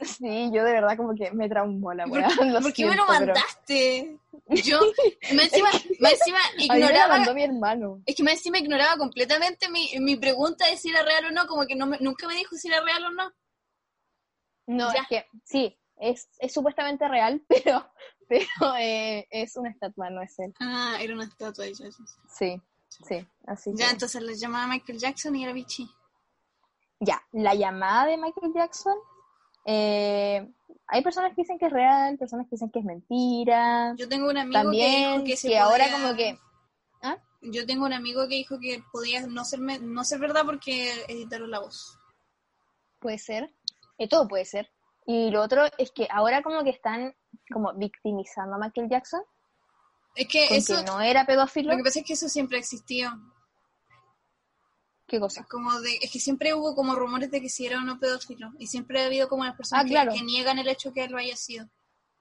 Sí, 0.00 0.50
yo 0.52 0.64
de 0.64 0.72
verdad 0.72 0.96
como 0.96 1.14
que 1.14 1.30
me 1.30 1.48
traumó 1.48 1.94
la 1.94 2.06
¿Por, 2.06 2.18
weá. 2.18 2.28
por 2.60 2.72
qué 2.72 2.86
me 2.86 2.96
lo 2.96 3.06
pero- 3.06 3.26
mandaste? 3.26 4.18
Yo, 4.48 4.80
más 5.34 5.44
encima, 5.44 5.70
más 6.00 6.12
encima 6.14 6.38
A 6.38 6.52
mí 6.56 6.66
me 6.68 6.78
la 6.80 6.86
ignoraba... 6.86 7.16
mandó 7.18 7.34
mi 7.34 7.42
hermano. 7.44 8.02
Es 8.04 8.16
que 8.16 8.24
más 8.24 8.32
encima 8.34 8.58
ignoraba 8.58 8.96
completamente 8.96 9.68
mi, 9.68 9.88
mi 10.00 10.16
pregunta 10.16 10.66
de 10.68 10.76
si 10.76 10.88
era 10.90 11.02
real 11.04 11.26
o 11.26 11.30
no, 11.30 11.46
como 11.46 11.66
que 11.66 11.76
no 11.76 11.86
me- 11.86 11.98
nunca 12.00 12.26
me 12.26 12.34
dijo 12.34 12.56
si 12.56 12.66
era 12.66 12.80
real 12.80 13.04
o 13.04 13.10
no. 13.12 13.32
No, 14.66 14.92
Ya. 14.92 15.02
es 15.02 15.08
que 15.08 15.26
sí, 15.44 15.78
es, 15.98 16.28
es 16.40 16.52
supuestamente 16.52 17.06
real, 17.08 17.40
pero, 17.48 17.88
pero 18.28 18.46
eh, 18.80 19.26
es 19.30 19.56
una 19.56 19.70
estatua, 19.70 20.10
no 20.10 20.20
es 20.22 20.36
él. 20.40 20.52
Ah, 20.58 20.96
era 21.00 21.14
una 21.14 21.24
estatua 21.24 21.64
de 21.64 21.70
Jason. 21.76 22.06
Sí, 22.28 22.60
sí, 23.04 23.26
así 23.46 23.70
Ya, 23.74 23.86
que- 23.86 23.92
entonces 23.92 24.22
le 24.22 24.34
llamaba 24.36 24.66
Michael 24.66 24.98
Jackson 24.98 25.34
y 25.36 25.44
era 25.44 25.52
Vichy. 25.52 25.88
Ya, 27.00 27.20
la 27.32 27.54
llamada 27.54 28.06
de 28.06 28.16
Michael 28.16 28.52
Jackson, 28.54 28.96
eh, 29.66 30.48
hay 30.86 31.02
personas 31.02 31.34
que 31.34 31.42
dicen 31.42 31.58
que 31.58 31.66
es 31.66 31.72
real, 31.72 32.16
personas 32.16 32.46
que 32.46 32.52
dicen 32.56 32.70
que 32.70 32.78
es 32.78 32.84
mentira. 32.84 33.94
Yo 33.96 34.08
tengo 34.08 34.30
un 34.30 34.38
amigo 34.38 34.58
que 34.60 34.64
También 34.64 35.12
dijo 35.12 35.24
que, 35.24 35.30
que 35.32 35.36
se 35.36 35.58
ahora 35.58 35.90
como 35.90 36.14
que... 36.16 36.38
¿Ah? 37.02 37.18
Yo 37.42 37.66
tengo 37.66 37.84
un 37.84 37.92
amigo 37.92 38.22
que 38.28 38.36
dijo 38.36 38.58
que 38.58 38.82
podía 38.92 39.26
no 39.26 39.44
ser, 39.44 39.60
me- 39.60 39.78
no 39.78 40.04
ser 40.04 40.18
verdad 40.20 40.44
porque 40.46 40.90
editaron 41.08 41.50
la 41.50 41.60
voz. 41.60 41.98
Puede 42.98 43.18
ser, 43.18 43.54
eh, 43.98 44.08
todo 44.08 44.26
puede 44.26 44.44
ser. 44.46 44.70
Y 45.04 45.30
lo 45.30 45.42
otro 45.42 45.64
es 45.78 45.92
que 45.92 46.08
ahora 46.10 46.42
como 46.42 46.64
que 46.64 46.70
están 46.70 47.14
como 47.52 47.74
victimizando 47.74 48.56
a 48.56 48.58
Michael 48.58 48.88
Jackson, 48.88 49.20
Es 50.16 50.28
que 50.28 50.48
con 50.48 50.56
eso, 50.56 50.76
que 50.76 50.82
no 50.84 51.00
era 51.00 51.24
pedófilo. 51.26 51.70
lo 51.70 51.76
que 51.76 51.84
pasa 51.84 52.00
es 52.00 52.06
que 52.06 52.14
eso 52.14 52.28
siempre 52.28 52.58
existió. 52.58 53.10
¿Qué 55.06 55.20
cosa? 55.20 55.44
Como 55.48 55.78
de, 55.80 55.98
es 56.02 56.10
que 56.10 56.18
siempre 56.18 56.52
hubo 56.54 56.74
como 56.74 56.94
rumores 56.96 57.30
de 57.30 57.40
que 57.40 57.48
si 57.48 57.64
era 57.66 57.78
o 57.78 57.82
no 57.82 58.00
pedófilo. 58.00 58.50
Y 58.58 58.66
siempre 58.66 59.00
ha 59.02 59.06
habido 59.06 59.28
como 59.28 59.44
las 59.44 59.54
personas 59.54 59.84
Ah, 59.84 59.86
que, 59.86 59.92
claro. 59.92 60.12
que 60.12 60.22
niegan 60.22 60.58
el 60.58 60.68
hecho 60.68 60.92
que 60.92 61.04
él 61.04 61.12
lo 61.12 61.18
haya 61.18 61.36
sido. 61.36 61.68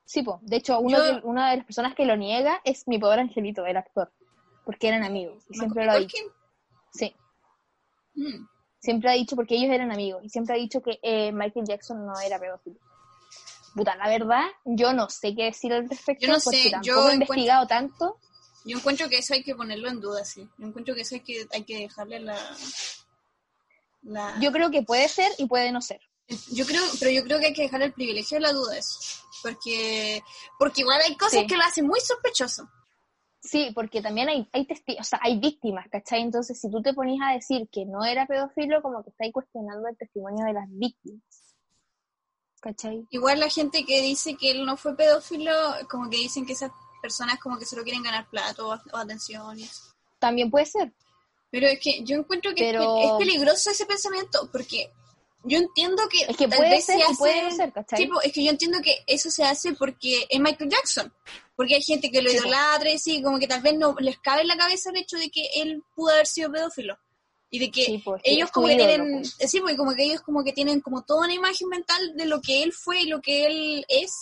Sí, 0.08 0.22
po. 0.22 0.40
de 0.44 0.58
hecho, 0.58 0.80
uno 0.80 0.98
Yo- 1.00 1.22
que- 1.22 1.26
una 1.28 1.50
de 1.50 1.58
las 1.58 1.66
personas 1.66 1.96
que 1.96 2.06
lo 2.06 2.16
niega 2.16 2.62
es 2.64 2.88
mi 2.88 3.00
pobre 3.00 3.22
angelito, 3.22 3.66
el 3.66 3.76
actor, 3.78 4.14
porque 4.64 4.88
eran 4.88 5.04
amigos. 5.04 5.44
Y 5.50 5.58
siempre 5.58 5.84
lo 5.86 5.94
ha 5.94 5.96
dicho. 5.98 6.16
Sí, 6.94 7.16
Mm. 8.14 8.46
siempre 8.78 9.10
ha 9.10 9.14
dicho, 9.14 9.36
porque 9.36 9.56
ellos 9.56 9.72
eran 9.74 9.92
amigos, 9.92 10.24
y 10.24 10.30
siempre 10.30 10.54
ha 10.54 10.58
dicho 10.60 10.80
que 10.84 11.00
eh, 11.02 11.32
Michael 11.32 11.66
Jackson 11.66 12.06
no 12.06 12.14
era 12.20 12.38
pedófilo. 12.40 12.80
Puta, 13.76 13.96
la 13.98 14.08
verdad, 14.08 14.46
yo 14.64 14.94
no 14.94 15.10
sé 15.10 15.36
qué 15.36 15.44
decir 15.44 15.74
al 15.74 15.90
respecto, 15.90 16.26
Yo 16.26 16.34
no 16.34 16.40
porque 16.42 16.64
sé, 16.64 16.72
tampoco 16.72 16.88
yo 16.88 17.10
he 17.10 17.14
investigado 17.14 17.68
tanto. 17.68 18.18
Yo 18.64 18.78
encuentro 18.78 19.10
que 19.10 19.18
eso 19.18 19.34
hay 19.34 19.44
que 19.44 19.54
ponerlo 19.54 19.90
en 19.90 20.00
duda, 20.00 20.24
sí. 20.24 20.50
Yo 20.58 20.68
encuentro 20.68 20.96
que 20.96 21.02
eso 21.02 21.16
hay 21.16 21.22
que, 21.22 21.46
hay 21.52 21.64
que 21.66 21.78
dejarle 21.80 22.20
la... 22.22 22.38
la... 24.04 24.40
Yo 24.40 24.52
creo 24.52 24.72
que 24.72 24.82
puede 24.82 25.08
ser 25.10 25.32
y 25.38 25.46
puede 25.46 25.72
no 25.72 25.82
ser. 25.82 26.00
Yo 26.54 26.66
creo, 26.66 26.82
pero 27.00 27.12
yo 27.12 27.24
creo 27.24 27.40
que 27.40 27.48
hay 27.48 27.54
que 27.54 27.64
dejar 27.64 27.82
el 27.84 27.94
privilegio 27.94 28.38
de 28.38 28.42
la 28.42 28.54
duda 28.54 28.78
eso. 28.78 28.98
Porque, 29.44 30.24
porque 30.58 30.82
igual 30.82 31.02
hay 31.06 31.16
cosas 31.18 31.42
Sí. 31.42 31.48
que 31.48 31.58
lo 31.58 31.64
hacen 31.64 31.86
muy 31.86 32.00
sospechoso. 32.00 32.68
Sí, 33.40 33.72
porque 33.76 34.02
también 34.02 34.28
hay, 34.30 34.50
hay 34.54 34.66
testigos, 34.66 35.06
o 35.06 35.10
sea, 35.10 35.20
hay 35.22 35.38
víctimas, 35.38 35.86
¿cachai? 35.92 36.22
Entonces, 36.22 36.60
si 36.60 36.72
tú 36.72 36.82
te 36.82 36.96
ponías 36.96 37.30
a 37.30 37.34
decir 37.34 37.70
que 37.72 37.86
no 37.86 38.04
era 38.04 38.26
pedófilo, 38.26 38.82
como 38.82 39.04
que 39.04 39.12
estáis 39.12 39.32
cuestionando 39.32 39.88
el 39.88 39.96
testimonio 39.98 40.46
de 40.46 40.54
las 40.54 40.66
víctimas. 40.70 41.22
¿Cachai? 42.66 43.06
Igual 43.12 43.40
la 43.40 43.48
gente 43.50 43.86
que 43.86 44.02
dice 44.02 44.36
que 44.36 44.50
él 44.50 44.66
no 44.66 44.76
fue 44.76 44.96
pedófilo, 44.98 45.52
como 45.88 46.10
que 46.10 46.18
dicen 46.18 46.48
que 46.48 46.54
esas 46.54 46.72
personas 47.00 47.40
como 47.40 47.60
que 47.60 47.66
solo 47.68 47.84
quieren 47.84 48.02
ganar 48.02 48.28
plato 48.28 48.70
o, 48.70 48.98
atención 48.98 49.60
y 49.60 49.66
eso. 49.66 49.84
También 50.18 50.50
puede 50.50 50.66
ser. 50.66 50.92
Pero 51.52 51.68
es 51.68 51.80
que 51.80 52.04
yo 52.04 52.16
encuentro 52.18 52.56
que 52.56 52.66
es 52.68 52.74
Pero- 52.74 52.96
pe- 52.96 53.06
es, 53.06 53.12
peligroso 53.20 53.70
ese 53.70 53.86
pensamiento, 53.86 54.50
porque 54.52 54.92
yo 55.44 55.60
entiendo 55.60 56.08
que 56.10 56.24
Es 56.24 56.36
que 56.36 56.48
tal 56.48 56.58
puede 56.58 56.72
vez 56.72 56.86
ser 56.86 56.98
se 56.98 57.04
hace... 57.04 57.16
puede 57.20 57.44
no 57.44 57.52
ser, 57.56 57.72
¿cachai? 57.72 58.00
Sí, 58.00 58.08
po, 58.08 58.20
es 58.24 58.34
que 58.34 58.44
yo 58.44 58.50
entiendo 58.50 58.80
que 58.82 58.96
eso 59.06 59.30
se 59.30 59.44
hace 59.44 59.74
porque 59.74 60.26
es 60.28 60.40
Michael 60.40 60.72
Jackson. 60.72 61.14
Porque 61.56 61.76
hay 61.76 61.84
gente 61.84 62.10
que 62.10 62.24
lo 62.24 62.32
Sí, 62.32 62.38
idolatra 62.38 62.92
y 62.92 62.98
sí, 62.98 63.22
como 63.22 63.38
que 63.38 63.48
tal 63.48 63.62
vez 63.62 63.78
no 63.78 63.96
les 64.00 64.18
cabe 64.22 64.42
en 64.42 64.48
la 64.48 64.58
cabeza 64.58 64.90
el 64.90 64.98
hecho 64.98 65.18
de 65.18 65.30
que 65.30 65.48
él 65.58 65.84
pudo 65.96 66.12
haber 66.14 66.26
sido 66.26 66.52
pedófilo. 66.52 66.98
Y 67.56 67.60
de 67.60 67.72
que 67.72 67.86
Sí, 67.86 68.02
pues, 68.04 68.22
ellos 68.26 68.52
como 68.52 68.68
que 68.68 68.76
tienen, 68.76 69.22
pues. 69.22 69.38
sí, 69.50 69.62
porque 69.62 69.78
como 69.78 69.94
que 69.96 70.04
ellos 70.04 70.22
como 70.22 70.44
que 70.44 70.52
tienen 70.52 70.82
como 70.82 71.04
toda 71.04 71.26
una 71.26 71.34
imagen 71.34 71.70
mental 71.70 72.14
de 72.18 72.26
lo 72.26 72.42
que 72.42 72.64
él 72.64 72.74
fue 72.74 73.02
y 73.02 73.06
lo 73.08 73.22
que 73.22 73.46
él 73.46 73.86
es, 73.88 74.14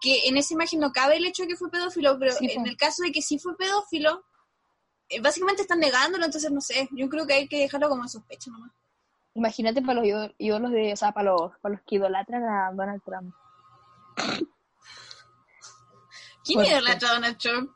que 0.00 0.20
en 0.28 0.38
esa 0.38 0.54
imagen 0.54 0.80
no 0.80 0.92
cabe 0.92 1.16
el 1.18 1.26
hecho 1.26 1.42
de 1.42 1.48
que 1.48 1.56
fue 1.56 1.70
pedófilo, 1.70 2.18
pero 2.18 2.32
Sí, 2.32 2.48
en 2.50 2.62
po. 2.62 2.70
el 2.70 2.76
caso 2.78 3.02
de 3.02 3.12
que 3.12 3.20
sí 3.20 3.38
fue 3.38 3.54
pedófilo, 3.58 4.24
eh, 5.10 5.20
básicamente 5.20 5.60
están 5.60 5.80
negándolo, 5.80 6.24
entonces 6.24 6.50
no 6.50 6.62
sé, 6.62 6.88
yo 6.92 7.08
creo 7.10 7.26
que 7.26 7.34
hay 7.34 7.48
que 7.48 7.58
dejarlo 7.58 7.90
como 7.90 8.04
en 8.04 8.08
sospecha 8.08 8.50
nomás. 8.50 8.72
Imagínate 9.34 9.82
para 9.82 9.94
los 10.00 10.04
ídol- 10.04 10.34
ídolos 10.38 10.70
de, 10.72 10.92
o 10.94 10.96
sea, 10.96 11.12
para 11.12 11.32
los, 11.32 11.52
para 11.60 11.74
los 11.74 11.82
que 11.86 11.96
idolatran 11.96 12.44
a 12.44 12.72
Donald 12.72 13.02
Trump. 13.04 13.34
¿Quién 16.44 16.64
idolatra 16.64 17.10
a 17.10 17.14
Donald 17.14 17.36
Trump? 17.38 17.70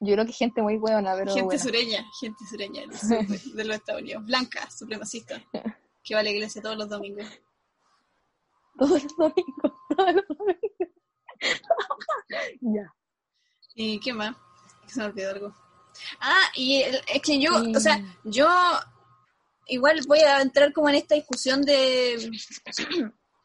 Yo 0.00 0.14
creo 0.14 0.24
que 0.26 0.32
gente 0.32 0.62
muy 0.62 0.78
buena, 0.78 1.14
pero 1.14 1.26
gente 1.32 1.44
bueno. 1.44 1.62
sureña, 1.62 2.04
gente 2.20 2.44
sureña 2.48 2.80
del 2.80 2.98
sur 2.98 3.26
de, 3.54 3.64
los 3.64 3.76
Estados 3.76 4.00
Unidos. 4.02 4.24
Blanca, 4.24 4.70
supremacista, 4.70 5.42
que 6.02 6.14
va 6.14 6.20
a 6.20 6.22
la 6.22 6.30
iglesia 6.30 6.62
todos 6.62 6.76
los 6.78 6.88
domingos. 6.88 7.26
Todos 8.78 9.02
los 9.04 9.16
domingos, 9.16 9.72
todos 9.94 10.14
los 10.14 10.24
domingos. 10.28 10.88
ya. 12.60 12.94
¿Y 13.74 14.00
qué 14.00 14.12
más? 14.12 14.34
Se 14.86 15.00
me 15.00 15.06
olvidó 15.06 15.30
algo. 15.30 15.54
Ah, 16.20 16.44
y 16.54 16.82
el- 16.82 17.00
es 17.14 17.22
que 17.22 17.38
yo, 17.38 17.50
Mm. 17.52 17.76
o 17.76 17.80
sea, 17.80 18.00
yo 18.24 18.48
igual 19.66 20.00
voy 20.08 20.20
a 20.20 20.40
entrar 20.40 20.72
como 20.72 20.88
en 20.88 20.94
esta 20.96 21.14
discusión 21.14 21.62
de 21.62 22.30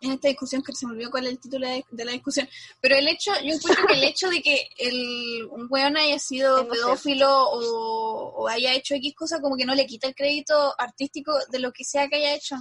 en 0.02 0.12
esta 0.12 0.28
discusión 0.28 0.62
que 0.62 0.74
se 0.76 0.86
me 0.86 0.94
olvidó 0.94 1.10
cuál 1.12 1.26
es 1.26 1.32
el 1.32 1.40
título 1.40 1.68
de, 1.68 1.86
de 1.90 2.06
la 2.06 2.12
discusión, 2.12 2.48
pero 2.82 2.96
el 2.98 3.08
hecho, 3.08 3.32
yo 3.44 3.54
encuentro 3.54 3.88
que 3.88 3.94
el 3.94 4.04
hecho 4.04 4.30
de 4.30 4.42
que 4.42 4.70
el, 4.78 5.46
un 5.52 5.68
weón 5.70 5.98
haya 5.98 6.20
sido 6.20 6.68
pedófilo 6.68 7.28
o, 7.50 8.34
o 8.44 8.48
haya 8.48 8.74
hecho 8.74 8.96
X 8.96 9.14
cosa, 9.16 9.42
como 9.42 9.56
que 9.58 9.66
no 9.66 9.74
le 9.76 9.86
quita 9.86 10.08
el 10.08 10.16
crédito 10.16 10.74
artístico 10.78 11.34
de 11.50 11.60
lo 11.60 11.72
que 11.72 11.84
sea 11.84 12.08
que 12.08 12.18
haya 12.18 12.36
hecho. 12.36 12.56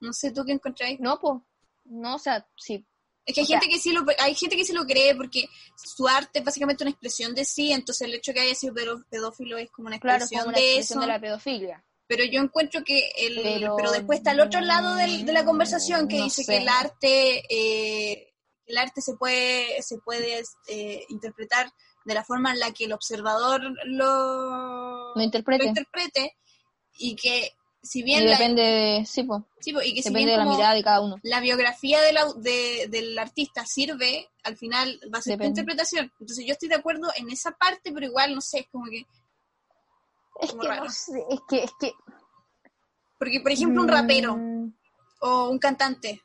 No 0.00 0.12
sé, 0.12 0.32
¿tú 0.32 0.44
qué 0.44 0.52
encontráis? 0.52 0.98
No, 1.00 1.18
pues. 1.20 1.40
No, 1.84 2.16
o 2.16 2.18
sea, 2.18 2.46
sí. 2.56 2.84
Es 3.24 3.34
que 3.34 3.40
hay 3.42 3.44
O 3.44 3.46
sea- 3.48 3.60
gente 3.60 3.74
que 3.74 3.80
sí 3.80 3.92
lo 3.92 4.04
hay 4.18 4.34
gente 4.34 4.56
que 4.56 4.64
sí 4.64 4.72
lo 4.72 4.84
cree 4.84 5.14
porque 5.14 5.48
su 5.76 6.08
arte 6.08 6.40
es 6.40 6.44
básicamente 6.44 6.82
una 6.82 6.90
expresión 6.90 7.34
de 7.34 7.44
sí, 7.44 7.70
entonces 7.72 8.08
el 8.08 8.14
hecho 8.14 8.32
de 8.32 8.34
que 8.34 8.40
haya 8.40 8.54
sido 8.54 8.74
pedó- 8.74 9.04
pedófilo 9.08 9.58
es 9.58 9.70
como 9.70 9.86
una 9.88 10.00
Claro, 10.00 10.24
es 10.24 10.32
expresión 10.32 10.44
como 10.44 10.50
una 10.50 10.58
de 10.58 10.68
expresión 10.78 10.98
eso. 10.98 11.06
de 11.06 11.12
la 11.12 11.20
pedofilia. 11.20 11.84
Pero 12.14 12.24
yo 12.30 12.42
encuentro 12.42 12.84
que 12.84 13.08
el 13.16 13.40
pero, 13.42 13.74
Pero 13.76 13.90
después 13.90 14.18
está 14.18 14.32
el 14.32 14.40
otro 14.40 14.60
lado 14.60 14.96
del- 14.96 15.24
de 15.24 15.32
la 15.32 15.46
conversación 15.46 16.08
que 16.08 16.18
no 16.18 16.24
dice 16.24 16.44
sé. 16.44 16.52
que 16.52 16.58
el 16.58 16.68
arte 16.68 17.42
eh, 17.48 18.28
el 18.66 18.76
arte 18.76 19.00
se 19.00 19.14
puede 19.16 19.80
se 19.82 19.96
puede 19.98 20.42
eh, 20.68 21.04
interpretar 21.08 21.72
de 22.04 22.14
la 22.14 22.22
forma 22.22 22.52
en 22.52 22.60
la 22.60 22.70
que 22.72 22.84
el 22.84 22.92
observador 22.92 23.62
lo, 23.86 25.12
interprete. 25.22 25.62
lo 25.64 25.68
interprete 25.70 26.36
y 26.98 27.16
que 27.16 27.52
si 27.82 28.00
Y 28.00 28.02
bien 28.04 28.24
la, 28.26 28.32
depende 28.32 28.62
de. 28.62 29.06
Sí, 29.06 29.22
sí, 29.60 29.72
po, 29.72 29.82
y 29.82 29.94
que 29.94 30.02
si 30.02 30.08
Depende 30.10 30.18
bien 30.26 30.28
de 30.30 30.36
la 30.36 30.44
mirada 30.50 30.74
de 30.74 30.84
cada 30.84 31.00
uno. 31.00 31.16
la 31.22 31.40
biografía 31.40 32.00
de- 32.00 32.86
del 32.88 33.18
artista 33.18 33.64
sirve, 33.66 34.28
al 34.44 34.56
final 34.56 35.00
va 35.12 35.18
a 35.18 35.22
ser 35.22 35.32
tu 35.32 35.38
Depende. 35.44 35.48
interpretación. 35.60 36.12
Entonces 36.20 36.44
yo 36.46 36.52
estoy 36.52 36.68
de 36.68 36.76
acuerdo 36.76 37.08
en 37.16 37.30
esa 37.30 37.50
parte, 37.52 37.90
pero 37.92 38.06
igual, 38.06 38.34
no 38.34 38.40
sé, 38.40 38.60
es 38.60 38.66
como 38.70 38.84
que... 38.90 39.04
Es 40.42 40.52
que 40.52 40.68
raro. 40.68 40.84
no 40.84 40.90
sé, 40.90 41.24
es 41.30 41.40
que, 41.48 41.64
es 41.64 41.70
que. 41.78 41.92
Porque, 43.18 43.40
por 43.40 43.52
ejemplo, 43.52 43.82
un 43.82 43.88
rapero 43.88 44.36
Mm, 44.36 44.74
o 45.20 45.48
un 45.50 45.58
cantante, 45.58 46.20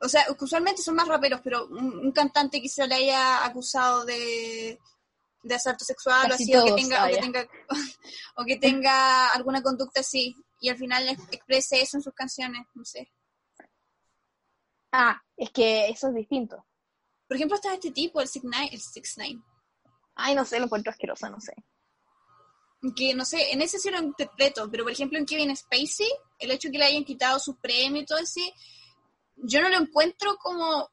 o 0.00 0.08
sea, 0.08 0.26
usualmente 0.38 0.82
son 0.82 0.94
más 0.94 1.08
raperos, 1.08 1.40
pero 1.42 1.66
un, 1.66 1.98
un 1.98 2.12
cantante 2.12 2.60
que 2.60 2.68
se 2.68 2.86
le 2.86 2.94
haya 2.94 3.44
acusado 3.44 4.04
de, 4.04 4.78
de 5.42 5.54
asalto 5.54 5.84
sexual 5.84 6.30
o 6.30 6.34
así, 6.34 6.54
o 6.54 6.64
que, 6.66 6.72
tenga, 6.82 7.04
o, 7.04 7.08
que 7.08 7.16
tenga, 7.16 7.48
o 8.36 8.44
que 8.44 8.56
tenga 8.58 9.28
alguna 9.30 9.62
conducta 9.62 10.00
así, 10.00 10.36
y 10.60 10.68
al 10.68 10.76
final 10.76 11.08
ex- 11.08 11.22
exprese 11.32 11.80
eso 11.80 11.96
en 11.96 12.02
sus 12.02 12.12
canciones, 12.14 12.66
no 12.74 12.84
sé. 12.84 13.10
Ah, 14.92 15.20
es 15.36 15.50
que 15.50 15.88
eso 15.88 16.08
es 16.08 16.14
distinto. 16.14 16.64
Por 17.26 17.36
ejemplo, 17.36 17.56
está 17.56 17.74
este 17.74 17.90
tipo, 17.90 18.20
el 18.20 18.28
6ix9ine, 18.28 18.72
el 18.72 18.80
6ix9ine. 18.80 19.42
Ay, 20.14 20.34
no 20.34 20.44
sé, 20.44 20.58
lo 20.58 20.64
encuentro 20.66 20.90
asqueroso, 20.90 21.28
no 21.30 21.40
sé. 21.40 21.54
Que 22.96 23.14
no 23.14 23.24
sé, 23.24 23.52
en 23.52 23.60
ese 23.62 23.78
sí 23.78 23.90
lo 23.90 23.98
interpreto, 23.98 24.70
pero 24.70 24.84
por 24.84 24.92
ejemplo 24.92 25.18
en 25.18 25.26
Kevin 25.26 25.56
Spacey, 25.56 26.08
el 26.38 26.50
hecho 26.52 26.68
de 26.68 26.72
que 26.72 26.78
le 26.78 26.84
hayan 26.84 27.04
quitado 27.04 27.38
su 27.38 27.56
premio 27.56 28.02
y 28.02 28.06
todo 28.06 28.18
así, 28.18 28.52
yo 29.36 29.60
no 29.60 29.68
lo 29.68 29.76
encuentro 29.78 30.36
como, 30.36 30.88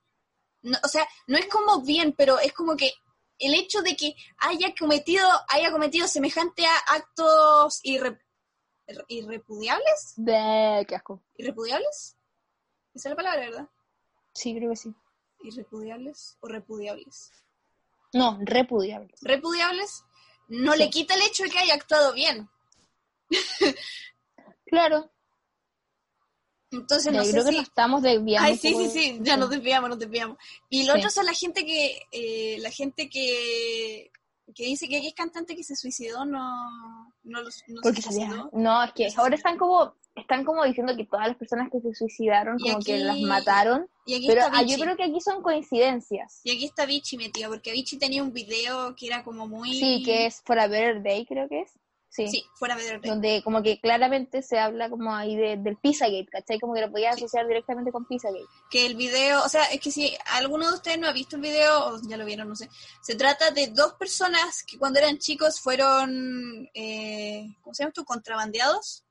no, 0.64 0.78
o 0.84 0.88
sea, 0.88 1.08
no 1.28 1.38
es 1.38 1.48
como 1.48 1.82
bien, 1.82 2.14
pero 2.18 2.40
es 2.40 2.54
como 2.54 2.76
que 2.76 2.92
el 3.38 3.54
hecho 3.54 3.82
de 3.82 3.96
que 3.96 4.16
haya 4.40 4.74
cometido, 4.80 5.28
haya 5.50 5.72
cometido 5.72 6.08
semejante 6.08 6.66
a 6.66 6.76
actos 6.96 7.82
irre- 7.84 8.20
irre- 8.88 9.06
irrepudiables, 9.08 10.14
De 10.16 10.86
qué 10.88 10.96
asco. 10.96 11.22
irrepudiables, 11.38 12.18
esa 12.96 13.10
es 13.10 13.12
la 13.12 13.16
palabra, 13.16 13.42
¿verdad? 13.42 13.70
Sí, 14.34 14.56
creo 14.56 14.70
que 14.72 14.76
sí. 14.78 14.94
Irrepudiables 15.44 16.38
o 16.42 16.48
repudiables. 16.48 17.32
No, 18.14 18.40
repudiable. 18.42 19.14
Repudiables 19.22 20.04
no 20.48 20.74
Sí. 20.74 20.80
le 20.80 20.90
quita 20.90 21.14
el 21.16 21.22
hecho 21.24 21.44
de 21.44 21.50
que 21.50 21.60
haya 21.60 21.74
actuado 21.74 22.14
bien. 22.14 22.50
Claro. 24.68 25.12
Entonces 26.72 27.14
no 27.14 27.20
yo 27.20 27.26
sé 27.26 27.32
creo 27.32 27.46
que 27.46 27.52
nos 27.54 27.64
estamos 27.68 28.02
desviando. 28.02 28.48
Ay, 28.48 28.58
sí, 28.58 28.74
sí, 28.76 28.90
sí, 28.90 29.20
ya 29.22 29.38
nos 29.38 29.50
desviamos, 29.50 29.90
nos 29.90 30.00
desviamos. 30.00 30.38
Y 30.70 30.84
lo 30.86 30.94
Sí. 30.94 31.00
otro 31.00 31.10
son 31.12 31.26
la 31.26 31.34
gente 31.34 31.66
que, 31.66 32.02
eh, 32.12 32.58
la 32.60 32.72
gente 32.72 33.10
que, 33.10 34.12
que 34.54 34.64
dice 34.66 34.88
que 34.90 34.98
es 34.98 35.14
cantante 35.14 35.56
que 35.56 35.64
se 35.64 35.76
suicidó, 35.76 36.26
no, 36.26 37.14
no, 37.24 37.42
los- 37.42 37.64
no 37.68 37.82
Porque 37.82 38.02
se 38.02 38.12
suicidó. 38.12 38.50
No, 38.54 38.84
es 38.84 38.92
que 38.94 39.08
ahora 39.16 39.36
están 39.36 39.58
como 39.58 39.96
están 40.16 40.46
como 40.46 40.64
diciendo 40.64 40.96
que 40.96 41.06
todas 41.06 41.28
las 41.28 41.38
personas 41.38 41.70
que 41.72 41.82
se 41.82 41.94
suicidaron 41.94 42.58
Y 42.60 42.72
como 42.72 42.84
que 42.84 42.98
las 42.98 43.20
mataron, 43.20 43.88
Y 44.06 44.26
pero 44.28 44.44
ah, 44.52 44.64
yo 44.64 44.78
creo 44.78 44.96
que 44.96 45.04
aquí 45.04 45.20
son 45.22 45.42
coincidencias. 45.42 46.42
Y 46.44 46.52
aquí 46.52 46.66
está 46.66 46.86
Vichy 46.86 47.18
metido, 47.18 47.50
porque 47.50 47.72
Vichy 47.72 47.98
tenía 47.98 48.24
un 48.24 48.34
video 48.34 48.96
que 48.96 49.08
era 49.08 49.24
como 49.24 49.48
muy... 49.48 49.74
Sí, 49.74 50.04
que 50.04 50.26
es 50.26 50.42
For 50.44 50.60
a 50.60 50.68
Better 50.68 51.04
Day, 51.04 51.26
creo 51.26 51.48
que 51.50 51.62
es. 51.62 51.72
Sí. 52.16 52.30
Sí, 52.30 52.46
fuera 52.54 52.78
de 52.78 52.86
Day. 52.86 53.00
Donde 53.04 53.42
como 53.44 53.62
que 53.62 53.82
claramente 53.82 54.42
se 54.42 54.58
habla 54.58 54.90
como 54.90 55.14
ahí 55.14 55.36
de, 55.36 55.58
del 55.58 55.76
Pizzagate, 55.76 56.28
¿cachai? 56.32 56.60
Como 56.62 56.74
que 56.74 56.80
lo 56.80 56.90
podía 56.90 57.10
asociar 57.10 57.46
directamente 57.46 57.92
con 57.92 58.06
Pizzagate. 58.06 58.46
que 58.72 58.86
el 58.86 58.96
video, 58.96 59.44
o 59.44 59.50
sea, 59.50 59.66
es 59.66 59.82
que 59.82 59.92
si 59.92 60.16
alguno 60.28 60.70
de 60.70 60.76
ustedes 60.76 60.98
no 60.98 61.08
ha 61.08 61.12
visto 61.12 61.36
el 61.36 61.42
video, 61.42 61.88
o 61.88 62.00
ya 62.08 62.16
lo 62.16 62.24
vieron, 62.24 62.48
no 62.48 62.56
sé, 62.56 62.70
se 63.02 63.16
trata 63.16 63.52
de 63.52 63.68
dos 63.68 63.96
personas 63.96 64.64
que 64.64 64.78
cuando 64.78 65.00
eran 65.00 65.18
chicos 65.18 65.60
fueron, 65.60 66.70
eh, 66.74 67.48
¿cómo 67.62 67.74
se 67.74 67.84
llama 67.84 67.90
esto? 67.90 68.06
Contrabandeados. 68.06 69.05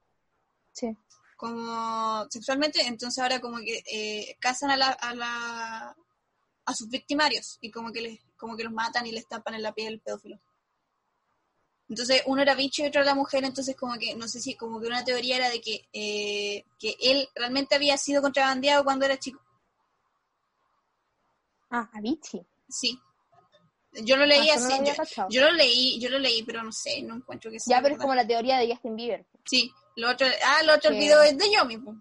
Sí. 0.74 0.94
como 1.36 2.26
sexualmente, 2.30 2.82
entonces 2.86 3.22
ahora 3.22 3.40
como 3.40 3.58
que 3.58 3.82
eh, 3.90 4.36
cazan 4.40 4.70
a 4.70 4.76
la, 4.76 4.88
a 4.90 5.14
la 5.14 5.96
a 6.66 6.74
sus 6.74 6.88
victimarios 6.88 7.58
y 7.60 7.70
como 7.70 7.92
que 7.92 8.00
les 8.00 8.20
como 8.36 8.56
que 8.56 8.64
los 8.64 8.72
matan 8.72 9.06
y 9.06 9.12
les 9.12 9.26
tapan 9.26 9.54
en 9.54 9.62
la 9.62 9.72
piel 9.72 10.00
pedófilo. 10.00 10.38
Entonces 11.88 12.22
uno 12.26 12.40
era 12.42 12.54
bicho 12.54 12.82
y 12.82 12.86
otro 12.86 13.02
era 13.02 13.14
mujer, 13.14 13.44
entonces 13.44 13.76
como 13.76 13.94
que 13.98 14.14
no 14.14 14.26
sé 14.26 14.40
si 14.40 14.54
como 14.56 14.80
que 14.80 14.86
una 14.86 15.04
teoría 15.04 15.36
era 15.36 15.50
de 15.50 15.60
que 15.60 15.86
eh, 15.92 16.64
que 16.78 16.96
él 17.00 17.28
realmente 17.34 17.74
había 17.74 17.96
sido 17.98 18.22
contrabandeado 18.22 18.84
cuando 18.84 19.04
era 19.04 19.18
chico. 19.18 19.40
Ah, 21.70 21.90
Avicii. 21.92 22.46
Sí. 22.68 22.98
Yo 24.02 24.16
lo 24.16 24.26
leí 24.26 24.48
Ah, 24.50 24.56
no 24.58 24.66
así, 24.66 25.16
lo 25.18 25.28
yo, 25.28 25.42
lo 25.42 25.52
leí, 25.52 26.00
yo 26.00 26.08
lo 26.08 26.18
leí, 26.18 26.42
pero 26.42 26.62
no 26.62 26.72
sé, 26.72 27.02
no 27.02 27.14
encuentro 27.16 27.50
que 27.50 27.60
sea 27.60 27.76
Ya, 27.76 27.82
pero 27.82 27.94
es 27.94 28.00
como 28.00 28.14
la 28.14 28.26
teoría 28.26 28.58
de 28.58 28.68
Justin 28.72 28.96
Bieber. 28.96 29.26
Sí, 29.44 29.70
lo 29.96 30.10
otro, 30.10 30.26
ah, 30.44 30.62
lo 30.64 30.74
otro 30.74 30.90
el 30.90 30.96
Que- 30.96 31.02
video 31.04 31.22
es 31.22 31.36
de 31.38 31.52
yo 31.52 31.64
mismo. 31.64 32.00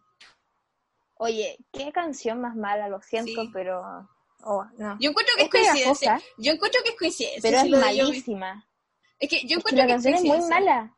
Oye, 1.16 1.58
qué 1.72 1.92
canción 1.92 2.42
más 2.42 2.56
mala, 2.56 2.88
lo 2.88 3.02
siento, 3.02 3.44
Sí. 3.44 3.50
pero... 3.54 3.82
Oh, 4.46 4.66
no. 4.78 4.98
Yo 5.00 5.12
encuentro 5.12 5.36
que 5.38 5.44
es, 5.44 5.48
Es 5.48 5.52
coincidencia. 5.52 6.12
pegajosa, 6.16 6.34
Yo 6.38 6.52
encuentro 6.52 6.82
que 6.84 6.90
es 6.90 6.96
coincidencia. 6.98 7.42
pero 7.42 7.58
es 7.64 7.70
malísima. 7.70 8.68
Es 9.20 9.30
que 9.30 9.36
yo 9.38 9.42
Es 9.42 9.48
que 9.48 9.54
encuentro 9.56 9.78
la 9.78 9.86
que, 9.88 9.94
canción 9.94 10.14
es 10.16 10.24
muy 10.24 10.42
mala. 10.50 10.98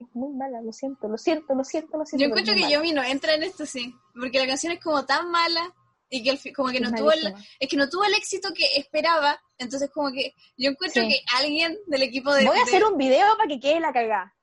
Es 0.00 0.08
muy 0.14 0.34
mala, 0.34 0.60
lo 0.62 0.72
siento, 0.72 1.06
lo 1.06 1.16
siento, 1.16 1.54
lo 1.54 1.62
siento, 1.64 1.96
lo 1.96 2.04
siento. 2.04 2.22
Yo 2.22 2.28
encuentro 2.28 2.54
que 2.54 2.68
Yomi 2.72 2.90
no 2.92 3.04
entra 3.04 3.34
en 3.34 3.44
esto, 3.44 3.64
sí. 3.66 3.94
Porque 4.18 4.40
la 4.40 4.48
canción 4.48 4.72
es 4.72 4.80
como 4.82 5.04
tan 5.06 5.30
mala 5.30 5.72
y 6.10 6.24
que 6.24 6.52
como 6.52 6.70
que 6.70 6.80
no 6.80 6.90
tuvo 6.92 7.12
el, 7.12 7.32
es 7.60 7.68
que 7.68 7.76
no 7.76 7.88
tuvo 7.88 8.04
el 8.04 8.14
éxito 8.14 8.48
que 8.52 8.64
esperaba. 8.76 9.40
Entonces 9.58 9.88
como 9.90 10.10
que 10.10 10.34
yo 10.56 10.70
encuentro 10.70 11.02
Sí. 11.02 11.08
que 11.08 11.20
alguien 11.36 11.78
del 11.86 12.02
equipo 12.02 12.34
de, 12.34 12.46
Voy 12.46 12.56
a 12.56 12.64
de- 12.64 12.64
hacer 12.64 12.84
un 12.84 12.98
video 12.98 13.36
para 13.36 13.48
que 13.48 13.60
quede 13.60 13.78
la 13.78 13.92
cagada. 13.92 14.34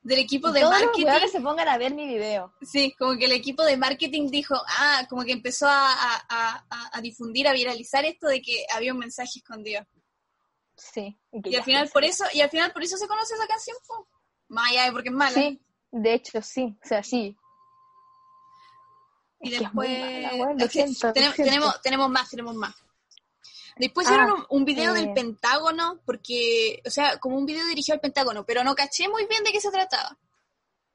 Del 0.00 0.18
equipo 0.20 0.50
de 0.52 0.60
Todos 0.60 0.72
los 0.72 0.82
marketing, 0.82 1.06
weones 1.06 1.32
se 1.32 1.40
pongan 1.40 1.68
a 1.68 1.76
ver 1.78 1.92
mi 1.94 2.06
video. 2.06 2.54
sí, 2.62 2.94
como 2.98 3.16
que 3.18 3.24
el 3.26 3.32
equipo 3.32 3.62
de 3.64 3.76
marketing 3.76 4.28
dijo, 4.30 4.54
ah, 4.78 5.06
como 5.08 5.24
que 5.24 5.32
empezó 5.32 5.66
a, 5.68 5.92
a- 6.28 6.64
a- 6.92 7.00
difundir, 7.00 7.46
a 7.48 7.52
viralizar 7.52 8.04
esto 8.04 8.26
de 8.28 8.40
que 8.40 8.64
había 8.74 8.92
un 8.92 8.98
mensaje 9.00 9.38
escondido. 9.40 9.84
Sí. 10.76 11.18
que 11.42 11.50
Y 11.50 11.56
al 11.56 11.64
final 11.64 11.88
por 11.92 12.04
eso, 12.04 12.24
y 12.32 12.40
al 12.40 12.50
final 12.50 12.72
por 12.72 12.82
eso 12.84 12.96
se 12.96 13.08
conoce 13.08 13.34
esa 13.34 13.46
canción, 13.46 13.76
po. 13.86 14.06
Más 14.48 14.70
allá 14.70 14.84
de 14.84 14.92
porque 14.92 15.08
es 15.08 15.14
mala. 15.14 15.34
Sí, 15.34 15.60
de 15.90 16.14
hecho 16.14 16.40
sí, 16.42 16.76
o 16.82 16.86
sea, 16.86 17.02
sí. 17.02 17.36
Y 19.40 19.52
Es 19.52 19.58
que 19.58 19.64
es 19.66 19.74
muy 19.74 19.86
después 19.88 20.32
mala, 20.32 20.52
lo 20.52 20.56
que 20.58 20.68
tenemos, 20.68 20.96
siento. 20.98 21.12
tenemos, 21.12 21.82
tenemos 21.82 22.10
más, 22.10 22.30
tenemos 22.30 22.54
más. 22.54 22.74
Después 23.78 24.06
Ah, 24.06 24.10
hicieron 24.10 24.30
un, 24.32 24.46
un 24.50 24.64
video 24.64 24.94
eh. 24.94 25.00
del 25.00 25.12
Pentágono, 25.12 26.00
porque, 26.04 26.82
o 26.86 26.90
sea, 26.90 27.18
como 27.18 27.36
un 27.36 27.46
video 27.46 27.66
dirigido 27.66 27.94
al 27.94 28.00
Pentágono, 28.00 28.44
pero 28.44 28.64
no 28.64 28.74
caché 28.74 29.08
muy 29.08 29.26
bien 29.26 29.44
de 29.44 29.52
qué 29.52 29.60
se 29.60 29.70
trataba. 29.70 30.18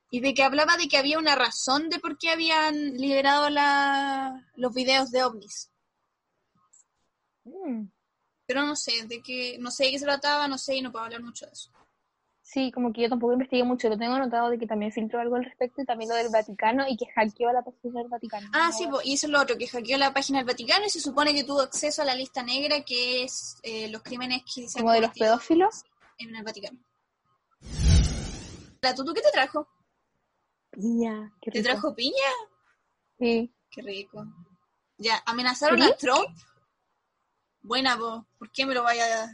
Y 0.09 0.19
de 0.19 0.33
que 0.33 0.43
hablaba 0.43 0.77
de 0.77 0.87
que 0.87 0.97
había 0.97 1.17
una 1.17 1.35
razón 1.35 1.89
de 1.89 1.99
por 1.99 2.17
qué 2.17 2.29
habían 2.29 2.93
liberado 2.97 3.49
la, 3.49 4.47
los 4.55 4.73
videos 4.73 5.09
de 5.11 5.23
ovnis. 5.23 5.71
Mm, 7.45 7.87
Pero 8.45 8.61
no 8.65 8.75
sé, 8.75 9.05
de 9.07 9.21
qué, 9.21 9.57
no 9.59 9.71
sé 9.71 9.85
de 9.85 9.91
qué 9.91 9.99
se 9.99 10.05
trataba, 10.05 10.47
no 10.47 10.57
sé 10.57 10.75
y 10.75 10.81
no 10.81 10.91
puedo 10.91 11.05
hablar 11.05 11.23
mucho 11.23 11.45
de 11.45 11.51
eso. 11.53 11.71
Sí, 12.53 12.71
como 12.71 12.93
que 12.93 13.01
yo 13.01 13.09
tampoco 13.09 13.33
investigué 13.33 13.63
mucho, 13.63 13.89
lo 13.89 13.97
tengo 13.97 14.13
anotado 14.13 14.51
de 14.51 14.59
que 14.59 14.67
también 14.67 14.91
filtró 14.91 15.19
algo 15.19 15.37
al 15.37 15.43
respecto 15.43 15.81
y 15.81 15.85
también 15.85 16.07
lo 16.11 16.15
del 16.15 16.29
Vaticano 16.29 16.85
y 16.87 16.95
que 16.95 17.07
hackeó 17.07 17.51
la 17.51 17.63
página 17.63 17.99
del 18.01 18.09
Vaticano. 18.09 18.47
Ah, 18.53 18.71
sí, 18.71 18.85
po, 18.85 18.99
y 19.03 19.13
eso 19.13 19.25
es 19.25 19.31
lo 19.31 19.41
otro, 19.41 19.57
que 19.57 19.67
hackeó 19.67 19.97
la 19.97 20.13
página 20.13 20.37
del 20.37 20.45
Vaticano 20.45 20.85
y 20.85 20.89
se 20.91 20.99
supone 20.99 21.33
que 21.33 21.43
tuvo 21.43 21.61
acceso 21.61 22.03
a 22.03 22.05
la 22.05 22.13
lista 22.13 22.43
negra, 22.43 22.83
que 22.85 23.23
es 23.23 23.57
eh, 23.63 23.89
los 23.89 24.03
crímenes 24.03 24.43
que 24.43 24.67
se 24.67 24.77
han 24.77 24.83
Como 24.83 24.93
de 24.93 25.01
los 25.01 25.11
pedófilos. 25.13 25.83
en 26.19 26.35
el 26.35 26.43
Vaticano. 26.43 26.77
¿La 28.81 28.93
tutu 28.93 29.13
qué 29.15 29.21
te 29.21 29.31
trajo? 29.31 29.67
Piña, 30.69 31.33
qué 31.41 31.49
¿Te 31.49 31.57
rico. 31.59 31.71
trajo 31.71 31.95
piña? 31.95 32.31
Sí. 33.17 33.51
Qué 33.71 33.81
rico. 33.81 34.27
Ya, 34.99 35.23
amenazaron 35.25 35.79
¿Sí? 35.81 35.89
a 35.89 35.95
Trump. 35.97 36.27
Buena, 37.63 37.97
po. 37.97 38.27
¿por 38.37 38.51
qué 38.51 38.67
me 38.67 38.75
lo 38.75 38.83
vaya 38.83 39.23
a...? 39.23 39.27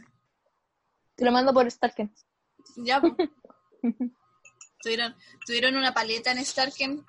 Te 1.16 1.24
lo 1.26 1.32
mando 1.32 1.52
por 1.52 1.70
Starken. 1.70 2.10
Ya, 2.76 3.00
tuvieron, 4.82 5.14
tuvieron 5.46 5.76
una 5.76 5.92
paleta 5.92 6.32
en 6.32 6.44
Starken. 6.44 7.04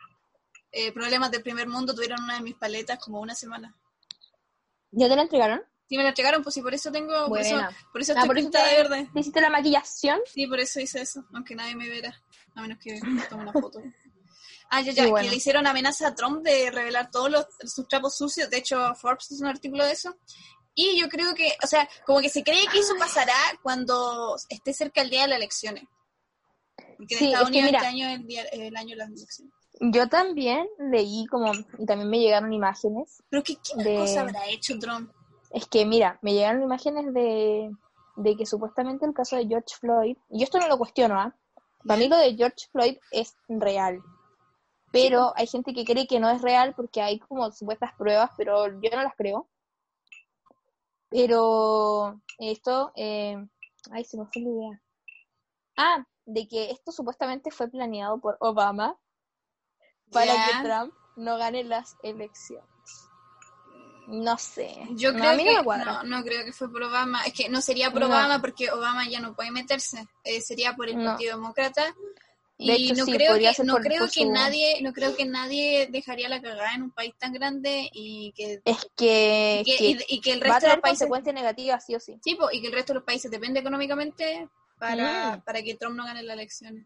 Eh, 0.72 0.91
problemas 0.93 1.32
del 1.32 1.43
primer 1.43 1.68
mundo, 1.68 1.93
tuvieron 1.93 2.24
una 2.24 2.36
de 2.36 2.41
mis 2.41 2.56
paletas 2.56 2.97
como 2.99 3.20
una 3.20 3.36
semana. 3.36 3.76
¿Ya 4.91 5.10
te 5.10 5.16
la 5.16 5.24
entregaron? 5.24 5.62
Sí, 5.89 5.97
me 5.97 6.04
la 6.04 6.10
entregaron, 6.10 6.41
pues 6.43 6.56
sí, 6.56 6.62
por 6.62 6.74
eso 6.74 6.89
tengo... 6.91 7.28
Por 7.28 7.39
eso, 7.39 7.58
por 7.91 8.02
eso 8.02 8.14
Ah, 8.14 8.16
estoy 8.16 8.28
por 8.28 8.38
eso 8.38 8.45
pintada 8.47 8.66
te- 8.70 8.72
de 8.72 8.78
verde. 8.84 9.10
¿Te 9.14 9.20
hiciste 9.20 9.41
la 9.41 9.49
maquillación? 9.49 10.20
Sí, 10.26 10.47
por 10.47 10.60
eso 10.62 10.80
hice 10.80 11.02
eso, 11.02 11.26
aunque 11.34 11.54
nadie 11.56 11.76
me 11.76 11.89
verá, 11.89 12.16
a 12.56 12.62
menos 12.62 12.78
que 12.80 12.97
tome 13.30 13.43
una 13.43 13.54
foto. 13.54 13.82
Ah, 14.74 14.80
ya, 14.80 14.93
ya, 14.93 15.10
bueno. 15.10 15.26
que 15.26 15.30
le 15.30 15.36
hicieron 15.36 15.68
amenaza 15.68 16.08
a 16.08 16.16
Trump 16.16 16.43
de 16.45 16.72
revelar 16.72 17.12
todos 17.12 17.30
los, 17.30 17.45
sus 17.66 17.86
trapos 17.89 18.16
sucios. 18.16 18.49
De 18.49 18.56
hecho, 18.56 18.95
Forbes 18.95 19.30
hizo 19.30 19.43
un 19.43 19.49
artículo 19.49 19.84
de 19.84 19.91
eso. 19.91 20.16
Y 20.74 20.99
yo 20.99 21.09
creo 21.09 21.34
que, 21.36 21.51
o 21.63 21.67
sea, 21.67 21.88
como 22.05 22.22
que 22.22 22.30
se 22.30 22.43
cree 22.43 22.65
que 22.72 22.80
eso 22.80 22.93
pasará 22.97 23.34
cuando 23.61 24.36
esté 24.49 24.74
cerca 24.74 25.01
el 25.01 25.09
día 25.09 25.24
de 25.24 25.28
las 25.30 25.38
elecciones. 25.38 25.84
Porque 26.97 27.15
en 27.15 27.19
Sí, 27.19 27.26
Estados 27.28 27.49
es 27.49 27.55
Unidos 27.55 27.65
mira- 27.72 27.80
este 27.80 27.88
año 27.89 28.07
es 28.07 28.15
el, 28.19 28.28
día- 28.28 28.43
el 28.51 28.76
año 28.78 28.89
de 28.91 28.95
las 28.95 29.09
elecciones. 29.09 29.53
Yo 29.80 30.07
también 30.07 30.67
leí 30.78 31.26
como, 31.28 31.51
y 31.78 31.86
también 31.86 32.09
me 32.09 32.19
llegaron 32.19 32.53
imágenes. 32.53 33.24
Pero 33.30 33.43
¿qué, 33.43 33.55
qué 33.55 33.84
De- 33.84 33.95
cosa 33.97 34.22
habrá 34.22 34.45
hecho 34.47 34.78
Trump? 34.80 35.11
Es 35.51 35.65
que, 35.67 35.86
mira, 35.86 36.19
me 36.22 36.34
llegaron 36.34 36.61
imágenes 36.63 37.13
de, 37.13 37.69
de 38.15 38.38
que 38.38 38.45
supuestamente 38.45 39.05
el 39.05 39.13
caso 39.13 39.36
de 39.36 39.47
George 39.47 39.76
Floyd, 39.80 40.15
y 40.30 40.43
esto 40.43 40.59
no 40.59 40.67
lo 40.67 40.78
cuestiono, 40.78 41.19
¿ah? 41.19 41.36
Para 41.86 41.99
mí 41.99 42.07
lo 42.07 42.15
de 42.17 42.36
George 42.36 42.67
Floyd 42.72 42.97
es 43.11 43.36
real. 43.49 44.01
Pero 44.91 45.34
hay 45.36 45.47
gente 45.47 45.74
que 45.74 45.84
cree 45.86 46.05
que 46.05 46.19
no 46.19 46.30
es 46.30 46.41
real 46.41 46.74
porque 46.76 47.01
hay 47.01 47.17
como 47.19 47.51
supuestas 47.51 47.91
pruebas, 47.97 48.30
pero 48.38 48.67
yo 48.82 48.89
no 48.91 49.01
las 49.03 49.15
creo. 49.17 49.49
Pero 51.12 52.20
esto, 52.39 52.91
eh, 52.95 53.36
ay, 53.91 54.05
se 54.05 54.18
me 54.18 54.26
fue 54.26 54.41
la 54.41 54.49
idea. 54.49 54.82
Ah, 55.78 56.05
de 56.26 56.47
que 56.47 56.72
esto 56.72 56.91
supuestamente 56.91 57.51
fue 57.51 57.68
planeado 57.70 58.20
por 58.20 58.38
Obama 58.39 58.97
para 60.12 60.34
que 60.34 60.64
Trump 60.64 60.93
no 61.18 61.38
gane 61.38 61.64
las 61.64 61.97
elecciones. 62.03 62.66
No 64.07 64.38
sé. 64.38 64.76
Yo 64.91 65.12
No, 65.14 65.20
creo 65.20 65.32
a 65.32 65.36
mí 65.36 65.43
que 65.43 65.51
no 65.53 65.57
me 65.59 65.64
cuadra. 65.64 65.86
no, 65.86 66.03
no 66.03 66.24
creo 66.24 66.43
que 66.43 66.51
fue 66.51 66.70
por 66.72 66.84
Obama. 66.84 67.24
Es 67.24 67.34
que 67.34 67.49
no 67.49 67.62
sería 67.62 67.91
por 67.91 68.01
No. 68.01 68.07
Obama 68.07 68.39
porque 68.41 68.72
Obama 68.72 69.07
ya 69.07 69.20
no 69.20 69.34
puede 69.36 69.51
meterse. 69.51 70.05
Eh, 70.24 70.41
sería 70.41 70.74
por 70.76 70.89
el 70.89 70.97
No. 70.97 71.12
Partido 71.12 71.38
Demócrata. 71.38 71.95
De 72.68 72.76
Y 72.76 72.86
hecho, 72.86 72.95
no 72.95 73.05
sí, 73.05 73.14
creo 73.14 73.39
que 73.39 73.64
no 73.64 73.78
creo 73.78 74.07
que 74.07 74.22
su- 74.24 74.32
nadie 74.32 74.82
no 74.82 74.93
creo 74.93 75.16
que 75.16 75.26
nadie 75.26 75.88
dejaría 75.89 76.30
la 76.30 76.41
cagada 76.41 76.74
en 76.76 76.84
un 76.84 76.91
país 76.91 77.14
tan 77.18 77.34
grande 77.34 77.89
y 77.91 78.32
que, 78.34 78.62
Es 78.64 78.78
que, 78.95 79.64
y 79.66 79.72
que, 79.72 79.78
que 79.78 79.89
y- 79.89 80.16
y 80.18 80.22
que 80.22 80.32
el 80.34 80.41
va 80.41 80.45
a 80.45 80.49
resto 80.53 80.55
de 80.55 80.62
tener 80.62 80.76
los 80.78 80.82
países 80.82 80.99
consecuencias 81.07 81.36
negativas, 81.36 81.86
sí 81.86 81.95
o 81.95 81.99
sí. 81.99 82.20
sí, 82.24 82.38
y 82.51 82.62
que 82.62 82.68
el 82.68 82.74
resto 82.74 82.93
de 82.93 82.99
los 82.99 83.03
países 83.03 83.32
depende 83.32 83.59
económicamente 83.62 84.47
para, 84.80 85.38
Mm. 85.38 85.41
para 85.41 85.62
que 85.64 85.76
Trump 85.76 85.95
no 85.95 86.05
gane 86.05 86.22
las 86.24 86.36
elecciones. 86.36 86.86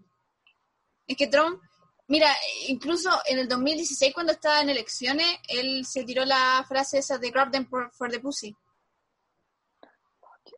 Es 1.07 1.17
que 1.17 1.27
Trump, 1.27 1.61
mira, 2.07 2.33
incluso 2.67 3.09
en 3.25 3.39
el 3.39 3.47
2016 3.47 4.13
cuando 4.13 4.31
estaba 4.33 4.61
en 4.61 4.69
elecciones, 4.69 5.27
él 5.49 5.85
se 5.85 6.03
tiró 6.03 6.23
la 6.25 6.63
frase 6.67 6.99
esa 6.99 7.17
de 7.17 7.29
grab 7.31 7.51
them 7.51 7.67
for, 7.67 7.91
for 7.93 8.09
the 8.09 8.19
pussy. 8.19 8.55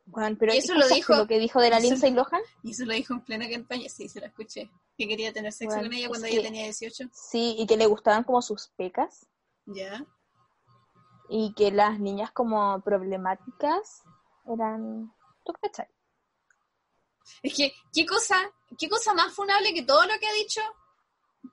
Bueno, 0.10 0.38
pero 0.40 0.54
Y 0.54 0.58
eso 0.58 0.74
lo 0.74 0.80
¿escuchaste 0.80 0.96
dijo- 0.96 1.16
lo 1.16 1.28
que 1.28 1.38
dijo 1.40 1.60
de 1.62 1.70
la 1.70 1.78
eso- 1.80 1.88
Lindsay 1.88 2.12
Lohan? 2.12 2.42
Y 2.64 2.72
eso 2.72 2.86
lo 2.86 2.94
dijo 2.94 3.14
en 3.14 3.22
plena 3.22 3.50
campaña, 3.50 3.90
sí, 3.90 4.08
se 4.08 4.22
la 4.22 4.28
escuché. 4.28 4.72
Que 4.98 5.08
quería 5.08 5.34
tener 5.34 5.52
sexo 5.52 5.76
Bueno, 5.76 5.90
con 5.90 5.94
ella 5.98 6.08
cuando 6.08 6.28
que- 6.28 6.34
ella 6.34 6.44
tenía 6.44 6.64
18. 6.64 7.10
Sí, 7.12 7.56
y 7.60 7.68
que 7.68 7.76
le 7.78 7.86
gustaban 7.88 8.24
como 8.24 8.42
sus 8.42 8.70
pecas 8.78 9.28
Ya. 9.66 10.06
y 11.30 11.54
que 11.56 11.72
las 11.72 12.00
niñas 12.00 12.32
como 12.32 12.82
problemáticas 12.82 14.02
eran... 14.46 15.14
¿Tú 15.46 15.54
cachai? 15.62 15.88
Es 17.44 17.54
que, 17.54 17.74
¿qué 17.94 18.06
cosa, 18.06 18.36
¿qué 18.78 18.88
cosa 18.90 19.14
más 19.14 19.34
funable 19.34 19.74
que 19.74 19.84
todo 19.84 20.04
lo 20.06 20.18
que 20.20 20.28
ha 20.28 20.34
dicho 20.34 20.62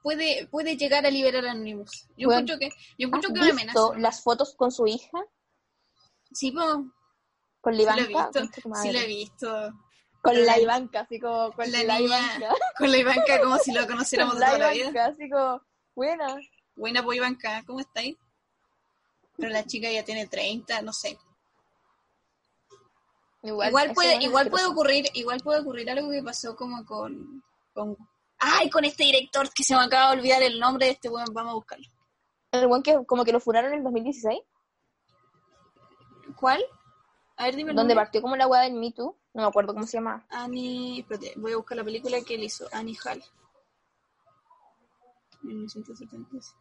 puede, 0.03 0.47
puede 0.47 0.77
llegar 0.77 1.05
a 1.05 1.11
liberar 1.11 1.45
a 1.47 1.51
Anonymous? 1.51 2.07
Yo 2.17 2.29
Bueno, 2.29 2.43
encuentro 2.43 2.59
que, 2.61 2.69
yo 2.99 3.09
¿Has 3.09 3.15
encuentro 3.25 3.35
que 3.35 3.41
visto 3.41 3.53
amenaza. 3.89 3.99
las 3.99 4.23
fotos 4.23 4.55
con 4.55 4.71
su 4.71 4.87
hija? 4.87 5.19
Sí, 6.33 6.53
po, 6.53 6.87
Con 7.65 7.77
la 7.79 7.83
Ivanka. 7.83 8.31
Sí 8.83 8.93
lo 8.93 8.99
he 8.99 9.07
visto. 9.07 9.73
Con 10.21 10.45
la 10.45 10.59
Ivanka, 10.59 11.01
así 11.01 11.19
como 11.19 11.51
con 11.53 11.73
La 11.73 11.83
la, 11.83 12.01
Ivanka. 12.01 12.49
Con 12.79 12.91
la 12.91 12.99
Ivanka 12.99 13.41
como 13.41 13.57
si 13.57 13.73
lo 13.73 13.87
conociéramos 13.87 14.35
Con 14.35 14.41
de 14.41 14.47
la 14.47 14.53
toda 14.53 14.67
la 14.67 14.73
vida. 14.73 15.07
Así 15.07 15.31
como, 15.31 15.63
buena. 15.95 16.37
Buena 16.77 17.03
pues 17.03 17.17
Ivanka, 17.17 17.63
¿cómo 17.67 17.81
estáis? 17.81 18.17
Pero 19.37 19.49
la 19.51 19.65
chica 19.65 19.91
ya 19.91 20.05
tiene 20.05 20.27
30, 20.27 20.83
no 20.83 20.93
sé. 20.93 21.19
Igual, 23.43 23.93
puede, 23.95 24.23
igual 24.23 24.51
puede 24.51 24.67
ocurrir, 24.67 25.07
igual 25.15 25.41
puede 25.41 25.61
ocurrir 25.61 25.91
algo 25.91 26.11
que 26.11 26.23
pasó 26.23 26.57
como 26.57 26.85
con, 26.85 27.43
con 27.75 27.97
ay, 28.39 28.71
con 28.71 28.85
este 28.85 29.05
director 29.05 29.51
que 29.53 29.65
se 29.65 29.75
me 29.75 29.83
acaba 29.83 30.11
de 30.13 30.19
olvidar 30.19 30.43
el 30.43 30.59
nombre 30.59 30.87
de 30.87 30.93
este 30.93 31.09
weón, 31.09 31.33
vamos 31.33 31.53
a 31.53 31.55
buscarlo. 31.55 31.87
El 32.53 32.67
buen 32.67 32.83
que 32.83 33.05
como 33.07 33.25
que 33.25 33.33
lo 33.33 33.41
furaron 33.41 33.73
en 33.73 33.79
el 33.79 33.85
2016, 33.85 34.41
¿Cuál? 36.37 36.65
A 37.37 37.45
ver, 37.47 37.57
dime 37.57 37.71
el 37.71 37.77
donde 37.77 37.95
nombre. 37.95 38.05
partió 38.07 38.23
como 38.23 38.37
la 38.37 38.47
weá 38.47 38.63
del 38.63 38.75
Me 38.75 38.93
Too. 38.93 39.17
No 39.35 39.43
me 39.43 39.49
acuerdo 39.49 39.75
cómo 39.75 39.87
se 39.87 39.97
llama. 39.99 40.25
Annie, 40.31 41.01
espérate, 41.01 41.35
voy 41.37 41.53
a 41.53 41.57
buscar 41.57 41.77
la 41.77 41.85
película 41.85 42.21
que 42.23 42.35
él 42.37 42.45
hizo, 42.45 42.69
Annie 42.73 42.97
Hall. 43.05 43.23
1976. 45.43 46.55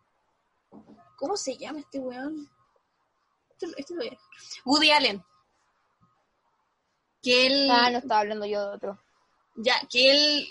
¿Cómo 1.18 1.38
se 1.38 1.58
llama 1.58 1.80
este 1.80 2.00
weón? 2.00 2.50
Este, 3.52 3.68
este 3.78 3.94
lo 3.94 4.00
voy 4.02 4.10
a. 4.10 4.18
Woody 4.66 4.92
Allen. 4.92 5.24
Que 7.22 7.46
él, 7.48 7.70
Ah, 7.72 7.90
no 7.92 8.00
estaba 8.00 8.22
hablando 8.22 8.46
yo 8.46 8.60
de 8.70 8.76
otro. 8.76 9.00
ya, 9.56 9.76
que 9.90 10.12
él, 10.12 10.48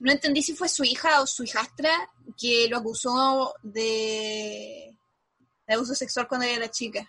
no 0.00 0.10
entendí 0.10 0.42
si 0.42 0.54
fue 0.56 0.68
su 0.68 0.82
hija 0.82 1.20
o 1.20 1.26
su 1.26 1.44
hijastra, 1.44 1.90
que 2.36 2.66
lo 2.68 2.78
acusó 2.78 3.54
de, 3.62 4.96
de 5.66 5.74
abuso 5.74 5.94
sexual 5.94 6.26
cuando 6.26 6.46
era 6.46 6.68
chica. 6.70 7.08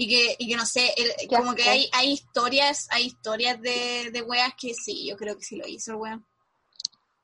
Y 0.00 0.08
que, 0.08 0.36
y 0.38 0.48
que 0.48 0.56
no 0.56 0.64
sé, 0.64 0.94
como 1.28 1.56
que 1.56 1.68
hay, 1.68 1.90
hay 1.92 2.12
historias, 2.12 2.86
hay 2.90 3.06
historias 3.06 3.60
de, 3.60 4.10
de 4.12 4.22
weas 4.22 4.54
que 4.56 4.72
sí, 4.72 5.08
yo 5.08 5.16
creo 5.16 5.36
que 5.36 5.44
sí 5.44 5.56
lo 5.56 5.66
hizo 5.66 5.90
el 5.90 5.96
weón. 5.96 6.26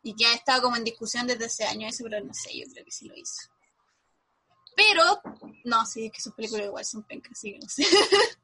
Y 0.02 0.16
que 0.16 0.26
ha 0.26 0.34
estado 0.34 0.62
como 0.62 0.76
en 0.76 0.82
discusión 0.82 1.26
desde 1.26 1.44
hace 1.44 1.64
años 1.64 1.94
eso, 1.94 2.02
pero 2.02 2.24
no 2.24 2.34
sé, 2.34 2.50
yo 2.58 2.66
creo 2.72 2.84
que 2.84 2.90
sí 2.90 3.06
lo 3.06 3.14
hizo. 3.14 3.48
Pero, 4.74 5.22
no, 5.64 5.86
sí, 5.86 6.06
es 6.06 6.12
que 6.12 6.20
sus 6.20 6.34
películas 6.34 6.66
igual 6.66 6.84
son 6.84 7.04
pencas, 7.04 7.38
que 7.40 7.58
no 7.58 7.68
sé. 7.68 7.86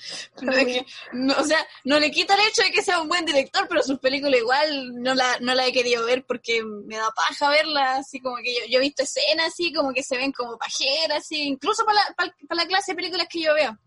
No, 0.42 0.52
es 0.52 0.64
que- 0.64 0.86
no, 1.12 1.34
o 1.36 1.44
sea, 1.44 1.66
no 1.84 1.98
le 1.98 2.10
quita 2.10 2.34
el 2.34 2.48
hecho 2.48 2.62
de 2.62 2.72
que 2.72 2.82
sea 2.82 3.00
un 3.00 3.08
buen 3.08 3.24
director, 3.24 3.66
pero 3.68 3.82
sus 3.82 3.98
películas 3.98 4.40
igual 4.40 4.94
no 5.02 5.14
la, 5.14 5.38
no 5.40 5.54
la 5.54 5.66
he 5.66 5.72
querido 5.72 6.04
ver 6.06 6.24
porque 6.26 6.62
me 6.64 6.96
da 6.96 7.10
paja 7.10 7.50
verlas, 7.50 8.00
así 8.00 8.20
como 8.20 8.36
que 8.36 8.54
yo, 8.54 8.60
yo 8.68 8.78
he 8.78 8.82
visto 8.82 9.02
escenas 9.02 9.48
así 9.48 9.72
como 9.72 9.92
que 9.92 10.02
se 10.02 10.16
ven 10.16 10.32
como 10.32 10.56
pajeras, 10.56 11.18
así, 11.18 11.42
incluso 11.42 11.84
para 11.84 12.00
la, 12.00 12.14
para, 12.14 12.34
para 12.48 12.62
la 12.62 12.68
clase 12.68 12.92
de 12.92 12.96
películas 12.96 13.26
que 13.30 13.42
yo 13.42 13.54
veo. 13.54 13.78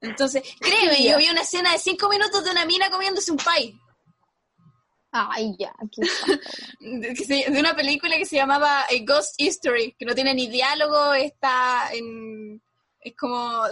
Entonces, 0.00 0.42
créeme, 0.60 1.02
yo 1.02 1.16
vi 1.18 1.28
una 1.28 1.40
escena 1.40 1.72
de 1.72 1.78
cinco 1.78 2.08
minutos 2.08 2.44
de 2.44 2.50
una 2.50 2.64
mina 2.64 2.90
comiéndose 2.90 3.30
un 3.30 3.38
pie. 3.38 3.78
Ay, 5.12 5.54
ya, 5.58 5.72
de, 6.80 7.46
una 7.58 7.74
película 7.74 8.18
que 8.18 8.26
se 8.26 8.36
llamaba 8.36 8.82
A 8.82 9.04
Ghost 9.06 9.34
History, 9.38 9.94
que 9.98 10.04
no 10.04 10.14
tiene 10.14 10.34
ni 10.34 10.46
diálogo, 10.48 11.14
está 11.14 11.88
en... 11.92 12.35
es 13.08 13.16
como... 13.16 13.62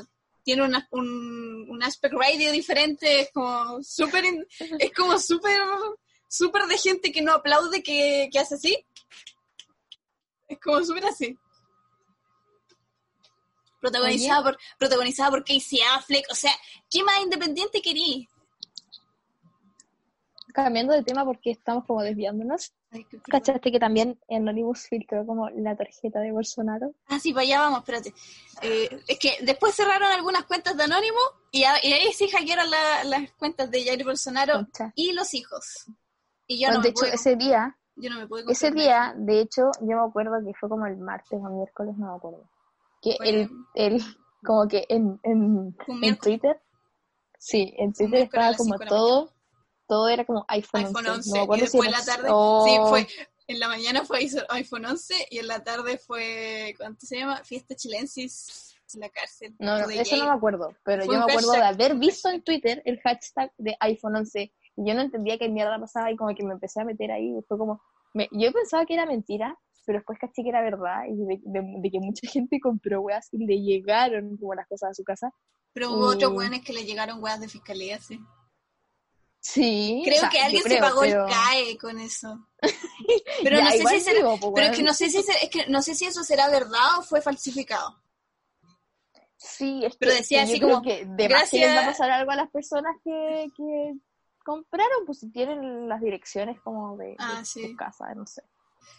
tiene 0.42 0.62
una- 0.62 0.86
un, 0.92 1.66
un 1.68 1.82
aspect 1.82 2.14
radio 2.14 2.52
diferente, 2.52 3.20
es 3.22 3.30
como 3.32 3.82
súper... 3.82 4.24
es 4.78 4.92
como 4.92 5.18
súper... 5.18 5.58
súper 6.28 6.62
de 6.66 6.78
gente 6.78 7.12
que 7.12 7.22
no 7.22 7.32
aplaude 7.32 7.82
que, 7.82 8.28
que 8.32 8.38
hace 8.38 8.54
así. 8.56 8.86
Es 10.48 10.58
como 10.60 10.84
súper 10.84 11.06
así. 11.06 11.36
Protagonizada 13.80 14.42
por, 14.42 14.58
protagonizada 14.78 15.30
por 15.30 15.44
Casey 15.44 15.80
Affleck, 15.94 16.26
o 16.30 16.34
sea, 16.34 16.52
¿qué 16.90 17.02
más 17.04 17.20
independiente 17.22 17.82
querí? 17.82 18.28
cambiando 20.54 20.92
de 20.92 21.02
tema 21.02 21.24
porque 21.24 21.50
estamos 21.50 21.84
como 21.84 22.00
desviándonos. 22.00 22.72
Ay. 22.94 23.06
¿Cachaste 23.28 23.72
que 23.72 23.78
también 23.80 24.18
Anonymous 24.30 24.86
filtró 24.88 25.26
como 25.26 25.50
la 25.50 25.76
tarjeta 25.76 26.20
de 26.20 26.30
Bolsonaro? 26.32 26.94
Ah, 27.08 27.18
sí, 27.18 27.32
para 27.32 27.42
allá 27.42 27.58
vamos, 27.60 27.80
espérate. 27.80 28.14
Eh, 28.62 28.88
es 29.08 29.18
que 29.18 29.32
después 29.42 29.74
cerraron 29.74 30.10
algunas 30.12 30.44
cuentas 30.44 30.76
de 30.76 30.84
Anónimo 30.84 31.18
y, 31.50 31.64
a- 31.64 31.84
y 31.84 31.92
ahí 31.92 32.12
sí 32.12 32.28
hackearon 32.28 32.70
la- 32.70 33.04
las 33.04 33.32
cuentas 33.32 33.70
de 33.70 33.84
Jair 33.84 34.04
Bolsonaro 34.04 34.54
Concha. 34.54 34.92
y 34.94 35.12
los 35.12 35.34
hijos. 35.34 35.86
Y 36.46 36.60
yo 36.60 36.68
Bueno, 36.68 36.78
no, 36.78 36.82
de 36.82 36.88
me 36.88 36.90
hecho, 36.90 37.04
ese 37.14 37.36
día, 37.36 37.76
yo 37.96 38.10
no 38.10 38.18
me 38.20 38.26
pude 38.28 38.44
ese 38.52 38.70
día, 38.70 39.12
de 39.16 39.40
hecho, 39.40 39.70
yo 39.80 39.96
me 39.96 40.08
acuerdo 40.08 40.34
que 40.46 40.54
fue 40.54 40.68
como 40.68 40.86
el 40.86 40.96
martes 40.98 41.40
o 41.42 41.48
miércoles, 41.50 41.96
no 41.98 42.10
me 42.12 42.16
acuerdo. 42.16 42.48
Que 43.02 43.14
Fue- 43.16 43.28
el, 43.28 43.50
el, 43.74 44.02
como 44.44 44.68
que 44.68 44.86
en, 44.88 45.18
en. 45.24 45.74
Twitter, 46.20 46.60
sí, 47.38 47.74
en 47.76 47.92
Twitter 47.92 48.22
estaba 48.22 48.54
como 48.54 48.78
todo, 48.78 49.32
todo 49.86 50.08
era 50.08 50.24
como 50.24 50.44
iPhone, 50.48 50.86
iPhone 50.86 51.06
11. 51.06 51.30
No 51.30 51.34
me 51.34 51.40
y 51.40 51.44
acuerdo 51.44 51.66
si 51.66 51.78
después 51.78 51.86
en 51.88 51.92
la 51.92 52.04
tarde, 52.04 52.28
Oh, 52.32 52.64
sí, 52.64 52.78
fue, 52.88 53.06
en 53.46 53.58
la 53.60 53.68
mañana 53.68 54.04
fue 54.04 54.20
iPhone 54.50 54.84
11 54.86 55.26
y 55.30 55.38
en 55.38 55.46
la 55.46 55.62
tarde 55.62 55.98
fue, 55.98 56.74
¿cuánto 56.78 57.06
se 57.06 57.18
llama? 57.18 57.42
Fiesta 57.44 57.74
Chilensis 57.74 58.74
en 58.94 59.00
la 59.00 59.08
cárcel. 59.10 59.54
No, 59.58 59.78
no, 59.78 59.86
de 59.88 60.00
eso 60.00 60.16
no 60.16 60.26
me 60.26 60.30
acuerdo, 60.32 60.74
pero 60.84 61.04
Fue 61.04 61.14
yo 61.14 61.18
me 61.18 61.24
acuerdo 61.32 61.52
de 61.52 61.58
hashtag. 61.58 61.74
haber 61.86 61.98
visto 61.98 62.28
en 62.30 62.42
Twitter 62.42 62.80
el 62.84 63.00
hashtag 63.00 63.52
de 63.58 63.76
iPhone 63.80 64.16
11 64.16 64.52
y 64.76 64.86
yo 64.88 64.94
no 64.94 65.02
entendía 65.02 65.36
qué 65.38 65.48
mierda 65.48 65.78
pasaba 65.80 66.10
y 66.10 66.16
como 66.16 66.34
que 66.34 66.44
me 66.44 66.52
empecé 66.52 66.80
a 66.80 66.84
meter 66.84 67.10
ahí 67.10 67.36
y 67.38 67.42
fue 67.48 67.58
como, 67.58 67.80
me- 68.12 68.28
yo 68.32 68.52
pensaba 68.52 68.86
que 68.86 68.94
era 68.94 69.04
mentira, 69.06 69.58
pero 69.84 69.98
después 69.98 70.18
caché 70.18 70.42
que 70.42 70.48
era 70.48 70.62
verdad 70.62 71.02
y 71.08 71.14
de, 71.26 71.40
de- 71.44 71.74
de 71.80 71.90
que 71.90 71.98
mucha 72.00 72.26
gente 72.28 72.58
compró 72.60 73.00
weas 73.02 73.28
y 73.32 73.44
le 73.44 73.60
llegaron 73.60 74.36
como 74.36 74.54
las 74.54 74.66
cosas 74.68 74.90
a 74.90 74.94
su 74.94 75.02
casa. 75.04 75.30
Pero 75.72 75.90
hubo 75.92 76.06
otros 76.06 76.32
Mm. 76.32 76.36
weones 76.36 76.64
que 76.64 76.72
le 76.72 76.84
llegaron 76.84 77.22
weas 77.22 77.40
de 77.40 77.48
fiscalía, 77.48 77.98
sí. 77.98 78.20
Sí. 79.46 80.00
Creo 80.06 80.16
o 80.16 80.20
sea, 80.20 80.28
que 80.30 80.40
alguien 80.40 80.62
se 80.62 80.68
creo, 80.70 80.80
pagó 80.80 81.00
pero- 81.02 81.26
el 81.26 81.32
CAE 81.34 81.76
con 81.78 82.00
eso. 82.00 82.48
Pero 83.42 83.58
Ya, 83.58 83.64
no 83.64 83.70
sé 83.72 83.88
si 83.88 84.00
será- 84.00 84.16
digo, 84.16 84.38
pues, 84.40 84.52
pero 84.54 84.66
es 84.70 84.76
que 84.78 84.82
no 84.82 84.94
sé 84.94 85.10
si 85.10 85.22
se- 85.22 85.44
es 85.44 85.50
que 85.50 85.66
no 85.66 85.82
sé 85.82 85.94
si 85.94 86.06
eso 86.06 86.24
será 86.24 86.48
verdad 86.48 86.98
o 86.98 87.02
fue 87.02 87.20
falsificado. 87.20 88.02
Sí, 89.36 89.82
es 89.84 89.96
Pero 89.96 90.12
que- 90.12 90.16
decía 90.18 90.38
que 90.38 90.44
así 90.44 90.52
yo 90.60 90.66
creo 90.66 90.76
como, 90.78 90.82
que 90.88 91.04
de 91.04 91.04
que 91.04 91.06
les 91.06 91.18
va 91.18 91.24
a 91.24 91.28
gracias- 91.28 91.84
pasar 91.86 92.10
algo 92.10 92.30
a 92.30 92.36
las 92.36 92.50
personas 92.50 92.96
que, 93.04 93.48
que 93.54 93.92
compraron, 94.42 95.04
pues 95.04 95.18
si 95.20 95.30
tienen 95.30 95.88
las 95.90 96.00
direcciones 96.00 96.58
como 96.62 96.96
de, 96.96 97.14
Ah, 97.18 97.44
sus 97.44 97.62
sí. 97.62 97.76
casas, 97.76 98.16
no 98.16 98.26
sé. 98.26 98.42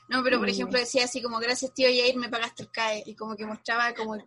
No, 0.09 0.23
pero 0.23 0.37
por 0.39 0.49
ejemplo 0.49 0.77
decía 0.79 1.05
así 1.05 1.21
como 1.21 1.39
gracias 1.39 1.73
tío 1.73 1.87
Yair 1.89 2.17
me 2.17 2.29
pagaste 2.29 2.63
el 2.63 2.71
CAE 2.71 3.03
y 3.05 3.15
como 3.15 3.35
que 3.35 3.45
mostraba 3.45 3.93
como 3.95 4.13
el 4.15 4.25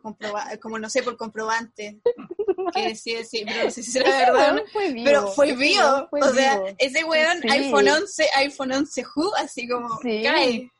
como 0.60 0.78
no 0.78 0.88
sé 0.90 1.02
por 1.04 1.16
comprobante 1.16 2.00
que 2.72 2.88
decía 2.88 3.24
sí, 3.24 3.44
pero 3.46 3.70
si 3.70 3.82
será 3.82 4.08
Ese 4.08 4.18
verdad. 4.32 4.62
fue 4.72 4.92
vivo, 4.92 5.04
Pero 5.04 5.26
fue 5.32 5.54
vivo, 5.56 6.06
fue 6.10 6.20
o 6.20 6.32
sea, 6.34 6.54
vivo. 6.60 6.76
ese 6.78 7.04
weón 7.04 7.40
Sí. 7.42 7.48
iPhone 7.50 7.88
11, 7.88 8.28
iPhone 8.36 8.72
11 8.72 9.04
Who, 9.14 9.34
así 9.36 9.68
como 9.68 9.98
Sí. 10.02 10.22
CAE. 10.22 10.70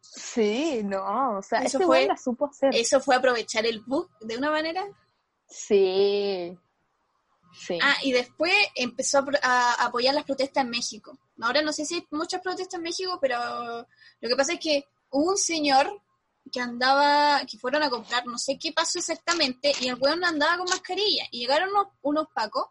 Sí, 0.00 0.80
no, 0.84 1.38
o 1.38 1.42
sea, 1.42 1.60
Eso 1.60 1.78
ese 1.78 1.86
fue- 1.86 1.86
weón 1.98 2.08
la 2.08 2.16
supo 2.16 2.46
hacer. 2.46 2.74
Eso 2.74 3.00
fue 3.00 3.14
aprovechar 3.16 3.66
el 3.66 3.80
bug 3.80 4.08
de 4.20 4.36
una 4.36 4.50
manera. 4.50 4.84
Sí. 5.48 6.56
Sí. 7.58 7.78
Ah, 7.82 7.96
y 8.02 8.12
después 8.12 8.52
empezó 8.74 9.24
a, 9.42 9.72
a 9.72 9.84
apoyar 9.86 10.14
las 10.14 10.24
protestas 10.24 10.64
en 10.64 10.70
México. 10.70 11.16
Ahora 11.40 11.62
no 11.62 11.72
sé 11.72 11.84
si 11.86 11.94
hay 11.94 12.06
muchas 12.10 12.40
protestas 12.42 12.74
en 12.78 12.82
México, 12.82 13.18
pero 13.20 13.86
lo 14.20 14.28
que 14.28 14.36
pasa 14.36 14.54
es 14.54 14.60
que 14.60 14.84
un 15.10 15.36
señor 15.38 16.02
que 16.50 16.60
andaba, 16.60 17.44
que 17.44 17.58
fueron 17.58 17.82
a 17.82 17.90
comprar, 17.90 18.26
no 18.26 18.38
sé 18.38 18.58
qué 18.58 18.72
pasó 18.72 18.98
exactamente, 18.98 19.72
y 19.80 19.88
el 19.88 19.96
weón 19.96 20.24
andaba 20.24 20.58
con 20.58 20.68
mascarilla. 20.68 21.24
Y 21.30 21.40
llegaron 21.40 21.70
unos, 21.70 21.88
unos 22.02 22.26
pacos 22.34 22.66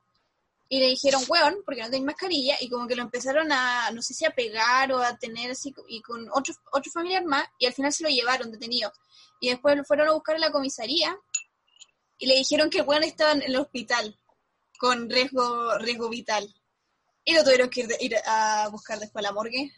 y 0.67 0.79
le 0.79 0.87
dijeron, 0.87 1.21
weón, 1.27 1.57
porque 1.65 1.81
no 1.81 1.87
tenéis 1.87 2.05
mascarilla, 2.05 2.55
y 2.59 2.69
como 2.69 2.87
que 2.87 2.95
lo 2.95 3.03
empezaron 3.03 3.51
a, 3.51 3.91
no 3.91 4.01
sé 4.01 4.13
si 4.13 4.25
a 4.25 4.31
pegar 4.31 4.91
o 4.91 4.99
a 5.01 5.17
tener 5.17 5.51
así, 5.51 5.73
y 5.87 6.01
con 6.01 6.27
otro, 6.31 6.53
otro 6.71 6.91
familiar 6.91 7.25
más, 7.25 7.47
y 7.59 7.65
al 7.65 7.73
final 7.73 7.91
se 7.91 8.03
lo 8.03 8.09
llevaron 8.09 8.51
detenido. 8.51 8.91
Y 9.39 9.49
después 9.49 9.75
lo 9.75 9.83
fueron 9.83 10.07
a 10.07 10.13
buscar 10.13 10.37
a 10.37 10.39
la 10.39 10.51
comisaría 10.51 11.15
y 12.17 12.27
le 12.27 12.35
dijeron 12.35 12.69
que 12.69 12.79
el 12.79 12.87
weón 12.87 13.03
estaba 13.03 13.33
en 13.33 13.41
el 13.41 13.55
hospital 13.57 14.17
con 14.79 15.09
riesgo, 15.09 15.77
riesgo 15.79 16.09
vital. 16.09 16.53
Y 17.23 17.33
lo 17.33 17.43
tuvieron 17.43 17.69
que 17.69 17.87
ir, 17.99 18.15
a 18.25 18.69
buscar 18.69 18.99
después 18.99 19.23
a 19.23 19.27
la 19.27 19.33
morgue, 19.33 19.71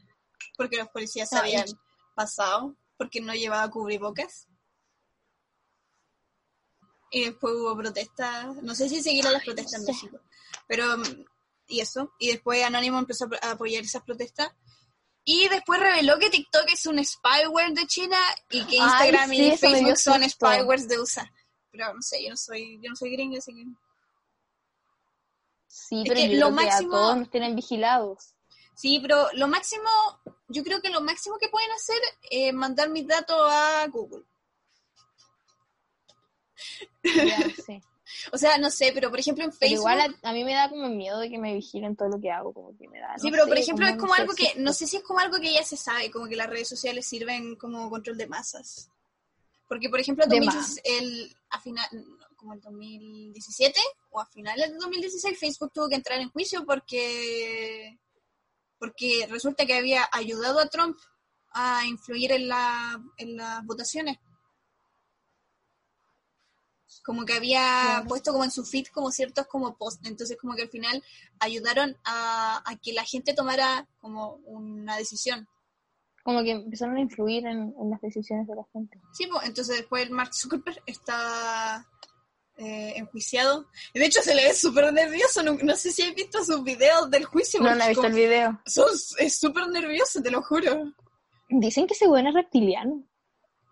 porque 0.56 0.78
los 0.78 0.90
policías 0.90 1.32
Ay. 1.34 1.40
habían 1.40 1.66
pasado, 2.14 2.76
porque 2.98 3.22
no 3.22 3.34
llevaba 3.34 3.70
cubrebocas. 3.70 4.48
Y 7.10 7.26
después 7.26 7.54
hubo 7.56 7.76
protestas, 7.78 8.56
no 8.64 8.76
sé 8.76 8.90
si 8.90 9.02
seguirán 9.02 9.34
las 9.34 9.44
protestas 9.46 9.80
en. 9.82 9.86
México, 9.88 10.20
pero, 10.68 10.98
mm, 10.98 11.26
y 11.68 11.80
eso, 11.80 12.12
y 12.20 12.28
después 12.32 12.64
Anónimo 12.64 13.00
empezó 13.00 13.28
a 13.42 13.52
apoyar 13.52 13.84
esas 13.84 14.04
protestas. 14.04 14.50
Y 15.30 15.48
después 15.50 15.80
reveló 15.82 16.18
que 16.20 16.30
TikTok 16.30 16.66
es 16.72 16.86
un 16.86 17.04
spyware 17.04 17.74
de 17.74 17.86
China 17.88 18.18
y 18.50 18.64
que 18.66 18.78
Ay, 18.80 18.86
Instagram 18.88 19.30
sí, 19.30 19.36
y 19.48 19.58
Facebook 19.58 19.98
son 19.98 20.24
susto. 20.24 20.48
spywares 20.48 20.88
de 20.88 21.00
USA. 21.02 21.30
Pero 21.72 21.94
no 21.94 22.02
sé, 22.02 22.24
yo 22.24 22.30
no 22.30 22.38
soy, 22.38 22.80
yo 22.82 22.90
no 22.90 22.96
soy 22.96 23.12
gringa, 23.12 23.38
así 23.38 23.54
que... 23.54 23.66
sí, 25.68 26.02
es 26.04 26.08
pero 26.08 26.16
que 26.22 26.30
yo 26.30 26.40
lo 26.40 26.56
creo 26.56 26.58
que 26.60 26.66
máximo- 26.66 26.96
a 26.96 27.00
todos 27.00 27.18
nos 27.18 27.30
tienen 27.30 27.56
vigilados. 27.58 28.34
Sí, 28.78 29.00
pero 29.02 29.28
lo 29.34 29.48
máximo, 29.48 29.90
yo 30.50 30.64
creo 30.64 30.80
que 30.80 30.92
lo 30.92 31.02
máximo 31.02 31.40
que 31.40 31.50
pueden 31.50 31.72
hacer 31.72 31.98
es 32.30 32.54
mandar 32.54 32.90
mis 32.92 33.08
datos 33.08 33.36
a 33.50 33.88
Google. 33.88 34.24
Ya, 37.04 37.38
sí. 37.66 37.82
O 38.32 38.38
sea, 38.38 38.60
no 38.60 38.70
sé, 38.70 38.92
pero 38.94 39.10
por 39.10 39.20
ejemplo 39.20 39.44
en 39.44 39.50
Pero 39.50 39.60
Facebook... 39.60 39.80
igual 39.80 40.16
a, 40.22 40.30
a 40.30 40.32
mí 40.32 40.44
me 40.44 40.54
da 40.54 40.70
como 40.70 40.90
miedo 40.90 41.20
de 41.20 41.28
que 41.28 41.40
me 41.40 41.56
vigilen 41.56 41.96
todo 41.96 42.10
lo 42.10 42.22
que 42.22 42.30
hago, 42.30 42.54
como 42.54 42.78
que 42.78 42.88
me 42.88 43.00
da. 43.00 43.18
Sí, 43.18 43.32
pero 43.32 43.46
sé, 43.46 43.50
por 43.50 43.58
ejemplo 43.58 43.88
es 43.88 43.98
como 43.98 44.14
algo 44.14 44.34
que, 44.36 44.54
no 44.58 44.72
sé 44.74 44.86
si 44.86 44.98
es 44.98 45.04
como 45.04 45.20
algo 45.22 45.40
que 45.40 45.52
ya 45.52 45.64
se 45.64 45.76
sabe, 45.76 46.12
como 46.12 46.28
que 46.28 46.36
las 46.36 46.48
redes 46.48 46.70
sociales 46.70 47.08
sirven 47.08 47.56
como 47.56 47.90
control 47.90 48.16
de 48.16 48.28
masas. 48.28 48.92
Porque 49.68 49.90
por 49.90 50.00
ejemplo, 50.00 50.24
De 50.28 50.36
2016 50.36 50.82
el, 51.02 51.36
a 51.50 51.60
final, 51.60 51.88
como 52.36 52.54
el 52.54 52.62
2017 52.62 53.80
o 54.12 54.20
a 54.20 54.28
finales 54.28 54.72
de 54.72 54.78
2016 54.78 55.40
Facebook 55.40 55.72
tuvo 55.74 55.90
que 55.90 55.96
entrar 55.96 56.20
en 56.20 56.30
juicio 56.30 56.64
porque 56.64 58.00
porque 58.80 59.28
resulta 59.30 59.66
que 59.66 59.76
había 59.76 60.08
ayudado 60.12 60.60
a 60.60 60.68
Trump 60.68 60.98
a 61.52 61.86
influir 61.86 62.32
en, 62.32 62.48
la, 62.48 63.02
en 63.18 63.38
las 63.38 63.66
votaciones. 63.66 64.18
Como 67.04 67.26
que 67.26 67.34
había 67.34 68.04
puesto 68.08 68.32
como 68.32 68.44
en 68.44 68.52
su 68.52 68.66
feed 68.66 68.88
como 68.88 69.12
ciertos 69.12 69.48
como 69.48 69.78
posts. 69.78 70.06
Entonces 70.08 70.38
como 70.40 70.56
que 70.56 70.64
al 70.64 70.70
final 70.70 71.04
ayudaron 71.40 71.98
a, 72.04 72.62
a 72.66 72.76
que 72.78 72.94
la 72.94 73.04
gente 73.06 73.34
tomara 73.34 73.88
como 74.00 74.36
una 74.46 74.98
decisión. 74.98 75.48
Como 76.24 76.44
que 76.44 76.52
empezaron 76.52 76.98
a 76.98 77.02
influir 77.02 77.46
en, 77.48 77.74
en 77.80 77.90
las 77.90 78.02
decisiones 78.02 78.48
de 78.48 78.56
la 78.56 78.66
gente. 78.74 79.00
Sí, 79.14 79.28
pues, 79.28 79.48
entonces 79.48 79.78
después 79.78 80.04
el 80.04 80.12
Mark 80.12 80.32
Zuckerberg 80.34 80.84
está 80.86 81.88
eh, 82.58 82.94
enjuiciado. 82.96 83.68
Y 83.94 84.00
de 84.00 84.06
hecho 84.06 84.22
se 84.22 84.34
le 84.36 84.44
ve 84.46 84.54
súper 84.54 84.92
nervioso. 84.92 85.44
No, 85.44 85.54
no 85.54 85.76
sé 85.76 85.92
si 85.92 86.02
has 86.04 86.14
visto 86.16 86.44
sus 86.44 86.64
videos 86.64 87.10
del 87.12 87.26
juicio. 87.26 87.60
No, 87.62 87.74
no 87.76 87.84
he 87.84 87.90
visto 87.90 88.02
como- 88.04 88.16
el 88.16 88.22
video. 88.22 88.62
son- 88.66 88.90
es 89.20 89.38
súper 89.38 89.68
nervioso, 89.68 90.22
te 90.22 90.32
lo 90.32 90.42
juro. 90.42 90.94
Dicen 91.50 91.88
que 91.88 91.94
ese 91.94 92.08
weón 92.08 92.28
es 92.28 92.34
reptiliano. 92.34 93.04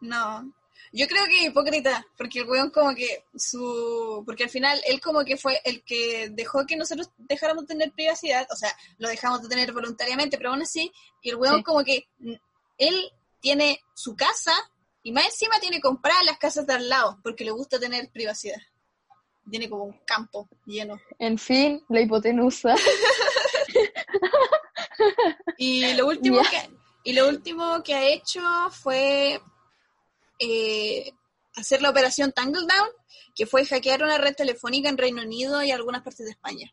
No. 0.02 0.54
Yo 0.94 1.08
creo 1.08 1.26
que 1.26 1.44
hipócrita, 1.48 2.06
porque 2.18 2.40
el 2.40 2.48
weón 2.50 2.70
como 2.70 2.96
que 2.96 3.26
su... 3.36 4.24
Porque 4.26 4.44
al 4.46 4.50
final 4.50 4.80
él 4.88 5.02
como 5.02 5.26
que 5.26 5.36
fue 5.36 5.60
el 5.66 5.84
que 5.84 6.30
dejó 6.32 6.66
que 6.66 6.78
nosotros 6.78 7.10
dejáramos 7.18 7.64
de 7.68 7.74
tener 7.76 7.92
privacidad, 7.92 8.48
o 8.50 8.56
sea, 8.56 8.74
lo 8.98 9.10
dejamos 9.10 9.42
de 9.42 9.50
tener 9.50 9.74
voluntariamente, 9.74 10.38
pero 10.38 10.52
aún 10.52 10.62
así, 10.62 10.92
y 11.22 11.30
el 11.32 11.36
weón 11.36 11.58
Sí. 11.58 11.64
como 11.64 11.84
que 11.84 12.08
él 12.78 13.12
tiene 13.42 13.80
su 13.94 14.16
casa 14.16 14.54
y 15.04 15.12
más 15.12 15.26
encima 15.26 15.60
tiene 15.60 15.82
compradas 15.82 16.24
las 16.24 16.38
casas 16.38 16.66
de 16.66 16.74
al 16.74 16.88
lado, 16.88 17.20
porque 17.24 17.44
le 17.44 17.52
gusta 17.52 17.78
tener 17.80 18.10
privacidad. 18.12 18.58
Tiene 19.50 19.70
como 19.70 19.84
un 19.86 20.00
campo 20.06 20.48
lleno. 20.66 21.00
En 21.20 21.38
fin, 21.38 21.84
la 21.90 22.02
hipotenusa. 22.02 22.76
Y 25.58 25.94
lo 25.94 26.08
último 26.08 26.42
que 26.50 26.70
y 27.04 27.14
lo 27.14 27.28
último 27.30 27.84
que 27.84 27.94
ha 27.94 28.04
hecho 28.08 28.42
fue 28.72 29.40
eh, 30.40 31.12
hacer 31.56 31.82
la 31.82 31.92
operación 31.92 32.32
Tangle 32.32 32.62
Down, 32.66 32.90
que 33.36 33.46
fue 33.46 33.64
hackear 33.66 34.02
una 34.04 34.18
red 34.18 34.36
telefónica 34.36 34.90
en 34.90 34.98
Reino 34.98 35.22
Unido 35.22 35.62
y 35.62 35.70
algunas 35.70 36.02
partes 36.02 36.26
de 36.26 36.32
España. 36.32 36.72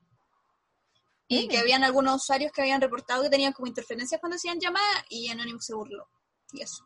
Y 1.28 1.46
Mm. 1.46 1.48
que 1.48 1.58
habían 1.58 1.84
algunos 1.84 2.22
usuarios 2.22 2.50
que 2.50 2.62
habían 2.62 2.80
reportado 2.80 3.22
que 3.22 3.30
tenían 3.30 3.52
como 3.52 3.66
interferencias 3.66 4.20
cuando 4.20 4.36
hacían 4.36 4.58
llamadas 4.58 5.04
y 5.10 5.28
Anonymous 5.28 5.66
se 5.66 5.74
burló. 5.74 6.08
Y 6.52 6.62
eso. 6.62 6.82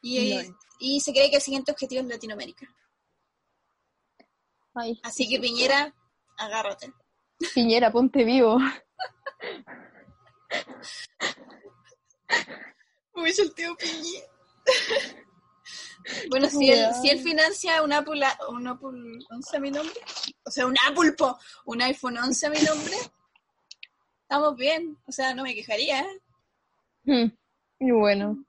Y 0.00 1.00
se 1.00 1.12
cree 1.12 1.30
que 1.30 1.36
el 1.36 1.42
siguiente 1.42 1.72
objetivo 1.72 2.02
es 2.02 2.08
Latinoamérica. 2.08 2.68
Ay, 4.78 5.00
Así 5.02 5.28
que 5.28 5.40
Piñera, 5.40 5.92
agárrate. 6.36 6.92
Piñera, 7.54 7.90
ponte 7.90 8.24
vivo. 8.24 8.58
Uy, 13.14 13.34
el 13.36 13.54
tío 13.54 13.76
Piñera. 13.76 14.26
bueno, 16.30 16.48
si 16.48 16.70
él, 16.70 16.86
si 17.00 17.10
él 17.10 17.20
financia 17.20 17.82
un 17.82 17.92
Apple, 17.92 18.24
un 18.50 18.68
Apple 18.68 19.18
11 19.30 19.56
a 19.56 19.60
mi 19.60 19.70
nombre, 19.70 19.94
o 20.44 20.50
sea, 20.50 20.66
un 20.66 20.76
Apple, 20.88 21.12
po, 21.12 21.36
un 21.64 21.82
iPhone 21.82 22.18
11 22.18 22.46
a 22.46 22.50
mi 22.50 22.60
nombre, 22.60 22.96
estamos 24.22 24.56
bien, 24.56 24.96
o 25.06 25.12
sea, 25.12 25.34
no 25.34 25.42
me 25.42 25.54
quejaría. 25.54 26.00
¿eh? 26.00 26.20
Hmm. 27.04 27.32
Y 27.80 27.90
bueno. 27.90 28.44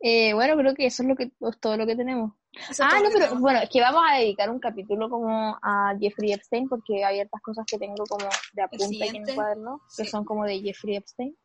Eh, 0.00 0.34
bueno, 0.34 0.56
creo 0.56 0.74
que 0.74 0.86
eso 0.86 1.02
es 1.02 1.08
lo 1.08 1.16
que 1.16 1.24
es 1.24 1.60
todo 1.60 1.76
lo 1.76 1.86
que 1.86 1.96
tenemos. 1.96 2.32
Eso 2.70 2.84
Ah, 2.84 3.00
no, 3.02 3.10
pero 3.12 3.34
bueno, 3.36 3.60
es 3.60 3.68
que 3.68 3.80
vamos 3.80 4.02
a 4.08 4.16
dedicar 4.16 4.50
un 4.50 4.58
capítulo 4.58 5.08
como 5.10 5.58
a 5.62 5.94
Jeffrey 6.00 6.32
Epstein 6.32 6.68
porque 6.68 7.04
hay 7.04 7.20
otras 7.20 7.42
cosas 7.42 7.64
que 7.66 7.78
tengo 7.78 8.04
como 8.08 8.26
de 8.52 8.62
apunte 8.62 9.04
aquí 9.04 9.16
en 9.16 9.28
el 9.28 9.34
cuaderno 9.34 9.80
que 9.96 10.04
sí. 10.04 10.10
son 10.10 10.24
como 10.24 10.44
de 10.44 10.60
Jeffrey 10.60 10.96
Epstein, 10.96 11.36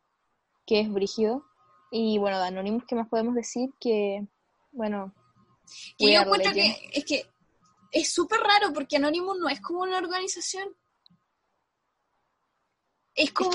que 0.66 0.82
es 0.82 0.91
brígido. 0.91 1.45
Y 1.91 2.18
bueno, 2.18 2.39
de 2.39 2.47
Anonymous, 2.47 2.86
¿qué 2.88 2.95
más 2.95 3.09
podemos 3.09 3.36
decir? 3.36 3.70
Que, 3.80 4.26
bueno, 4.72 5.14
Que 5.97 6.14
yo 6.14 6.22
encuentro 6.22 6.53
que 6.53 6.89
es 6.93 7.05
que 7.05 7.26
es 7.91 8.14
súper 8.14 8.39
raro 8.39 8.74
porque 8.74 8.95
Anonymous 8.95 9.38
no 9.38 9.49
es 9.49 9.59
como 9.59 9.82
una 9.82 9.97
organización. 9.97 10.76
Es 13.14 13.32
como, 13.34 13.51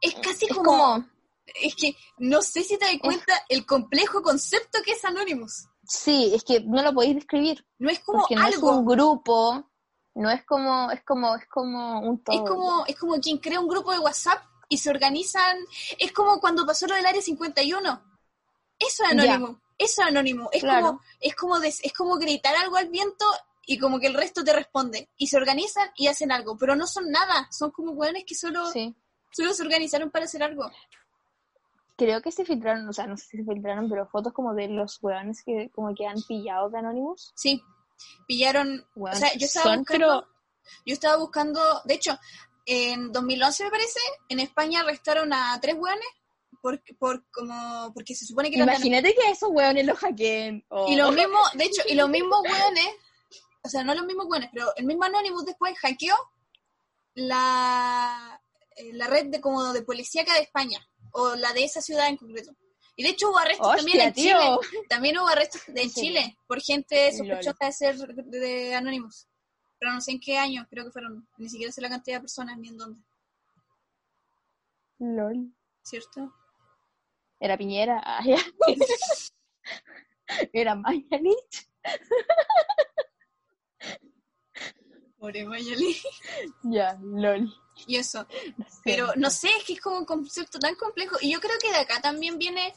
es, 0.00 0.14
que 0.14 0.20
casi 0.20 0.46
es 0.46 0.54
como, 0.54 0.64
como, 0.64 1.08
es 1.46 1.74
que 1.74 1.96
no 2.18 2.42
sé 2.42 2.62
si 2.62 2.78
te 2.78 2.84
das 2.84 2.98
cuenta 3.00 3.32
el 3.48 3.66
complejo 3.66 4.22
concepto 4.22 4.78
que 4.84 4.92
es 4.92 5.04
Anonymous. 5.04 5.66
Sí, 5.90 6.32
es 6.34 6.44
que 6.44 6.60
no 6.60 6.82
lo 6.82 6.92
podéis 6.94 7.16
describir 7.16 7.66
No 7.78 7.90
es 7.90 7.98
como 8.00 8.20
porque 8.20 8.36
no 8.36 8.46
es 8.46 8.54
algo, 8.54 8.76
un 8.78 8.86
grupo, 8.86 9.70
no 10.14 10.30
es 10.30 10.44
como, 10.44 10.90
es 10.90 11.02
como, 11.04 11.34
es 11.36 11.46
como 11.48 12.00
un 12.00 12.22
todo. 12.22 12.36
es 12.36 12.48
como, 12.50 12.86
es 12.86 12.96
como 12.98 13.14
quien 13.20 13.38
crea 13.38 13.58
un 13.60 13.68
grupo 13.68 13.90
de 13.92 13.98
WhatsApp 13.98 14.42
y 14.68 14.78
se 14.78 14.90
organizan, 14.90 15.56
es 15.98 16.12
como 16.12 16.38
cuando 16.40 16.64
pasó 16.64 16.86
lo 16.86 16.94
del 16.94 17.06
área 17.06 17.20
51. 17.20 18.02
Eso 18.78 19.02
es 19.04 19.10
Ya. 19.24 19.34
anónimo, 19.34 19.60
eso 19.76 20.02
es 20.02 20.08
anónimo, 20.08 20.48
es 20.52 20.62
Claro. 20.62 20.86
como, 20.86 21.00
es 21.20 21.34
como 21.34 21.58
des- 21.60 21.80
es 21.84 21.92
como 21.92 22.16
gritar 22.16 22.54
algo 22.54 22.76
al 22.76 22.88
viento 22.88 23.24
y 23.66 23.78
como 23.78 23.98
que 23.98 24.06
el 24.06 24.14
resto 24.14 24.42
te 24.44 24.52
responde. 24.52 25.10
Y 25.16 25.26
se 25.26 25.36
organizan 25.36 25.90
y 25.96 26.06
hacen 26.06 26.30
algo, 26.32 26.56
pero 26.56 26.76
no 26.76 26.86
son 26.86 27.10
nada, 27.10 27.48
son 27.50 27.70
como 27.72 27.92
hueones 27.92 28.24
que 28.24 28.34
solo, 28.34 28.70
Sí. 28.70 28.94
solo 29.32 29.52
se 29.54 29.62
organizaron 29.62 30.10
para 30.10 30.24
hacer 30.26 30.42
algo. 30.42 30.70
Creo 32.00 32.22
que 32.22 32.32
se 32.32 32.46
filtraron, 32.46 32.88
o 32.88 32.94
sea, 32.94 33.06
no 33.06 33.18
sé 33.18 33.26
si 33.26 33.36
se 33.36 33.44
filtraron, 33.44 33.90
pero 33.90 34.06
fotos 34.06 34.32
como 34.32 34.54
de 34.54 34.68
los 34.68 34.98
hueones 35.02 35.42
que 35.44 35.68
como 35.74 35.94
que 35.94 36.06
han 36.06 36.16
pillado 36.26 36.70
de 36.70 36.78
Anonymous. 36.78 37.30
Sí. 37.36 37.62
Pillaron, 38.26 38.86
Weón, 38.96 39.14
o 39.14 39.18
sea, 39.18 39.34
yo 39.34 39.44
estaba 39.44 39.64
son, 39.64 39.78
buscando, 39.80 40.06
pero- 40.06 40.28
yo 40.86 40.94
estaba 40.94 41.16
buscando, 41.16 41.60
de 41.84 41.92
hecho, 41.92 42.18
en 42.64 43.12
2011 43.12 43.64
me 43.64 43.70
parece, 43.70 44.00
en 44.30 44.40
España 44.40 44.80
arrestaron 44.80 45.30
a 45.34 45.58
tres 45.60 45.74
hueones 45.78 46.08
por, 46.62 46.80
por 46.98 47.22
como, 47.30 47.92
porque 47.92 48.14
se 48.14 48.24
supone 48.24 48.48
que 48.48 48.56
eran 48.56 48.70
Imagínate 48.70 49.14
que 49.14 49.30
esos 49.30 49.50
hueones 49.52 49.84
los 49.84 49.98
hackeen. 49.98 50.64
Oh. 50.70 50.90
Y 50.90 50.96
lo 50.96 51.12
mismo, 51.12 51.38
de 51.54 51.64
hecho, 51.64 51.82
y 51.86 51.96
los 51.96 52.08
mismos 52.08 52.40
hueones, 52.42 52.88
o 53.62 53.68
sea, 53.68 53.84
no 53.84 53.94
los 53.94 54.06
mismos 54.06 54.24
hueones, 54.26 54.48
pero 54.54 54.72
el 54.74 54.86
mismo 54.86 55.04
Anonymous 55.04 55.44
después 55.44 55.78
hackeó 55.78 56.14
la, 57.12 58.40
eh, 58.76 58.90
la 58.94 59.06
red 59.06 59.26
de 59.26 59.40
como 59.42 59.74
de 59.74 59.82
policíaca 59.82 60.32
de 60.32 60.40
España, 60.40 60.78
o 61.12 61.34
la 61.36 61.52
de 61.52 61.64
esa 61.64 61.80
ciudad 61.80 62.08
en 62.08 62.16
concreto. 62.16 62.52
Y 62.96 63.02
de 63.02 63.10
hecho 63.10 63.30
hubo 63.30 63.38
arrestos 63.38 63.76
también 63.76 64.00
en 64.00 64.12
tío. 64.12 64.36
Chile. 64.60 64.84
También 64.88 65.18
hubo 65.18 65.28
arrestos 65.28 65.62
en 65.68 65.88
Sí. 65.90 66.00
Chile 66.02 66.36
por 66.46 66.60
gente 66.60 67.06
Lol. 67.12 67.16
sospechosa 67.16 67.66
de 67.66 67.72
ser 67.72 67.96
de, 67.98 68.38
de 68.38 68.74
Anonymous. 68.74 69.26
Pero 69.78 69.92
no 69.92 70.00
sé 70.02 70.10
en 70.12 70.20
qué 70.20 70.36
año, 70.36 70.66
creo 70.68 70.84
que 70.84 70.90
fueron, 70.90 71.26
ni 71.38 71.48
siquiera 71.48 71.72
sé 71.72 71.80
la 71.80 71.88
cantidad 71.88 72.16
de 72.18 72.20
personas 72.20 72.58
ni 72.58 72.68
en 72.68 72.76
dónde, 72.76 73.02
Lol. 74.98 75.54
¿cierto? 75.82 76.32
Era 77.40 77.56
Piñera. 77.56 78.02
Ah, 78.04 78.22
ya. 78.24 78.36
Era 80.52 80.74
Mañalich. 80.74 81.68
Pobre 85.18 85.44
Mayali. 85.44 85.96
Ya, 86.64 86.98
lol. 87.02 87.52
Y 87.86 87.96
eso. 87.96 88.26
Pero 88.84 89.12
no 89.16 89.30
sé, 89.30 89.48
es 89.58 89.64
que 89.64 89.74
es 89.74 89.80
como 89.80 89.98
un 89.98 90.04
concepto 90.04 90.58
tan 90.58 90.74
complejo. 90.74 91.16
Y 91.20 91.32
yo 91.32 91.40
creo 91.40 91.58
que 91.60 91.70
de 91.70 91.78
acá 91.78 92.00
también 92.00 92.38
viene 92.38 92.74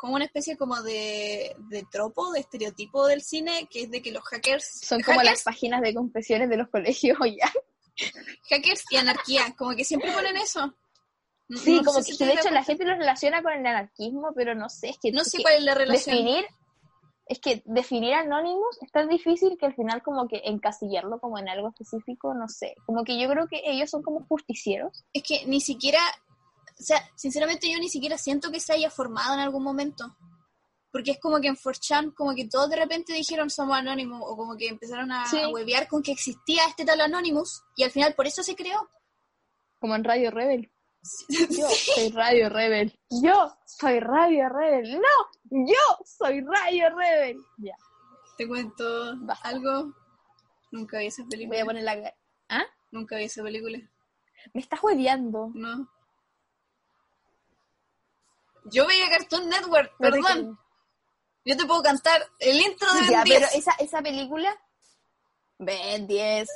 como 0.00 0.14
una 0.14 0.24
especie 0.24 0.56
como 0.56 0.80
de, 0.82 1.54
de 1.68 1.84
tropo, 1.90 2.32
de 2.32 2.40
estereotipo 2.40 3.06
del 3.06 3.20
cine, 3.20 3.68
que 3.70 3.82
es 3.82 3.90
de 3.90 4.00
que 4.00 4.12
los 4.12 4.24
hackers... 4.24 4.80
Son 4.80 5.02
como 5.02 5.22
las 5.22 5.42
páginas 5.42 5.82
de 5.82 5.92
confesiones 5.92 6.48
de 6.48 6.56
los 6.56 6.68
colegios, 6.70 7.18
ya. 7.38 7.52
hackers 8.48 8.82
y 8.90 8.96
anarquía, 8.96 9.54
como 9.58 9.76
que 9.76 9.84
siempre 9.84 10.10
ponen 10.10 10.38
eso. 10.38 10.74
Sí, 11.50 11.76
no 11.76 11.84
como 11.84 11.98
que 11.98 12.14
si 12.14 12.24
de 12.24 12.32
hecho 12.32 12.50
la 12.50 12.64
gente 12.64 12.86
lo 12.86 12.94
relaciona 12.94 13.42
con 13.42 13.52
el 13.52 13.66
anarquismo, 13.66 14.32
pero 14.34 14.54
no 14.54 14.70
sé, 14.70 14.88
es 14.88 14.98
que... 15.02 15.12
No 15.12 15.22
sé 15.22 15.36
que 15.36 15.42
cuál 15.42 15.56
es 15.56 15.64
la 15.64 15.74
relación. 15.74 16.16
Definir, 16.16 16.46
es 17.30 17.38
que 17.38 17.62
definir 17.64 18.12
Anonymous 18.14 18.78
es 18.82 18.90
tan 18.90 19.08
difícil 19.08 19.56
que 19.56 19.64
al 19.64 19.74
final 19.76 20.02
como 20.02 20.26
que 20.26 20.42
encasillarlo 20.44 21.20
como 21.20 21.38
en 21.38 21.48
algo 21.48 21.68
específico, 21.68 22.34
no 22.34 22.48
sé. 22.48 22.74
Como 22.84 23.04
que 23.04 23.20
yo 23.20 23.28
creo 23.30 23.46
que 23.46 23.62
ellos 23.64 23.88
son 23.88 24.02
como 24.02 24.26
justicieros. 24.26 25.04
Es 25.12 25.22
que 25.22 25.46
ni 25.46 25.60
siquiera... 25.60 26.00
O 26.66 26.82
sea, 26.82 26.98
sinceramente 27.14 27.70
yo 27.70 27.78
ni 27.78 27.88
siquiera 27.88 28.18
siento 28.18 28.50
que 28.50 28.58
se 28.58 28.72
haya 28.72 28.90
formado 28.90 29.34
en 29.34 29.40
algún 29.40 29.62
momento. 29.62 30.16
Porque 30.90 31.12
es 31.12 31.20
como 31.20 31.40
que 31.40 31.46
en 31.46 31.54
4chan, 31.54 32.12
como 32.14 32.34
que 32.34 32.48
todos 32.48 32.68
de 32.68 32.74
repente 32.74 33.12
dijeron 33.12 33.48
somos 33.48 33.76
anónimos, 33.76 34.20
o 34.26 34.36
como 34.36 34.56
que 34.56 34.66
empezaron 34.66 35.12
a, 35.12 35.24
Sí. 35.26 35.38
a 35.38 35.50
huevear 35.50 35.86
con 35.86 36.02
que 36.02 36.10
existía 36.10 36.64
este 36.66 36.84
tal 36.84 37.00
Anonymous, 37.00 37.62
y 37.76 37.84
al 37.84 37.92
final 37.92 38.14
por 38.14 38.26
eso 38.26 38.42
se 38.42 38.56
creó. 38.56 38.90
Como 39.78 39.94
en 39.94 40.02
Radio 40.02 40.32
Rebel. 40.32 40.68
Yo 41.50 41.68
soy 41.70 42.10
Radio 42.10 42.48
Rebel. 42.48 42.98
Yo 43.22 43.56
soy 43.64 44.00
Radio 44.00 44.48
Rebel. 44.48 45.00
No, 45.00 45.66
yo 45.66 46.04
soy 46.04 46.40
Radio 46.42 46.94
Rebel. 46.94 47.38
Ya, 47.58 47.74
Te 48.36 48.46
cuento 48.46 49.16
Basta. 49.20 49.48
algo. 49.48 49.94
Nunca 50.72 50.98
vi 50.98 51.06
esa 51.06 51.24
película. 51.28 51.56
voy 51.56 51.62
a 51.62 51.64
poner 51.64 51.82
la... 51.84 52.14
¿Ah? 52.50 52.64
Nunca 52.92 53.16
vi 53.16 53.24
esa 53.24 53.42
película. 53.42 53.78
Me 54.54 54.60
estás 54.60 54.82
hueveando. 54.82 55.50
No. 55.54 55.88
Yo 58.66 58.86
veía 58.86 59.08
Cartoon 59.10 59.48
Network, 59.48 59.92
No 59.98 60.10
te 60.10 60.20
perdón. 60.20 60.58
Yo 61.44 61.56
te 61.56 61.64
puedo 61.66 61.82
cantar 61.82 62.22
el 62.38 62.60
intro 62.60 62.92
de. 62.92 63.10
Ya, 63.10 63.24
Ben 63.24 63.28
pero 63.28 63.46
10. 63.50 63.54
esa, 63.54 63.72
esa 63.78 64.02
película... 64.02 64.54
Ben 65.58 66.06
10. 66.06 66.48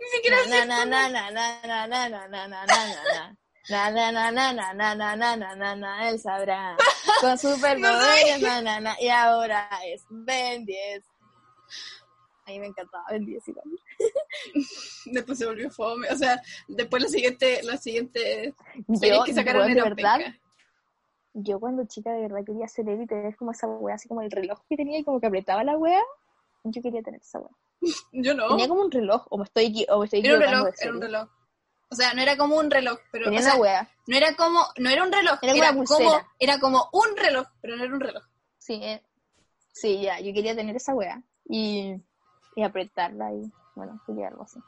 Ni 0.00 0.06
siquiera 0.08 0.38
sé. 0.44 0.48
Na 0.50 0.64
na 0.64 0.84
na 0.84 1.08
na 1.08 1.30
na 1.30 1.44
na 1.66 1.86
na 1.86 2.08
na 2.08 2.28
na 2.28 2.46
na 2.48 2.66
na 2.66 2.66
na. 2.66 3.36
Na 3.70 3.90
na 3.90 4.10
na 4.10 4.30
na 4.30 4.52
na 4.52 4.94
na 4.94 5.36
na 5.36 5.54
na 5.56 5.76
na 5.76 6.08
él 6.08 6.18
sabrá 6.18 6.74
con 7.20 7.36
superpoderes 7.36 8.40
na 8.40 8.62
na 8.62 8.80
na 8.80 8.96
y 8.98 9.08
ahora 9.08 9.68
es 9.84 10.06
Ben 10.08 10.64
10 10.64 11.04
a 12.46 12.50
mí 12.50 12.60
me 12.60 12.68
encantaba 12.68 13.04
Ben 13.10 13.26
10 13.26 13.48
igual 13.48 13.66
Después 15.04 15.36
se 15.36 15.44
volvió 15.44 15.70
fome. 15.70 16.08
O 16.10 16.16
sea, 16.16 16.40
después 16.66 17.02
la 17.02 17.08
siguiente, 17.10 17.60
la 17.62 17.76
siguiente 17.76 18.54
serie 18.94 19.18
yo, 19.18 19.24
que 19.24 19.34
sacaron 19.34 19.68
era 19.68 19.84
verdad 19.84 20.20
yo 21.34 21.60
cuando 21.60 21.84
chica 21.86 22.10
de 22.12 22.22
verdad 22.22 22.44
quería 22.46 22.68
ser 22.68 22.88
él 22.88 23.02
y 23.02 23.06
tener 23.06 23.36
como 23.36 23.50
esa 23.50 23.66
wea 23.66 23.96
así 23.96 24.08
como 24.08 24.22
el 24.22 24.30
reloj 24.30 24.60
que 24.66 24.76
tenía 24.76 24.98
y 24.98 25.04
como 25.04 25.20
que 25.20 25.26
apretaba 25.26 25.62
la 25.62 25.76
wea 25.76 26.02
yo 26.64 26.80
quería 26.80 27.02
tener 27.02 27.20
esa 27.20 27.38
wea 27.38 27.54
Yo 28.12 28.34
no. 28.34 28.48
tenía 28.48 28.68
como 28.68 28.82
un 28.82 28.90
reloj 28.90 29.26
o 29.30 29.38
me 29.38 29.44
estoy 29.44 29.86
o 29.88 29.98
me 30.00 30.04
estoy 30.06 30.20
Era 30.20 30.34
un 30.34 30.40
reloj, 30.40 30.68
era 30.80 30.92
un 30.92 31.00
reloj. 31.00 31.28
O 31.90 31.94
sea, 31.94 32.12
no 32.12 32.20
era 32.20 32.36
como 32.36 32.56
un 32.56 32.70
reloj, 32.70 32.98
pero 33.10 33.24
tenía 33.26 33.40
o 33.40 33.42
sea, 33.42 33.54
una 33.54 33.62
wea 33.62 33.90
no 34.08 34.16
era 34.16 34.34
como, 34.34 34.66
no 34.78 34.88
era 34.88 35.04
un 35.04 35.12
reloj, 35.12 35.38
Era 35.42 35.74
como, 35.74 36.20
era 36.38 36.58
como 36.58 36.88
un 36.92 37.16
reloj, 37.16 37.46
pero 37.60 37.76
no 37.76 37.84
era 37.84 37.94
un 37.94 38.00
reloj. 38.00 38.24
Sí, 38.56 38.80
eh, 38.82 39.02
sí, 39.70 40.00
ya, 40.00 40.18
yo 40.18 40.32
quería 40.32 40.56
tener 40.56 40.74
esa 40.76 40.94
wea 40.94 41.22
y, 41.44 41.94
y 42.56 42.62
apretarla 42.62 43.34
y, 43.34 43.52
bueno, 43.74 44.00
quería 44.06 44.28
algo 44.28 44.44
así. 44.44 44.58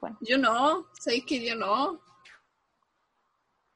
Bueno. 0.00 0.18
Yo 0.22 0.38
no, 0.38 0.88
¿sabéis 0.98 1.24
que 1.24 1.46
yo 1.46 1.54
no? 1.54 2.00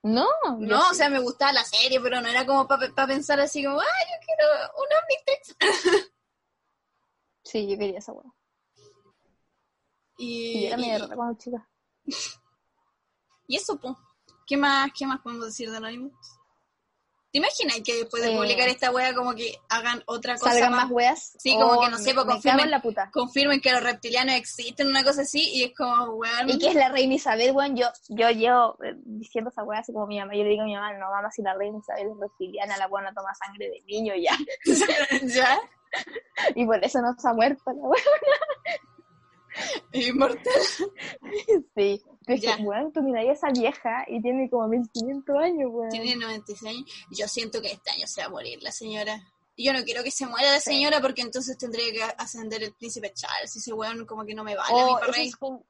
No, 0.03 0.27
No, 0.59 0.81
sí. 0.81 0.87
o 0.91 0.95
sea, 0.95 1.09
me 1.09 1.21
gustaba 1.21 1.53
la 1.53 1.65
serie, 1.65 2.01
pero 2.01 2.21
no 2.21 2.27
era 2.27 2.45
como 2.45 2.67
para 2.67 3.07
pensar 3.07 3.39
así 3.41 3.65
como, 3.65 3.79
ah, 3.79 3.85
yo 3.85 4.27
quiero 4.27 4.45
un 4.79 4.87
Omnitrix. 4.99 6.11
Sí, 7.51 7.67
yo 7.67 7.79
quería 7.79 7.99
esa 7.99 8.13
wea. 8.13 8.31
Y 10.19 10.59
Y, 10.59 10.67
era 10.67 10.77
medio 10.77 10.97
y- 10.97 10.99
rara 10.99 11.17
cuando 11.17 11.39
chica. 11.39 11.69
y 13.47 13.57
eso, 13.57 13.79
pues. 13.81 13.95
¿Qué 14.47 14.57
más, 14.57 14.91
¿Qué 14.99 15.07
más 15.07 15.21
podemos 15.21 15.47
decir 15.47 15.71
de 15.71 15.77
Anonymous? 15.77 16.13
¿Te 17.31 17.39
imaginas 17.39 17.81
que 17.85 17.95
después 17.97 18.23
de 18.23 18.33
Eh, 18.33 18.37
publicar 18.37 18.69
esta 18.69 18.91
wea 18.91 19.15
como 19.15 19.35
que 19.35 19.55
hagan 19.69 20.03
otra 20.07 20.37
cosa 20.39 20.53
Salgan 20.53 20.71
más? 20.73 20.85
más 20.85 20.93
weas. 20.93 21.37
Sí, 21.39 21.55
como 21.55 21.79
que 21.83 21.91
no 21.91 21.99
sé, 21.99 22.15
pues, 22.15 22.27
me 22.27 22.33
confirmen. 22.33 22.71
la 22.71 22.81
puta. 22.83 23.11
Confirmen 23.13 23.61
que 23.61 23.73
los 23.73 23.83
reptilianos 23.83 24.35
existen, 24.35 24.89
una 24.89 25.05
cosa 25.05 25.23
así, 25.23 25.41
y 25.55 25.65
es 25.65 25.75
como, 25.77 26.15
weón. 26.15 26.49
Y 26.49 26.59
que 26.59 26.69
es 26.69 26.75
la 26.75 26.89
reina 26.89 27.15
Isabel, 27.15 27.53
weón, 27.55 27.77
yo, 27.77 27.87
yo 28.09 28.31
llevo 28.31 28.83
eh, 28.83 28.95
diciendo 29.05 29.51
esa 29.51 29.63
wea 29.65 29.81
así 29.81 29.93
como 29.93 30.07
mi 30.07 30.19
mamá, 30.19 30.35
yo 30.35 30.43
le 30.43 30.49
digo 30.51 30.63
a 30.63 30.67
mi 30.67 30.75
mamá, 30.75 30.93
no 30.95 31.11
mamá, 31.11 31.31
si 31.31 31.43
la 31.43 31.55
reina 31.55 31.79
Isabel 31.79 32.09
es 32.13 32.19
reptiliana, 32.19 32.77
la 32.79 32.89
buena 32.89 33.13
toma 33.15 33.35
sangre 33.35 33.69
de 33.69 33.83
niño 33.87 34.15
ya. 34.17 34.37
¿Ya? 35.35 35.59
Y 36.55 36.65
por 36.67 36.83
eso 36.85 37.01
no 37.01 37.15
se 37.19 37.29
ha 37.29 37.33
muerto 37.33 37.63
la 37.67 37.73
wea. 37.73 38.03
Inmortal. 39.93 40.53
Sí. 41.77 42.03
Que, 42.27 42.57
weón, 42.61 42.93
tú 42.93 43.03
miras 43.03 43.25
a 43.27 43.33
esa 43.33 43.49
vieja 43.51 44.05
y 44.07 44.21
tiene 44.21 44.49
como 44.51 44.69
1500 44.69 45.37
años, 45.37 45.71
weón. 45.73 45.89
Tiene 45.91 46.15
96 46.17 46.75
años. 46.75 46.91
Yo 47.11 47.27
siento 47.27 47.61
que 47.63 47.73
este 47.73 47.91
año 47.91 48.07
se 48.07 48.21
va 48.21 48.27
a 48.27 48.31
morir 48.31 48.63
la 48.63 48.71
señora. 48.71 49.19
Yo 49.57 49.73
no 49.73 49.83
quiero 49.83 50.05
que 50.05 50.11
se 50.11 50.27
muera 50.27 50.53
la 50.53 50.61
Sí. 50.61 50.71
señora 50.73 51.01
porque 51.01 51.23
entonces 51.23 51.57
tendría 51.59 51.91
que 51.91 52.03
ascender 52.19 52.63
el 52.63 52.75
príncipe 52.75 53.13
Charles. 53.15 53.57
Y 53.57 53.59
ese 53.59 53.73
weón 53.73 54.05
como 54.07 54.25
que 54.25 54.35
no 54.35 54.45
me 54.45 54.55
vale 54.55 54.71
a 54.71 54.75
Oh, 54.77 54.87
mí 54.87 54.93
para 55.01 55.07
eso 55.07 55.13
rey. 55.13 55.29
es 55.29 55.37
como- 55.37 55.65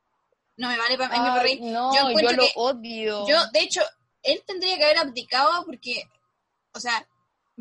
No 0.57 0.69
me 0.69 0.77
vale 0.77 0.99
para 0.99 1.11
mí 1.11 1.17
por 1.31 1.39
Ay, 1.39 1.43
rey. 1.45 1.61
no, 1.71 1.95
Yo 1.95 2.09
lo 2.11 2.43
que- 2.43 2.53
odio. 2.57 3.29
Yo, 3.29 3.37
de 3.53 3.61
hecho, 3.61 3.81
él 4.25 4.43
tendría 4.45 4.77
que 4.77 4.85
haber 4.85 4.99
abdicado 4.99 5.65
porque, 5.65 6.03
o 6.75 6.81
sea, 6.81 7.07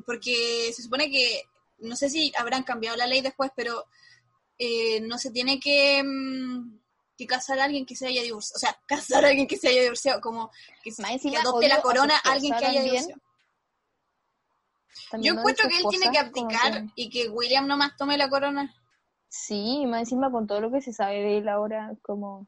porque 0.06 0.72
se 0.74 0.82
supone 0.82 1.10
que, 1.12 1.44
no 1.80 1.96
sé 1.96 2.10
si 2.10 2.32
habrán 2.38 2.64
cambiado 2.64 2.98
la 2.98 3.08
ley 3.08 3.22
después, 3.22 3.52
pero 3.56 3.86
eh, 4.58 5.02
no 5.02 5.18
se 5.18 5.32
tiene 5.32 5.60
que, 5.60 6.04
mm, 6.04 6.80
que 7.18 7.28
casar 7.28 7.60
a 7.60 7.66
alguien 7.66 7.86
que 7.86 7.96
se 7.96 8.08
haya 8.08 8.22
divorciado. 8.24 8.58
O 8.58 8.60
sea, 8.60 8.80
casar 8.88 9.26
a 9.26 9.30
alguien 9.30 9.48
que 9.48 9.58
se 9.58 9.70
haya 9.70 9.82
divorciado, 9.82 10.22
como 10.22 10.52
que, 10.84 10.92
adopte 11.38 11.68
la 11.68 11.82
corona 11.82 12.16
a 12.24 12.32
alguien 12.34 12.56
que 12.58 12.66
haya 12.66 12.82
divorciado. 12.84 13.22
Yo 15.20 15.34
encuentro 15.34 15.70
que 15.70 15.78
él 15.78 15.86
tiene 15.90 16.12
que 16.12 16.18
abdicar 16.18 16.84
que- 16.84 16.92
y 16.96 17.10
que 17.10 17.30
William 17.30 17.68
nomás 17.68 17.96
tome 17.98 18.18
la 18.18 18.30
corona. 18.30 18.74
Sí, 19.30 19.86
más 19.86 20.02
encima 20.02 20.32
con 20.32 20.48
todo 20.48 20.62
lo 20.62 20.72
que 20.72 20.82
se 20.82 20.94
sabe 20.94 21.22
de 21.22 21.38
él 21.38 21.50
ahora, 21.50 21.94
como... 22.02 22.48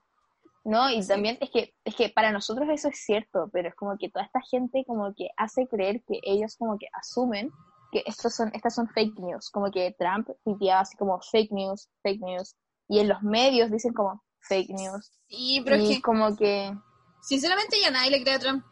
No, 0.63 0.89
y 0.89 1.05
también 1.05 1.37
es 1.41 1.49
que, 1.51 1.73
es 1.83 1.95
que 1.95 2.09
para 2.09 2.31
nosotros 2.31 2.67
eso 2.69 2.89
es 2.89 2.99
cierto, 2.99 3.49
pero 3.51 3.69
es 3.69 3.75
como 3.75 3.97
que 3.97 4.09
toda 4.09 4.25
esta 4.25 4.41
gente 4.41 4.83
como 4.85 5.13
que 5.15 5.29
hace 5.37 5.67
creer 5.67 6.03
que 6.03 6.19
ellos 6.21 6.57
como 6.57 6.77
que 6.77 6.87
asumen 6.93 7.51
que 7.91 8.03
estos 8.05 8.35
son, 8.35 8.51
estas 8.53 8.75
son 8.75 8.87
fake 8.87 9.19
news, 9.19 9.49
como 9.49 9.71
que 9.71 9.95
Trump 9.97 10.29
tuiteaba 10.43 10.81
así 10.81 10.95
como 10.97 11.19
fake 11.21 11.51
news, 11.51 11.89
fake 12.03 12.21
news, 12.21 12.55
y 12.87 12.99
en 12.99 13.09
los 13.09 13.21
medios 13.21 13.71
dicen 13.71 13.93
como 13.93 14.23
fake 14.41 14.69
news, 14.69 15.11
Sí, 15.29 15.61
pero 15.63 15.75
es 15.75 15.83
y 15.83 15.95
que, 15.95 16.01
como 16.01 16.35
que, 16.35 16.75
sinceramente, 17.21 17.77
ya 17.79 17.91
nadie 17.91 18.11
le 18.11 18.23
cree 18.23 18.35
a 18.35 18.39
Trump. 18.39 18.65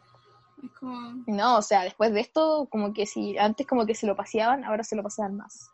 Es 0.62 0.72
como... 0.72 1.22
no, 1.28 1.58
o 1.58 1.62
sea, 1.62 1.84
después 1.84 2.12
de 2.12 2.20
esto, 2.20 2.66
como 2.70 2.92
que 2.92 3.06
si 3.06 3.38
antes 3.38 3.66
como 3.66 3.86
que 3.86 3.94
se 3.94 4.08
lo 4.08 4.16
paseaban, 4.16 4.64
ahora 4.64 4.82
se 4.82 4.96
lo 4.96 5.04
pasean 5.04 5.36
más. 5.36 5.70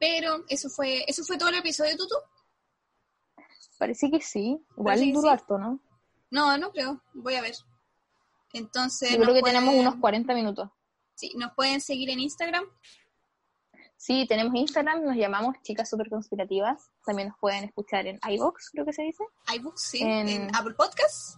Pero 0.00 0.44
eso 0.48 0.68
fue, 0.70 1.04
eso 1.06 1.22
fue 1.24 1.36
todo 1.36 1.50
el 1.50 1.56
episodio, 1.56 1.96
Tutu. 1.96 2.16
Parece 3.78 4.10
que 4.10 4.20
sí, 4.20 4.58
igual 4.76 5.12
duró 5.12 5.22
sí. 5.22 5.28
harto, 5.28 5.58
¿no? 5.58 5.78
No, 6.30 6.56
no 6.58 6.70
creo. 6.72 7.02
Voy 7.14 7.34
a 7.34 7.42
ver. 7.42 7.54
Entonces, 8.52 9.10
Yo 9.12 9.20
creo 9.20 9.34
que 9.34 9.42
tenemos 9.42 9.74
unos 9.74 9.96
40 9.96 10.34
minutos. 10.34 10.70
Sí, 11.20 11.34
nos 11.36 11.52
pueden 11.52 11.82
seguir 11.82 12.08
en 12.08 12.18
Instagram. 12.18 12.64
Sí, 13.94 14.24
tenemos 14.26 14.54
Instagram, 14.54 15.04
nos 15.04 15.16
llamamos 15.16 15.54
Chicas 15.60 15.90
Super 15.90 16.08
Conspirativas. 16.08 16.90
También 17.04 17.28
nos 17.28 17.36
pueden 17.38 17.64
escuchar 17.64 18.06
en 18.06 18.18
iVoox, 18.26 18.70
creo 18.72 18.86
que 18.86 18.94
se 18.94 19.02
dice. 19.02 19.22
iBooks, 19.54 19.82
sí, 19.82 20.00
En- 20.00 20.28
en, 20.30 20.56
Apple 20.56 20.72
Podcasts. 20.72 21.36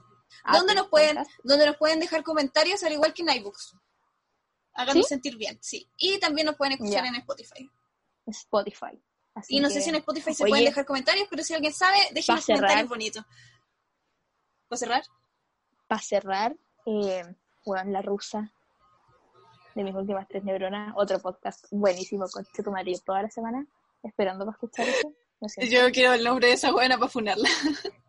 Donde 0.53 0.77
nos 0.77 0.87
pueden, 0.87 1.17
Podcast. 1.17 1.31
donde 1.43 1.67
nos 1.67 1.77
pueden 1.79 1.99
dejar 1.99 2.23
comentarios 2.23 2.81
al 2.85 2.93
igual 2.93 3.13
que 3.13 3.23
en 3.23 3.31
iBooks. 3.31 3.75
Háganos 4.75 5.03
¿Sí? 5.07 5.09
sentir 5.09 5.37
bien, 5.37 5.59
sí. 5.61 5.91
Y 5.99 6.21
también 6.21 6.47
nos 6.47 6.55
pueden 6.57 6.75
escuchar 6.75 7.05
en 7.05 7.17
Spotify. 7.17 7.69
Spotify. 8.27 9.03
Así 9.35 9.57
Y 9.57 9.61
no 9.61 9.67
que- 9.67 9.75
sé 9.75 9.81
si 9.81 9.91
en 9.91 9.97
Spotify 9.97 10.33
se 10.33 10.45
Oye, 10.45 10.51
pueden 10.53 10.65
dejar 10.67 10.87
comentarios, 10.87 11.27
pero 11.29 11.43
si 11.43 11.55
alguien 11.55 11.73
sabe, 11.73 11.99
dejen 12.13 12.37
los 12.37 12.47
comentarios 12.47 12.89
bonitos. 12.89 13.25
¿Puedo 14.69 14.79
cerrar? 14.79 15.03
Para 15.89 16.01
cerrar, 16.01 16.57
eh, 16.87 17.25
bueno, 17.67 17.91
La 17.91 18.03
Rusa, 18.03 18.53
de 19.75 19.85
mis 19.85 19.95
últimas 19.95 20.27
tres 20.29 20.45
neuronas, 20.45 20.93
otro 20.97 21.19
podcast 21.21 21.67
buenísimo 21.71 22.27
con 22.29 22.45
Cheto 22.55 22.71
Mario 22.71 22.99
toda 23.05 23.23
la 23.23 23.31
semana, 23.31 23.67
esperando 24.03 24.45
para 24.45 24.55
escuchar 24.55 24.89
eso. 24.89 25.13
Lo 25.41 25.49
siento. 25.49 25.73
Yo 25.75 25.91
quiero 25.91 26.13
el 26.13 26.23
nombre 26.23 26.49
de 26.49 26.53
esa 26.53 26.71
buena 26.71 26.99
para 26.99 27.11
funarla. 27.11 27.49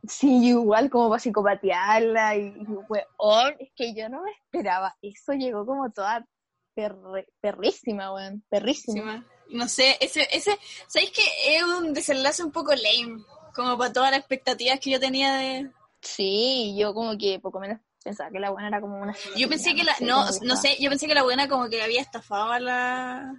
Sí, 0.07 0.49
igual 0.49 0.89
como 0.89 1.09
para 1.09 1.20
psicopatearla 1.20 2.36
y, 2.36 2.47
y 2.47 2.66
weón, 2.88 3.55
es 3.59 3.72
que 3.76 3.95
yo 3.95 4.07
no 4.09 4.22
me 4.22 4.32
esperaba. 4.32 4.95
Eso 5.01 5.34
llegó 5.34 5.66
como 5.66 5.91
toda 5.91 6.28
perre- 6.76 7.28
perrísima, 7.41 8.14
weón, 8.14 8.43
perrísima. 8.49 9.26
No 9.49 9.68
sé, 9.68 9.97
ese, 9.99 10.28
ese, 10.32 10.57
¿sabéis 10.88 11.11
que 11.11 11.24
es 11.55 11.64
un 11.64 11.93
desenlace 11.93 12.43
un 12.43 12.51
poco 12.51 12.74
lame? 12.74 13.24
Como 13.55 13.78
para 13.78 13.93
todas 13.93 14.11
las 14.11 14.20
expectativas 14.20 14.80
que 14.80 14.91
yo 14.91 14.99
tenía 14.99 15.34
de... 15.36 15.72
Sí, 16.01 16.76
yo 16.78 16.93
como 16.93 17.18
que 17.18 17.39
poco 17.39 17.59
menos 17.59 17.80
pensaba 18.04 18.30
que 18.30 18.39
la 18.39 18.51
buena 18.51 18.68
era 18.68 18.82
como 18.82 18.97
una... 19.01 19.16
Yo 19.36 19.47
pensé 19.49 19.74
que 19.76 19.84
la, 19.84 19.95
sé, 19.95 20.06
no, 20.06 20.26
no 20.43 20.56
sé, 20.56 20.76
yo 20.80 20.89
pensé 20.89 21.08
que 21.08 21.16
la 21.16 21.24
buena 21.24 21.47
como 21.47 21.70
que 21.70 21.82
había 21.82 22.01
estafado 22.01 22.51
a 22.51 22.60
la, 22.60 23.34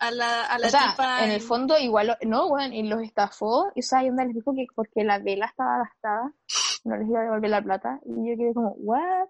a 0.00 0.10
la, 0.10 0.44
a 0.46 0.58
la 0.58 0.66
O 0.66 0.70
sea, 0.70 0.90
tipa. 0.90 1.24
en 1.24 1.30
el 1.30 1.40
fondo 1.40 1.78
igual, 1.78 2.16
no, 2.22 2.46
weón, 2.46 2.72
y 2.72 2.82
los 2.84 3.02
estafó, 3.02 3.70
y 3.74 3.80
o 3.80 3.82
sea, 3.82 4.04
y 4.04 4.08
onda 4.10 4.24
les 4.24 4.34
dijo 4.34 4.54
que 4.54 4.66
porque 4.74 5.04
la 5.04 5.18
vela 5.18 5.46
estaba 5.46 5.78
gastada, 5.78 6.32
no 6.84 6.96
les 6.96 7.08
iba 7.08 7.20
a 7.20 7.22
devolver 7.24 7.50
la 7.50 7.62
plata, 7.62 8.00
y 8.04 8.30
yo 8.30 8.36
quedé 8.36 8.54
como, 8.54 8.70
what? 8.78 9.28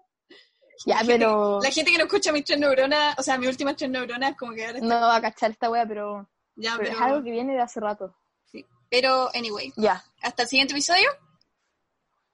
Ya, 0.87 0.97
gente- 0.97 1.13
pero 1.13 1.59
La 1.61 1.69
gente 1.71 1.91
que 1.91 1.97
no 1.97 2.05
escucha 2.05 2.31
mis 2.31 2.43
tres 2.45 2.59
neuronas, 2.59 3.17
o 3.19 3.23
sea, 3.23 3.37
mis 3.37 3.49
últimas 3.49 3.75
tres 3.75 3.91
neuronas, 3.91 4.35
como 4.35 4.53
que 4.53 4.65
ahora 4.65 4.79
está- 4.79 4.87
no 4.87 5.01
va 5.01 5.15
a 5.17 5.21
cachar 5.21 5.51
esta 5.51 5.69
wea, 5.69 5.85
pero, 5.85 6.27
ya, 6.55 6.71
pero 6.77 6.89
pero, 6.89 6.91
es 6.95 7.01
algo 7.01 7.23
que 7.23 7.31
viene 7.31 7.53
de 7.53 7.61
hace 7.61 7.79
rato. 7.79 8.15
sí. 8.51 8.65
Pero, 8.89 9.29
anyway, 9.35 9.71
Ya, 9.75 10.03
hasta 10.21 10.43
el 10.43 10.49
siguiente 10.49 10.73
episodio. 10.73 11.09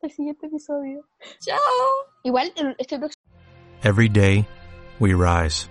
El 0.01 0.11
siguiente 0.11 0.47
episodio. 0.47 1.03
Chao. 1.41 1.57
Igual, 2.23 2.51
el- 2.57 2.75
este 2.79 2.97
próximo 2.97 3.15
Every 3.83 4.09
day, 4.09 4.45
we 4.99 5.13
rise, 5.13 5.69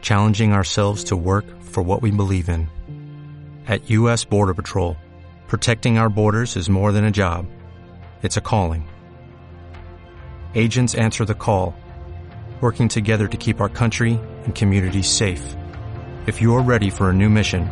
challenging 0.00 0.52
ourselves 0.52 1.04
to 1.04 1.16
work 1.16 1.44
for 1.62 1.82
what 1.82 2.00
we 2.02 2.10
believe 2.12 2.48
in. 2.48 2.68
At 3.66 3.90
U.S. 3.90 4.24
Border 4.24 4.54
Patrol, 4.54 4.96
protecting 5.48 5.98
our 5.98 6.08
borders 6.08 6.56
is 6.56 6.68
more 6.70 6.92
than 6.92 7.04
a 7.04 7.10
job, 7.10 7.46
it's 8.22 8.36
a 8.36 8.40
calling. 8.40 8.88
Agents 10.54 10.94
answer 10.94 11.24
the 11.24 11.34
call, 11.34 11.74
working 12.60 12.88
together 12.88 13.26
to 13.26 13.36
keep 13.36 13.60
our 13.60 13.68
country 13.68 14.20
and 14.44 14.54
communities 14.54 15.08
safe. 15.10 15.56
If 16.26 16.40
you're 16.40 16.62
ready 16.62 16.90
for 16.90 17.10
a 17.10 17.12
new 17.12 17.28
mission, 17.28 17.68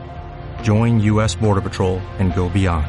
join 0.64 0.98
U.S. 1.00 1.36
Border 1.36 1.60
Patrol 1.60 1.98
and 2.18 2.34
go 2.34 2.48
beyond. 2.48 2.88